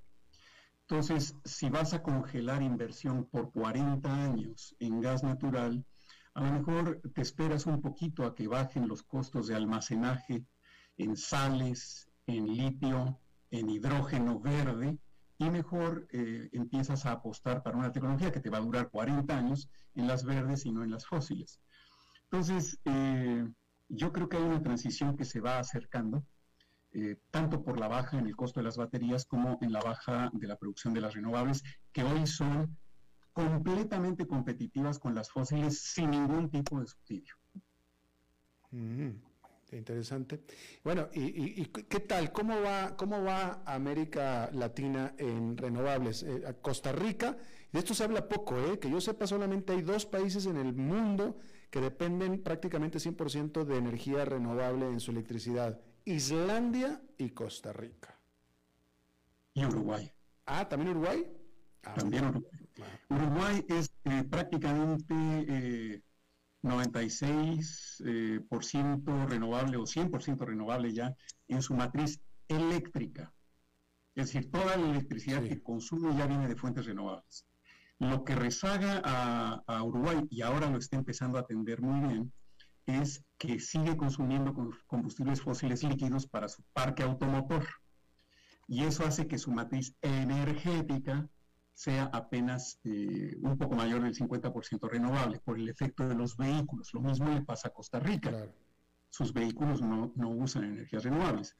Entonces, 0.81 1.35
si 1.45 1.69
vas 1.69 1.93
a 1.93 2.01
congelar 2.01 2.63
inversión 2.63 3.25
por 3.25 3.51
40 3.51 4.11
años 4.11 4.75
en 4.79 5.01
gas 5.01 5.21
natural, 5.23 5.85
a 6.33 6.41
lo 6.41 6.51
mejor 6.51 6.99
te 7.13 7.21
esperas 7.21 7.67
un 7.67 7.79
poquito 7.79 8.25
a 8.25 8.33
que 8.33 8.47
bajen 8.47 8.87
los 8.87 9.03
costos 9.03 9.45
de 9.45 9.55
almacenaje 9.55 10.47
en 10.97 11.15
sales, 11.15 12.09
en 12.25 12.47
litio, 12.47 13.19
en 13.55 13.69
hidrógeno 13.69 14.39
verde, 14.39 14.97
y 15.37 15.49
mejor 15.49 16.07
eh, 16.11 16.49
empiezas 16.53 17.05
a 17.05 17.11
apostar 17.11 17.61
para 17.61 17.77
una 17.77 17.91
tecnología 17.91 18.31
que 18.31 18.39
te 18.39 18.49
va 18.49 18.57
a 18.57 18.61
durar 18.61 18.89
40 18.89 19.37
años 19.37 19.69
en 19.95 20.07
las 20.07 20.23
verdes 20.23 20.65
y 20.65 20.71
no 20.71 20.83
en 20.83 20.91
las 20.91 21.05
fósiles. 21.05 21.59
Entonces, 22.23 22.79
eh, 22.85 23.45
yo 23.89 24.13
creo 24.13 24.29
que 24.29 24.37
hay 24.37 24.43
una 24.43 24.63
transición 24.63 25.17
que 25.17 25.25
se 25.25 25.41
va 25.41 25.59
acercando, 25.59 26.25
eh, 26.91 27.17
tanto 27.31 27.63
por 27.63 27.79
la 27.79 27.87
baja 27.87 28.17
en 28.17 28.27
el 28.27 28.35
costo 28.35 28.59
de 28.59 28.65
las 28.65 28.77
baterías 28.77 29.25
como 29.25 29.57
en 29.61 29.73
la 29.73 29.81
baja 29.81 30.29
de 30.33 30.47
la 30.47 30.55
producción 30.55 30.93
de 30.93 31.01
las 31.01 31.13
renovables, 31.13 31.63
que 31.91 32.03
hoy 32.03 32.25
son 32.25 32.77
completamente 33.33 34.25
competitivas 34.25 34.97
con 34.97 35.13
las 35.13 35.29
fósiles 35.29 35.81
sin 35.81 36.11
ningún 36.11 36.49
tipo 36.49 36.79
de 36.79 36.87
subsidio. 36.87 37.35
Mm, 38.71 39.11
interesante. 39.77 40.41
Bueno, 40.83 41.09
¿y, 41.13 41.65
qué 41.65 41.99
tal? 41.99 42.31
¿Cómo 42.31 42.61
va, 42.61 42.95
¿Cómo 42.95 43.23
va 43.23 43.63
América 43.65 44.49
Latina 44.53 45.13
en 45.17 45.57
renovables? 45.57 46.23
Eh, 46.23 46.43
Costa 46.61 46.91
Rica, 46.91 47.37
de 47.71 47.79
esto 47.79 47.93
se 47.93 48.03
habla 48.03 48.27
poco, 48.27 48.57
¿eh? 48.57 48.79
que 48.79 48.89
yo 48.89 49.01
sepa, 49.01 49.27
solamente 49.27 49.73
hay 49.73 49.81
dos 49.81 50.05
países 50.05 50.45
en 50.45 50.57
el 50.57 50.73
mundo 50.73 51.37
que 51.69 51.81
dependen 51.81 52.41
prácticamente 52.41 52.99
100% 52.99 53.65
de 53.65 53.77
energía 53.77 54.23
renovable 54.25 54.87
en 54.87 54.99
su 54.99 55.11
electricidad, 55.11 55.79
Islandia 56.05 57.01
y 57.17 57.31
Costa 57.31 57.73
Rica. 57.73 58.17
Y 59.53 59.65
Uruguay. 59.65 60.11
Ah, 60.45 60.67
¿también 60.69 60.91
Uruguay? 60.91 61.25
Ah, 61.83 61.93
también 61.95 62.25
Uruguay. 62.25 62.51
Uruguay 63.09 63.65
es 63.69 63.91
eh, 64.03 64.23
prácticamente 64.29 66.03
96% 66.65 68.01
eh, 68.05 68.41
eh, 68.45 69.25
renovable 69.27 69.77
o 69.77 69.83
100% 69.83 70.45
renovable 70.45 70.93
ya 70.93 71.15
en 71.47 71.61
su 71.61 71.75
matriz 71.75 72.19
eléctrica. 72.47 73.31
Es 74.15 74.27
decir, 74.27 74.49
toda 74.49 74.75
la 74.77 74.89
electricidad 74.89 75.43
que 75.43 75.61
consume 75.61 76.15
ya 76.17 76.25
viene 76.25 76.47
de 76.47 76.55
fuentes 76.55 76.85
renovables. 76.85 77.45
Lo 77.99 78.23
que 78.25 78.35
rezaga 78.35 79.01
a, 79.05 79.83
Uruguay, 79.83 80.25
y 80.29 80.41
ahora 80.41 80.69
lo 80.69 80.79
está 80.79 80.97
empezando 80.97 81.37
a 81.37 81.41
atender 81.41 81.81
muy 81.81 82.09
bien, 82.09 82.33
es 82.85 83.23
que 83.37 83.59
sigue 83.59 83.95
consumiendo 83.95 84.53
combustibles 84.87 85.41
fósiles 85.41 85.83
líquidos 85.83 86.27
para 86.27 86.49
su 86.49 86.63
parque 86.73 87.03
automotor. 87.03 87.65
Y 88.67 88.83
eso 88.83 89.05
hace 89.05 89.27
que 89.27 89.37
su 89.37 89.51
matriz 89.51 89.95
energética 90.01 91.29
sea 91.75 92.09
apenas 92.13 92.79
eh, 92.85 93.35
un 93.41 93.57
poco 93.57 93.75
mayor 93.75 94.01
del 94.01 94.15
50% 94.15 94.89
renovable 94.89 95.39
por 95.39 95.59
el 95.59 95.67
efecto 95.67 96.07
de 96.07 96.15
los 96.15 96.37
vehículos. 96.37 96.93
Lo 96.93 97.01
mismo 97.01 97.29
le 97.29 97.41
pasa 97.41 97.67
a 97.67 97.73
Costa 97.73 97.99
Rica. 97.99 98.31
Sus 99.09 99.33
vehículos 99.33 99.81
no, 99.81 100.13
no, 100.15 100.29
usan 100.29 100.63
energías 100.63 101.03
renovables. 101.03 101.57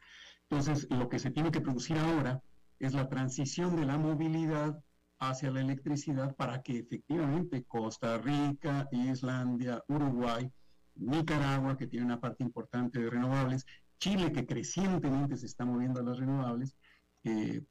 Entonces, 0.50 0.88
lo 0.90 1.10
que 1.10 1.20
se 1.20 1.32
tiene 1.32 1.52
que 1.52 1.60
producir 1.60 1.98
ahora 1.98 2.42
es 2.80 2.94
la 2.94 3.10
transición 3.10 3.76
de 3.76 3.86
la 3.86 3.98
movilidad 3.98 4.82
hacia 5.20 5.52
la 5.52 5.60
electricidad 5.60 6.34
para 6.36 6.62
que 6.62 6.80
efectivamente 6.80 7.66
Costa 7.66 8.18
Rica, 8.18 8.88
Islandia, 8.92 9.84
Uruguay, 9.90 10.50
Nicaragua, 10.96 11.78
que 11.78 11.88
tiene 11.88 12.06
una 12.06 12.22
parte 12.22 12.44
importante 12.44 13.00
de 13.00 13.10
renovables, 13.10 13.66
Chile, 14.00 14.32
que 14.32 14.46
crecientemente 14.46 15.36
se 15.36 15.46
está 15.46 15.66
moviendo 15.66 16.00
a 16.00 16.04
las 16.04 16.18
renovables, 16.18 16.78
eh, 17.26 17.64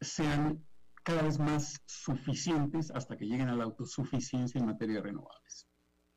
sean 0.00 0.64
cada 1.10 1.22
vez 1.22 1.40
más 1.40 1.82
suficientes 1.86 2.92
hasta 2.92 3.16
que 3.16 3.24
lleguen 3.24 3.48
a 3.48 3.56
la 3.56 3.64
autosuficiencia 3.64 4.60
en 4.60 4.66
materia 4.66 4.96
de 4.96 5.02
renovables. 5.02 5.66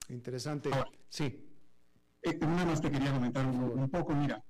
Interesante. 0.08 0.70
sí. 1.10 1.50
Eh, 2.22 2.38
nada 2.40 2.66
más 2.66 2.80
te 2.80 2.92
quería 2.92 3.12
comentar 3.12 3.44
un, 3.46 3.90
poco, 3.90 4.14
mira, 4.14 4.44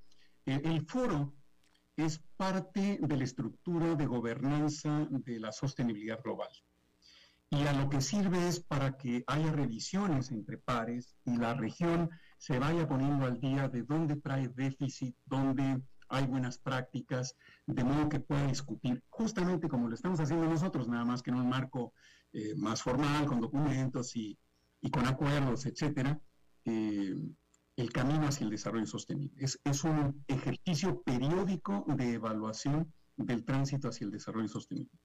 eh, 0.45 0.61
el 0.65 0.85
foro 0.85 1.33
es 1.95 2.19
parte 2.35 2.99
de 3.01 3.17
la 3.17 3.23
estructura 3.23 3.95
de 3.95 4.05
gobernanza 4.05 5.07
de 5.09 5.39
la 5.39 5.53
sostenibilidad 5.53 6.21
global. 6.21 6.49
Y 7.49 7.65
a 7.65 7.71
lo 7.71 7.89
que 7.89 8.01
sirve 8.01 8.45
es 8.49 8.59
para 8.59 8.97
que 8.97 9.23
haya 9.27 9.49
revisiones 9.49 10.29
entre 10.31 10.57
pares 10.57 11.15
y 11.23 11.37
la 11.37 11.53
región 11.53 12.09
se 12.37 12.59
vaya 12.59 12.85
poniendo 12.85 13.25
al 13.25 13.39
día 13.39 13.69
de 13.69 13.83
dónde 13.83 14.17
trae 14.17 14.49
déficit, 14.49 15.15
dónde 15.25 15.81
hay 16.13 16.27
buenas 16.27 16.57
prácticas, 16.57 17.35
de 17.65 17.83
modo 17.83 18.07
que 18.07 18.19
pueda 18.19 18.45
discutir, 18.47 19.03
justamente 19.09 19.67
como 19.67 19.87
lo 19.87 19.95
estamos 19.95 20.19
haciendo 20.19 20.45
nosotros, 20.45 20.87
nada 20.87 21.05
más 21.05 21.23
que 21.23 21.31
en 21.31 21.37
un 21.37 21.49
marco 21.49 21.93
eh, 22.31 22.53
más 22.55 22.81
formal, 22.83 23.25
con 23.25 23.41
documentos 23.41 24.15
y, 24.15 24.37
con 24.91 25.07
acuerdos, 25.07 25.65
etcétera, 25.65 26.19
eh, 26.65 27.15
el 27.75 27.91
camino 27.91 28.27
hacia 28.27 28.43
el 28.43 28.51
desarrollo 28.51 28.85
sostenible. 28.85 29.43
Es, 29.43 29.59
es 29.63 29.83
un 29.83 30.23
ejercicio 30.27 31.01
periódico 31.01 31.85
de 31.97 32.13
evaluación 32.13 32.93
del 33.17 33.43
tránsito 33.43 33.87
hacia 33.89 34.05
el 34.05 34.11
desarrollo 34.11 34.47
sostenible. 34.47 34.99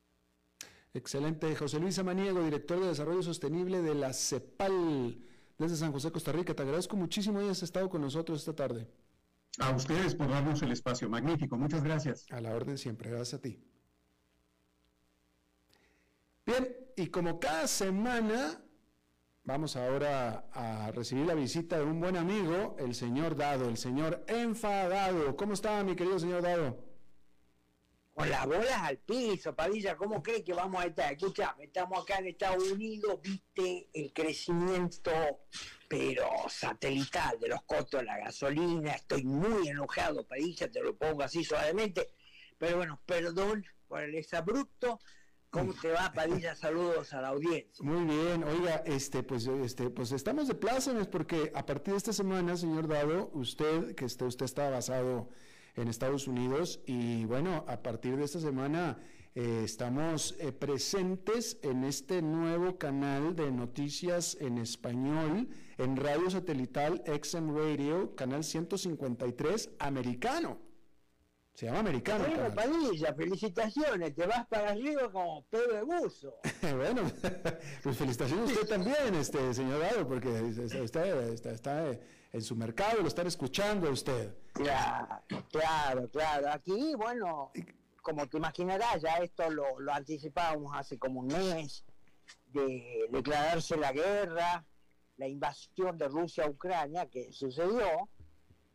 Excelente. 0.92 1.54
José 1.54 1.78
Luis 1.80 1.98
Amaniego, 1.98 2.42
director 2.42 2.80
de 2.80 2.88
Desarrollo 2.88 3.22
Sostenible 3.22 3.82
de 3.82 3.94
la 3.94 4.12
CEPAL 4.12 5.18
desde 5.59 5.76
San 5.76 5.92
José, 5.92 6.11
Costa 6.11 6.32
Rica. 6.32 6.54
Te 6.54 6.62
agradezco 6.62 6.96
muchísimo 6.96 7.38
que 7.38 7.44
hayas 7.44 7.62
estado 7.62 7.88
con 7.88 8.00
nosotros 8.00 8.40
esta 8.40 8.54
tarde. 8.54 8.88
A 9.59 9.70
ustedes 9.70 10.14
por 10.14 10.28
darnos 10.28 10.62
el 10.62 10.72
espacio. 10.72 11.09
Magnífico. 11.09 11.57
Muchas 11.57 11.82
gracias. 11.82 12.26
A 12.30 12.40
la 12.40 12.55
orden 12.55 12.78
siempre. 12.78 13.11
Gracias 13.11 13.34
a 13.34 13.40
ti. 13.40 13.61
Bien, 16.46 16.66
y 16.96 17.09
como 17.09 17.38
cada 17.38 17.66
semana, 17.66 18.64
vamos 19.44 19.76
ahora 19.76 20.49
a 20.53 20.90
recibir 20.92 21.26
la 21.26 21.34
visita 21.34 21.78
de 21.78 21.84
un 21.84 22.01
buen 22.01 22.16
amigo, 22.16 22.76
el 22.78 22.94
señor 22.94 23.36
Dado, 23.36 23.68
el 23.68 23.76
señor 23.76 24.24
Enfadado. 24.28 25.36
¿Cómo 25.36 25.53
está, 25.53 25.84
mi 25.84 25.94
querido 25.94 26.18
señor 26.18 26.42
Dado? 26.42 26.88
Con 28.14 28.30
las 28.30 28.46
bolas 28.46 28.82
al 28.82 28.99
piso, 28.99 29.55
Padilla, 29.55 29.96
¿cómo 29.96 30.22
cree 30.22 30.42
que 30.42 30.53
vamos 30.53 30.82
a 30.82 30.86
estar? 30.86 31.12
Escucha, 31.12 31.55
estamos 31.61 32.03
acá 32.03 32.18
en 32.18 32.28
Estados 32.28 32.72
Unidos, 32.72 33.20
viste 33.22 33.88
el 33.92 34.12
crecimiento 34.12 35.12
pero 35.89 36.28
satelital 36.49 37.41
de 37.41 37.49
los 37.49 37.62
costos 37.62 38.01
de 38.01 38.07
la 38.07 38.18
gasolina. 38.18 38.93
Estoy 38.93 39.24
muy 39.24 39.68
enojado, 39.68 40.26
Padilla, 40.26 40.70
te 40.70 40.82
lo 40.82 40.95
pongo 40.97 41.22
así 41.22 41.43
suavemente. 41.43 42.09
Pero 42.59 42.76
bueno, 42.76 43.01
perdón 43.07 43.64
por 43.86 44.03
el 44.03 44.14
exabrupto. 44.14 45.01
¿Cómo 45.51 45.72
te 45.72 45.91
va, 45.91 46.12
Padilla? 46.12 46.55
Saludos 46.55 47.14
a 47.14 47.22
la 47.22 47.28
audiencia. 47.28 47.82
Muy 47.82 48.05
bien, 48.05 48.45
oiga, 48.45 48.82
este, 48.84 49.22
pues, 49.22 49.47
este, 49.47 49.89
pues 49.89 50.12
estamos 50.12 50.47
de 50.47 50.55
plácemes 50.55 51.07
porque 51.07 51.51
a 51.55 51.64
partir 51.64 51.95
de 51.95 51.99
esta 51.99 52.12
semana, 52.12 52.55
señor 52.59 52.86
Dado, 52.86 53.30
usted, 53.32 53.95
que 53.95 54.05
usted, 54.05 54.26
usted 54.26 54.45
está 54.45 54.68
basado 54.68 55.30
en 55.74 55.89
Estados 55.89 56.28
Unidos 56.28 56.80
y 56.86 57.24
bueno, 57.24 57.64
a 57.66 57.82
partir 57.82 58.16
de 58.16 58.24
esta 58.24 58.41
semana 58.41 58.99
eh, 59.34 59.62
estamos 59.64 60.36
eh, 60.39 60.53
presentes 60.53 61.59
en 61.62 61.84
este 61.84 62.20
nuevo 62.20 62.76
canal 62.76 63.34
de 63.34 63.51
noticias 63.51 64.36
en 64.41 64.59
español 64.59 65.49
en 65.78 65.96
radio 65.96 66.28
satelital 66.28 67.02
XM 67.06 67.56
Radio, 67.56 68.14
canal 68.14 68.44
153 68.44 69.70
americano. 69.78 70.60
Se 71.54 71.66
llama 71.66 71.80
americano. 71.80 72.24
Bueno, 72.24 72.54
Padilla, 72.54 73.14
felicitaciones, 73.14 74.14
te 74.14 74.26
vas 74.26 74.46
para 74.46 74.70
arriba 74.70 75.10
como 75.10 75.44
Pedro 75.46 75.74
de 75.74 75.82
Buzo. 75.82 76.34
bueno, 76.76 77.02
pues 77.82 77.96
felicitaciones 77.96 78.50
a 78.50 78.52
usted 78.52 78.68
también, 78.68 79.14
este 79.14 79.54
señor 79.54 79.80
Dado, 79.80 80.06
porque 80.06 80.28
está, 80.38 81.50
está, 81.50 81.98
en 82.32 82.42
su 82.42 82.54
mercado, 82.54 83.02
lo 83.02 83.08
están 83.08 83.26
escuchando 83.26 83.88
a 83.88 83.90
usted. 83.90 84.36
Claro, 84.52 85.22
claro, 85.50 86.08
claro. 86.10 86.52
Aquí, 86.52 86.94
bueno, 86.94 87.50
como 88.02 88.28
te 88.28 88.36
imaginarás, 88.36 89.02
ya 89.02 89.16
esto 89.16 89.50
lo, 89.50 89.92
anticipábamos 89.92 90.76
hace 90.76 90.96
como 90.96 91.20
un 91.20 91.26
mes, 91.26 91.84
de 92.46 93.08
declararse 93.10 93.76
la 93.76 93.92
guerra, 93.92 94.64
la 95.18 95.28
invasión 95.28 95.98
de 95.98 96.08
Rusia 96.08 96.44
a 96.44 96.50
Ucrania 96.50 97.06
que 97.06 97.32
sucedió, 97.32 98.08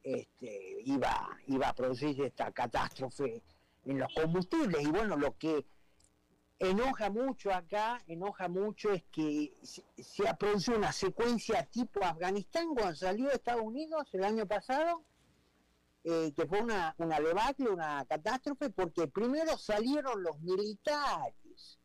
este, 0.04 0.82
iba, 0.84 1.30
iba 1.48 1.70
a 1.70 1.74
producirse 1.74 2.28
esta 2.28 2.52
catástrofe 2.52 3.42
en 3.86 4.00
los 4.00 4.14
combustibles. 4.14 4.84
Y 4.84 4.92
bueno, 4.92 5.16
lo 5.16 5.38
que 5.38 5.66
enoja 6.60 7.10
mucho 7.10 7.54
acá, 7.54 8.02
enoja 8.08 8.50
mucho 8.50 8.92
es 8.92 9.04
que 9.12 9.54
se, 9.64 10.28
ha 10.28 10.38
producido 10.38 10.78
una 10.78 10.92
secuencia 10.92 11.66
tipo 11.66 12.04
Afganistán 12.04 12.76
cuando 12.76 12.96
salió 12.96 13.30
de 13.30 13.36
Estados 13.36 13.64
Unidos 13.64 14.08
el 14.14 14.26
año 14.26 14.46
pasado, 14.46 15.04
eh, 16.04 16.34
que 16.36 16.46
fue 16.46 16.62
una, 16.62 16.94
una 16.98 17.22
debacle, 17.22 17.70
una 17.70 18.04
catástrofe, 18.06 18.70
porque 18.70 19.08
primero 19.08 19.58
salieron 19.58 20.22
los 20.22 20.40
militares 20.42 21.80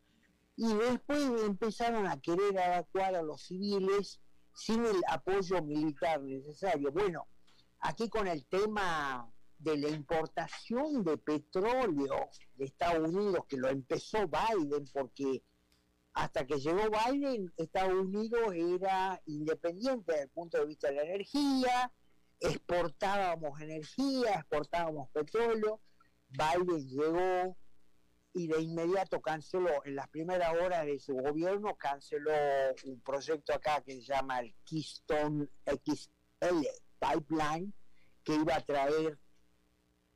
y 0.56 0.74
después 0.74 1.20
empezaron 1.46 2.08
a 2.08 2.20
querer 2.20 2.56
evacuar 2.56 3.14
a 3.14 3.22
los 3.22 3.42
civiles 3.42 4.20
sin 4.58 4.84
el 4.84 5.00
apoyo 5.08 5.62
militar 5.62 6.20
necesario. 6.20 6.90
Bueno, 6.90 7.28
aquí 7.78 8.08
con 8.08 8.26
el 8.26 8.44
tema 8.46 9.30
de 9.56 9.76
la 9.76 9.88
importación 9.88 11.04
de 11.04 11.16
petróleo 11.16 12.28
de 12.56 12.64
Estados 12.64 13.08
Unidos, 13.08 13.44
que 13.48 13.56
lo 13.56 13.68
empezó 13.68 14.18
Biden 14.26 14.84
porque 14.92 15.44
hasta 16.12 16.44
que 16.44 16.58
llegó 16.58 16.90
Biden, 16.90 17.52
Estados 17.56 18.04
Unidos 18.04 18.52
era 18.52 19.22
independiente 19.26 20.10
desde 20.10 20.24
el 20.24 20.30
punto 20.30 20.58
de 20.58 20.66
vista 20.66 20.88
de 20.88 20.94
la 20.96 21.02
energía, 21.02 21.92
exportábamos 22.40 23.60
energía, 23.60 24.34
exportábamos 24.34 25.08
petróleo, 25.10 25.80
Biden 26.30 26.88
llegó 26.88 27.56
y 28.38 28.46
de 28.46 28.62
inmediato 28.62 29.20
canceló, 29.20 29.84
en 29.84 29.96
las 29.96 30.08
primeras 30.08 30.54
horas 30.54 30.86
de 30.86 31.00
su 31.00 31.12
gobierno, 31.14 31.74
canceló 31.74 32.30
un 32.84 33.00
proyecto 33.00 33.52
acá 33.52 33.82
que 33.82 33.94
se 33.94 34.02
llama 34.02 34.38
el 34.38 34.54
Keystone 34.64 35.48
XL 35.66 36.66
Pipeline, 37.00 37.72
que 38.22 38.34
iba 38.34 38.54
a 38.54 38.60
traer 38.60 39.18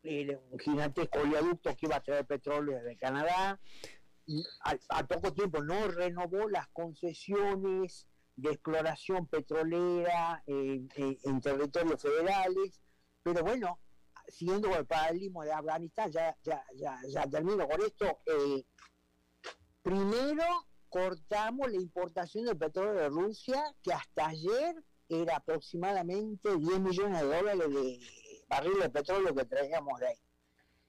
eh, 0.04 0.38
un 0.50 0.58
gigantesco 0.60 1.18
oleoducto 1.18 1.76
que 1.76 1.86
iba 1.86 1.96
a 1.96 2.02
traer 2.02 2.24
petróleo 2.24 2.78
desde 2.78 2.96
Canadá, 2.96 3.58
y 4.24 4.44
a, 4.90 5.04
poco 5.04 5.32
tiempo 5.32 5.64
no 5.64 5.88
renovó 5.88 6.48
las 6.48 6.68
concesiones 6.68 8.06
de 8.36 8.50
exploración 8.50 9.26
petrolera 9.26 10.44
en, 10.46 10.88
territorios 11.40 12.00
federales, 12.00 12.80
pero 13.24 13.42
bueno, 13.42 13.80
siguiendo 14.28 14.68
con 14.68 14.78
el 14.78 14.86
paradigma 14.86 15.44
de 15.44 15.52
Afganistán, 15.52 16.10
ya, 16.10 16.36
ya, 16.42 16.64
ya, 16.74 16.98
ya 17.08 17.26
termino 17.26 17.68
con 17.68 17.82
esto, 17.82 18.20
eh, 18.26 18.64
primero 19.82 20.44
cortamos 20.88 21.70
la 21.70 21.76
importación 21.76 22.44
de 22.44 22.54
petróleo 22.54 22.94
de 22.94 23.08
Rusia, 23.08 23.62
que 23.82 23.92
hasta 23.92 24.28
ayer 24.28 24.82
era 25.08 25.36
aproximadamente 25.36 26.56
10 26.56 26.80
millones 26.80 27.20
de 27.20 27.26
dólares 27.26 27.74
de 27.74 28.00
barriles 28.48 28.82
de 28.82 28.90
petróleo 28.90 29.34
que 29.34 29.44
traíamos 29.44 29.98
de 30.00 30.08
ahí. 30.08 30.20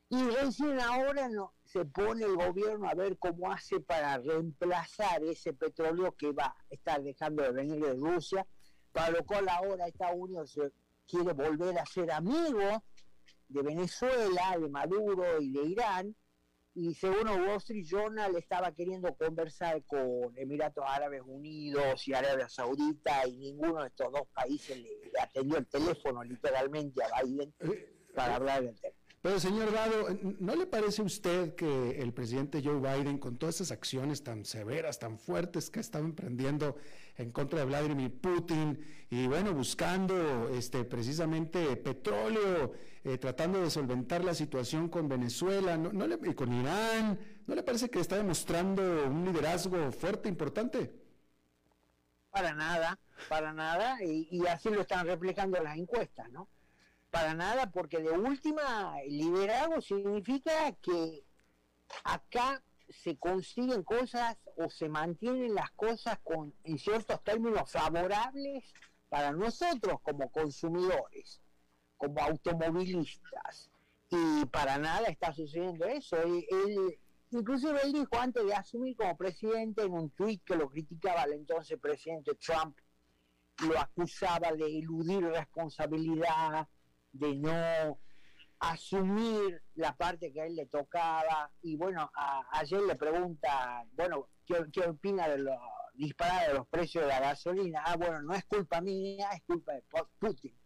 Y 0.09 0.29
recién 0.29 0.79
ahora 0.79 1.27
no, 1.29 1.53
se 1.63 1.85
pone 1.85 2.23
el 2.25 2.35
gobierno 2.35 2.87
a 2.87 2.93
ver 2.93 3.17
cómo 3.17 3.51
hace 3.51 3.79
para 3.79 4.17
reemplazar 4.17 5.23
ese 5.23 5.53
petróleo 5.53 6.11
que 6.11 6.31
va 6.31 6.45
a 6.45 6.55
estar 6.69 7.01
dejando 7.01 7.41
de 7.41 7.51
venir 7.51 7.83
de 7.83 7.93
Rusia, 7.93 8.45
para 8.91 9.09
lo 9.09 9.25
cual 9.25 9.49
ahora 9.49 9.87
Estados 9.87 10.17
Unidos 10.19 10.59
quiere 11.07 11.33
volver 11.33 11.79
a 11.79 11.85
ser 11.85 12.11
amigo 12.11 12.83
de 13.53 13.61
Venezuela, 13.61 14.57
de 14.59 14.69
Maduro 14.69 15.39
y 15.39 15.51
de 15.51 15.63
Irán, 15.63 16.15
y 16.75 16.95
según 16.95 17.27
Wall 17.27 17.57
Street 17.57 17.85
Journal 17.85 18.35
estaba 18.35 18.71
queriendo 18.71 19.13
conversar 19.15 19.83
con 19.83 20.35
Emiratos 20.35 20.83
Árabes 20.87 21.21
Unidos 21.25 22.07
y 22.07 22.13
Arabia 22.13 22.49
Saudita 22.49 23.27
y 23.27 23.37
ninguno 23.37 23.81
de 23.81 23.87
estos 23.89 24.11
dos 24.11 24.27
países 24.33 24.79
le, 24.79 24.89
atendió 25.21 25.59
el 25.59 25.67
teléfono 25.67 26.23
literalmente 26.23 27.01
a 27.03 27.21
Biden 27.21 27.53
eh, 27.59 27.93
para 28.15 28.35
hablar 28.35 28.63
del 28.63 28.79
tema. 28.79 28.95
Pero 29.21 29.39
señor 29.39 29.71
Dado, 29.71 30.07
¿no 30.39 30.55
le 30.55 30.65
parece 30.65 31.01
a 31.01 31.05
usted 31.05 31.55
que 31.55 32.01
el 32.01 32.11
presidente 32.11 32.61
Joe 32.61 32.79
Biden, 32.79 33.19
con 33.19 33.37
todas 33.37 33.55
esas 33.55 33.71
acciones 33.71 34.21
tan 34.21 34.43
severas, 34.43 34.99
tan 34.99 35.17
fuertes 35.17 35.69
que 35.69 35.79
estado 35.79 36.03
emprendiendo 36.03 36.75
en 37.17 37.31
contra 37.31 37.59
de 37.59 37.65
Vladimir 37.65 38.19
Putin 38.19 38.79
y 39.09 39.27
bueno, 39.27 39.53
buscando 39.53 40.49
este, 40.49 40.83
precisamente 40.83 41.75
petróleo, 41.77 42.73
eh, 43.03 43.17
tratando 43.17 43.61
de 43.61 43.69
solventar 43.69 44.23
la 44.23 44.33
situación 44.33 44.89
con 44.89 45.07
Venezuela 45.07 45.77
¿no, 45.77 45.93
no 45.93 46.07
le, 46.07 46.17
y 46.23 46.33
con 46.33 46.51
Irán, 46.53 47.19
¿no 47.45 47.55
le 47.55 47.63
parece 47.63 47.89
que 47.89 47.99
está 47.99 48.17
demostrando 48.17 48.81
un 49.05 49.25
liderazgo 49.25 49.91
fuerte, 49.91 50.29
importante? 50.29 50.91
Para 52.31 52.53
nada, 52.55 52.97
para 53.29 53.53
nada, 53.53 53.97
y, 54.03 54.43
así 54.47 54.69
lo 54.69 54.81
están 54.81 55.05
replicando 55.05 55.61
las 55.61 55.77
encuestas, 55.77 56.29
¿no? 56.31 56.49
para 57.11 57.35
nada, 57.35 57.69
porque 57.69 57.99
de 57.99 58.09
última, 58.09 58.95
liderazgo 59.07 59.79
significa 59.81 60.71
que 60.81 61.23
acá 62.03 62.63
se 63.01 63.17
consiguen 63.17 63.83
cosas 63.83 64.37
o 64.57 64.69
se 64.69 64.87
mantienen 64.89 65.55
las 65.55 65.71
cosas 65.71 66.19
con, 66.23 66.53
en 66.63 66.77
ciertos 66.77 67.23
términos 67.23 67.71
favorables 67.71 68.73
para 69.09 69.31
nosotros 69.31 69.99
como 70.01 70.31
consumidores, 70.31 71.41
como 71.97 72.19
automovilistas. 72.21 73.69
Y 74.09 74.45
para 74.45 74.77
nada 74.77 75.07
está 75.07 75.33
sucediendo 75.33 75.85
eso. 75.85 76.17
Él, 76.21 76.45
inclusive 77.31 77.79
él 77.83 77.93
dijo 77.93 78.15
antes 78.19 78.45
de 78.45 78.53
asumir 78.53 78.95
como 78.95 79.17
presidente 79.17 79.83
en 79.83 79.93
un 79.93 80.09
tuit 80.11 80.43
que 80.43 80.55
lo 80.55 80.69
criticaba 80.69 81.23
al 81.23 81.33
entonces 81.33 81.79
presidente 81.79 82.35
Trump, 82.35 82.77
lo 83.67 83.79
acusaba 83.79 84.51
de 84.51 84.79
eludir 84.79 85.23
responsabilidad, 85.25 86.67
de 87.11 87.35
no 87.35 87.99
asumir 88.63 89.61
la 89.75 89.95
parte 89.95 90.31
que 90.31 90.41
a 90.41 90.45
él 90.45 90.55
le 90.55 90.65
tocaba. 90.67 91.51
Y 91.61 91.75
bueno, 91.75 92.09
ayer 92.51 92.81
le 92.81 92.95
pregunta, 92.95 93.85
bueno, 93.91 94.29
¿qué, 94.45 94.81
opina 94.87 95.27
de 95.27 95.39
los 95.39 95.59
disparados 95.93 96.47
de 96.47 96.53
los 96.53 96.67
precios 96.67 97.03
de 97.03 97.09
la 97.09 97.19
gasolina? 97.19 97.83
Ah, 97.85 97.97
bueno, 97.97 98.21
no 98.21 98.33
es 98.33 98.45
culpa 98.45 98.79
mía, 98.81 99.29
es 99.33 99.43
culpa 99.43 99.73
de 99.73 99.83
Putin. 100.17 100.57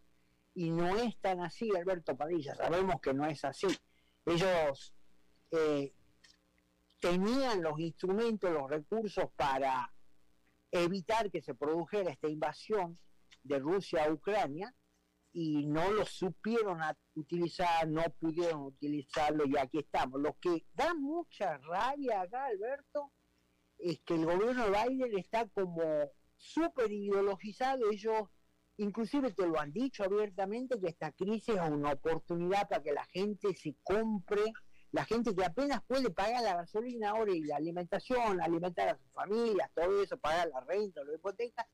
Y 0.54 0.70
no 0.70 0.96
es 0.96 1.18
tan 1.20 1.40
así, 1.40 1.70
Alberto 1.76 2.16
Padilla, 2.16 2.54
sabemos 2.54 3.00
que 3.00 3.14
no 3.14 3.26
es 3.26 3.44
así. 3.44 3.68
Ellos 4.24 4.94
eh, 5.50 5.92
tenían 7.00 7.62
los 7.62 7.78
instrumentos, 7.80 8.52
los 8.52 8.70
recursos 8.70 9.26
para 9.36 9.92
evitar 10.70 11.30
que 11.30 11.42
se 11.42 11.54
produjera 11.54 12.12
esta 12.12 12.28
invasión 12.28 12.98
de 13.42 13.58
Rusia 13.58 14.04
a 14.04 14.12
Ucrania, 14.12 14.74
y 15.32 15.66
no 15.66 15.90
lo 15.90 16.04
supieron 16.04 16.80
utilizar, 17.14 17.86
no 17.88 18.02
pudieron 18.18 18.62
utilizarlo 18.62 19.44
y 19.46 19.56
aquí 19.56 19.78
estamos. 19.78 20.20
Lo 20.20 20.36
que 20.40 20.64
da 20.74 20.94
mucha 20.94 21.58
rabia 21.58 22.22
acá, 22.22 22.46
Alberto, 22.46 23.12
es 23.78 24.00
que 24.00 24.14
el 24.14 24.26
gobierno 24.26 24.68
de 24.68 24.88
Biden 24.88 25.18
está 25.18 25.46
como 25.48 26.10
súper 26.36 26.90
ideologizado. 26.90 27.90
Ellos 27.90 28.28
inclusive 28.78 29.32
te 29.32 29.46
lo 29.46 29.60
han 29.60 29.72
dicho 29.72 30.04
abiertamente 30.04 30.80
que 30.80 30.88
esta 30.88 31.12
crisis 31.12 31.56
es 31.56 31.70
una 31.70 31.92
oportunidad 31.92 32.68
para 32.68 32.82
que 32.82 32.92
la 32.92 33.04
gente 33.06 33.54
se 33.54 33.76
compre, 33.82 34.52
la 34.92 35.04
gente 35.04 35.34
que 35.34 35.44
apenas 35.44 35.82
puede 35.86 36.10
pagar 36.10 36.42
la 36.42 36.56
gasolina 36.56 37.10
ahora 37.10 37.32
y 37.32 37.42
la 37.42 37.56
alimentación, 37.56 38.40
alimentar 38.40 38.88
a 38.88 38.96
sus 38.96 39.12
familias, 39.12 39.70
todo 39.74 40.02
eso, 40.02 40.16
pagar 40.16 40.48
la 40.48 40.60
renta, 40.60 41.04
la 41.04 41.14
hipoteca, 41.14 41.68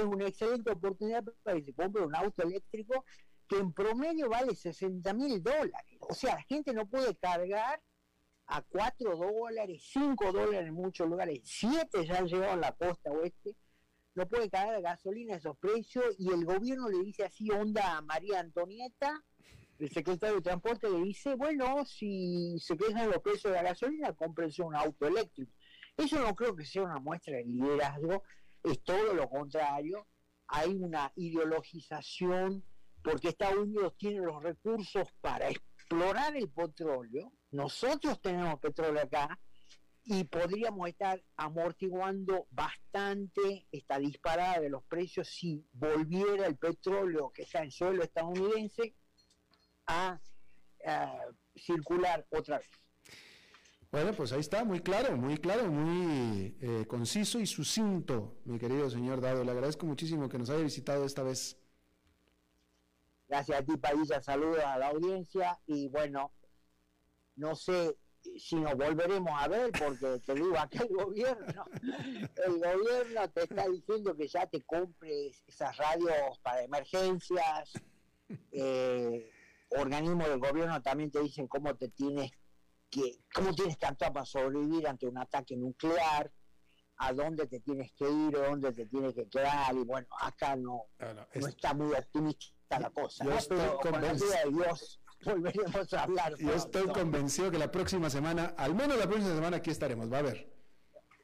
es 0.00 0.06
una 0.06 0.26
excelente 0.26 0.70
oportunidad 0.70 1.24
para 1.42 1.56
que 1.58 1.64
se 1.64 1.74
compre 1.74 2.02
un 2.02 2.14
auto 2.14 2.42
eléctrico 2.42 3.04
que 3.48 3.56
en 3.56 3.72
promedio 3.72 4.28
vale 4.28 4.54
60 4.54 5.12
mil 5.14 5.42
dólares. 5.42 5.98
O 6.00 6.14
sea, 6.14 6.34
la 6.34 6.42
gente 6.42 6.72
no 6.72 6.86
puede 6.86 7.14
cargar 7.16 7.82
a 8.46 8.62
4 8.62 9.16
dólares, 9.16 9.88
5 9.92 10.32
dólares 10.32 10.68
en 10.68 10.74
muchos 10.74 11.08
lugares, 11.08 11.40
7 11.44 12.06
ya 12.06 12.18
han 12.18 12.26
llegado 12.26 12.52
a 12.52 12.56
la 12.56 12.72
costa 12.72 13.10
oeste, 13.10 13.54
no 14.14 14.26
puede 14.26 14.48
cargar 14.48 14.80
gasolina 14.80 15.34
a 15.34 15.36
esos 15.36 15.56
precios 15.58 16.16
y 16.18 16.32
el 16.32 16.44
gobierno 16.44 16.88
le 16.88 17.04
dice 17.04 17.24
así, 17.24 17.50
onda 17.50 17.98
a 17.98 18.02
María 18.02 18.40
Antonieta, 18.40 19.22
el 19.78 19.90
secretario 19.90 20.36
de 20.36 20.42
Transporte 20.42 20.90
le 20.90 21.02
dice, 21.02 21.34
bueno, 21.34 21.84
si 21.84 22.58
se 22.58 22.76
quejan 22.76 23.10
los 23.10 23.20
precios 23.20 23.52
de 23.52 23.62
la 23.62 23.62
gasolina, 23.62 24.12
cómprense 24.12 24.62
un 24.62 24.74
auto 24.74 25.06
eléctrico. 25.06 25.52
Eso 25.96 26.18
no 26.20 26.34
creo 26.34 26.56
que 26.56 26.64
sea 26.64 26.82
una 26.82 26.98
muestra 26.98 27.36
de 27.36 27.44
liderazgo, 27.44 28.22
es 28.70 28.82
todo 28.82 29.14
lo 29.14 29.28
contrario, 29.28 30.06
hay 30.46 30.74
una 30.74 31.12
ideologización 31.16 32.64
porque 33.02 33.28
Estados 33.28 33.58
Unidos 33.58 33.94
tiene 33.96 34.20
los 34.20 34.42
recursos 34.42 35.08
para 35.20 35.48
explorar 35.48 36.36
el 36.36 36.50
petróleo, 36.50 37.32
nosotros 37.50 38.20
tenemos 38.20 38.58
petróleo 38.60 39.02
acá 39.02 39.38
y 40.04 40.24
podríamos 40.24 40.88
estar 40.88 41.22
amortiguando 41.36 42.46
bastante 42.50 43.66
esta 43.70 43.98
disparada 43.98 44.60
de 44.60 44.70
los 44.70 44.82
precios 44.84 45.28
si 45.28 45.66
volviera 45.72 46.46
el 46.46 46.56
petróleo 46.56 47.30
que 47.30 47.42
está 47.42 47.62
en 47.62 47.70
suelo 47.70 48.02
estadounidense 48.02 48.94
a 49.86 50.18
circular 51.54 52.26
otra 52.30 52.58
vez. 52.58 52.68
Bueno, 53.90 54.12
pues 54.12 54.32
ahí 54.32 54.40
está, 54.40 54.64
muy 54.64 54.80
claro, 54.80 55.16
muy 55.16 55.38
claro, 55.38 55.70
muy 55.70 56.54
eh, 56.60 56.84
conciso 56.86 57.40
y 57.40 57.46
sucinto, 57.46 58.38
mi 58.44 58.58
querido 58.58 58.90
señor 58.90 59.22
Dado. 59.22 59.44
Le 59.44 59.50
agradezco 59.50 59.86
muchísimo 59.86 60.28
que 60.28 60.38
nos 60.38 60.50
haya 60.50 60.62
visitado 60.62 61.06
esta 61.06 61.22
vez. 61.22 61.58
Gracias 63.28 63.60
a 63.60 63.64
ti, 63.64 63.76
Padilla. 63.78 64.22
Saludos 64.22 64.62
a 64.62 64.78
la 64.78 64.88
audiencia 64.88 65.58
y 65.66 65.88
bueno, 65.88 66.32
no 67.36 67.54
sé 67.54 67.96
si 68.36 68.56
nos 68.56 68.74
volveremos 68.74 69.32
a 69.34 69.48
ver 69.48 69.70
porque 69.72 70.20
te 70.20 70.34
digo, 70.34 70.58
aquí 70.58 70.78
el 70.78 70.88
gobierno, 70.88 71.64
el 72.44 72.58
gobierno 72.58 73.30
te 73.30 73.44
está 73.44 73.68
diciendo 73.68 74.14
que 74.14 74.28
ya 74.28 74.46
te 74.46 74.62
compres 74.64 75.42
esas 75.46 75.74
radios 75.78 76.38
para 76.42 76.62
emergencias. 76.62 77.72
Eh, 78.52 79.30
organismos 79.70 80.28
del 80.28 80.40
gobierno 80.40 80.82
también 80.82 81.10
te 81.10 81.22
dicen 81.22 81.48
cómo 81.48 81.74
te 81.74 81.88
tienes 81.88 82.30
que 82.90 83.20
cómo 83.34 83.54
tienes 83.54 83.76
actuar 83.82 84.12
para 84.12 84.26
sobrevivir 84.26 84.86
ante 84.86 85.06
un 85.06 85.18
ataque 85.18 85.56
nuclear, 85.56 86.32
a 86.96 87.12
dónde 87.12 87.46
te 87.46 87.60
tienes 87.60 87.92
que 87.92 88.04
ir 88.10 88.36
o 88.36 88.42
dónde 88.50 88.72
te 88.72 88.86
tienes 88.86 89.14
que 89.14 89.28
quedar, 89.28 89.74
y 89.74 89.84
bueno, 89.84 90.08
acá 90.20 90.56
no, 90.56 90.86
no, 90.98 91.48
está 91.48 91.74
muy 91.74 91.92
optimista 91.94 92.80
la 92.80 92.90
cosa. 92.90 93.24
Yo 93.24 93.32
estoy 93.34 93.58
convencido 93.80 94.30
de 94.30 94.50
Dios 94.50 95.00
volveremos 95.24 95.92
a 95.92 96.02
hablar. 96.02 96.36
Yo 96.38 96.54
estoy 96.54 96.88
convencido 96.88 97.50
que 97.50 97.58
la 97.58 97.70
próxima 97.70 98.10
semana, 98.10 98.54
al 98.56 98.74
menos 98.74 98.98
la 98.98 99.06
próxima 99.06 99.34
semana 99.34 99.58
aquí 99.58 99.70
estaremos, 99.70 100.12
va 100.12 100.18
a 100.18 100.22
ver. 100.22 100.57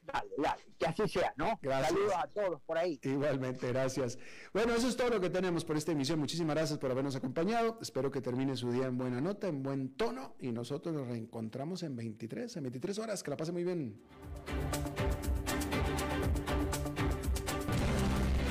Dale, 0.05 0.29
dale, 0.37 0.63
que 0.77 0.85
así 0.85 1.07
sea, 1.07 1.33
¿no? 1.35 1.59
Gracias. 1.61 1.89
Saludos 1.89 2.13
a 2.15 2.27
todos 2.27 2.61
por 2.61 2.77
ahí. 2.77 2.99
Igualmente, 3.03 3.67
gracias. 3.69 4.19
Bueno, 4.53 4.73
eso 4.73 4.87
es 4.87 4.95
todo 4.95 5.09
lo 5.09 5.19
que 5.19 5.29
tenemos 5.29 5.65
por 5.65 5.77
esta 5.77 5.91
emisión. 5.91 6.19
Muchísimas 6.19 6.55
gracias 6.55 6.79
por 6.79 6.91
habernos 6.91 7.15
acompañado. 7.15 7.79
Espero 7.81 8.11
que 8.11 8.21
termine 8.21 8.55
su 8.55 8.71
día 8.71 8.85
en 8.85 8.97
buena 8.97 9.21
nota, 9.21 9.47
en 9.47 9.63
buen 9.63 9.95
tono. 9.95 10.35
Y 10.39 10.51
nosotros 10.51 10.93
nos 10.93 11.07
reencontramos 11.07 11.83
en 11.83 11.95
23, 11.95 12.57
en 12.57 12.63
23 12.63 12.99
horas. 12.99 13.23
Que 13.23 13.31
la 13.31 13.37
pase 13.37 13.51
muy 13.51 13.63
bien. 13.63 13.99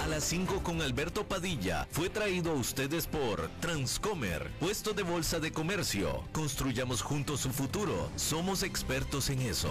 A 0.03 0.07
las 0.09 0.25
5 0.25 0.63
con 0.63 0.83
Alberto 0.83 1.27
Padilla 1.27 1.87
fue 1.91 2.11
traído 2.11 2.51
a 2.53 2.55
ustedes 2.55 3.07
por 3.07 3.49
Transcomer, 3.61 4.51
puesto 4.61 4.93
de 4.93 5.03
bolsa 5.03 5.41
de 5.41 5.51
comercio. 5.51 6.25
Construyamos 6.33 7.01
juntos 7.01 7.41
su 7.41 7.51
futuro. 7.51 8.11
Somos 8.17 8.63
expertos 8.63 9.31
en 9.31 9.41
eso. 9.41 9.71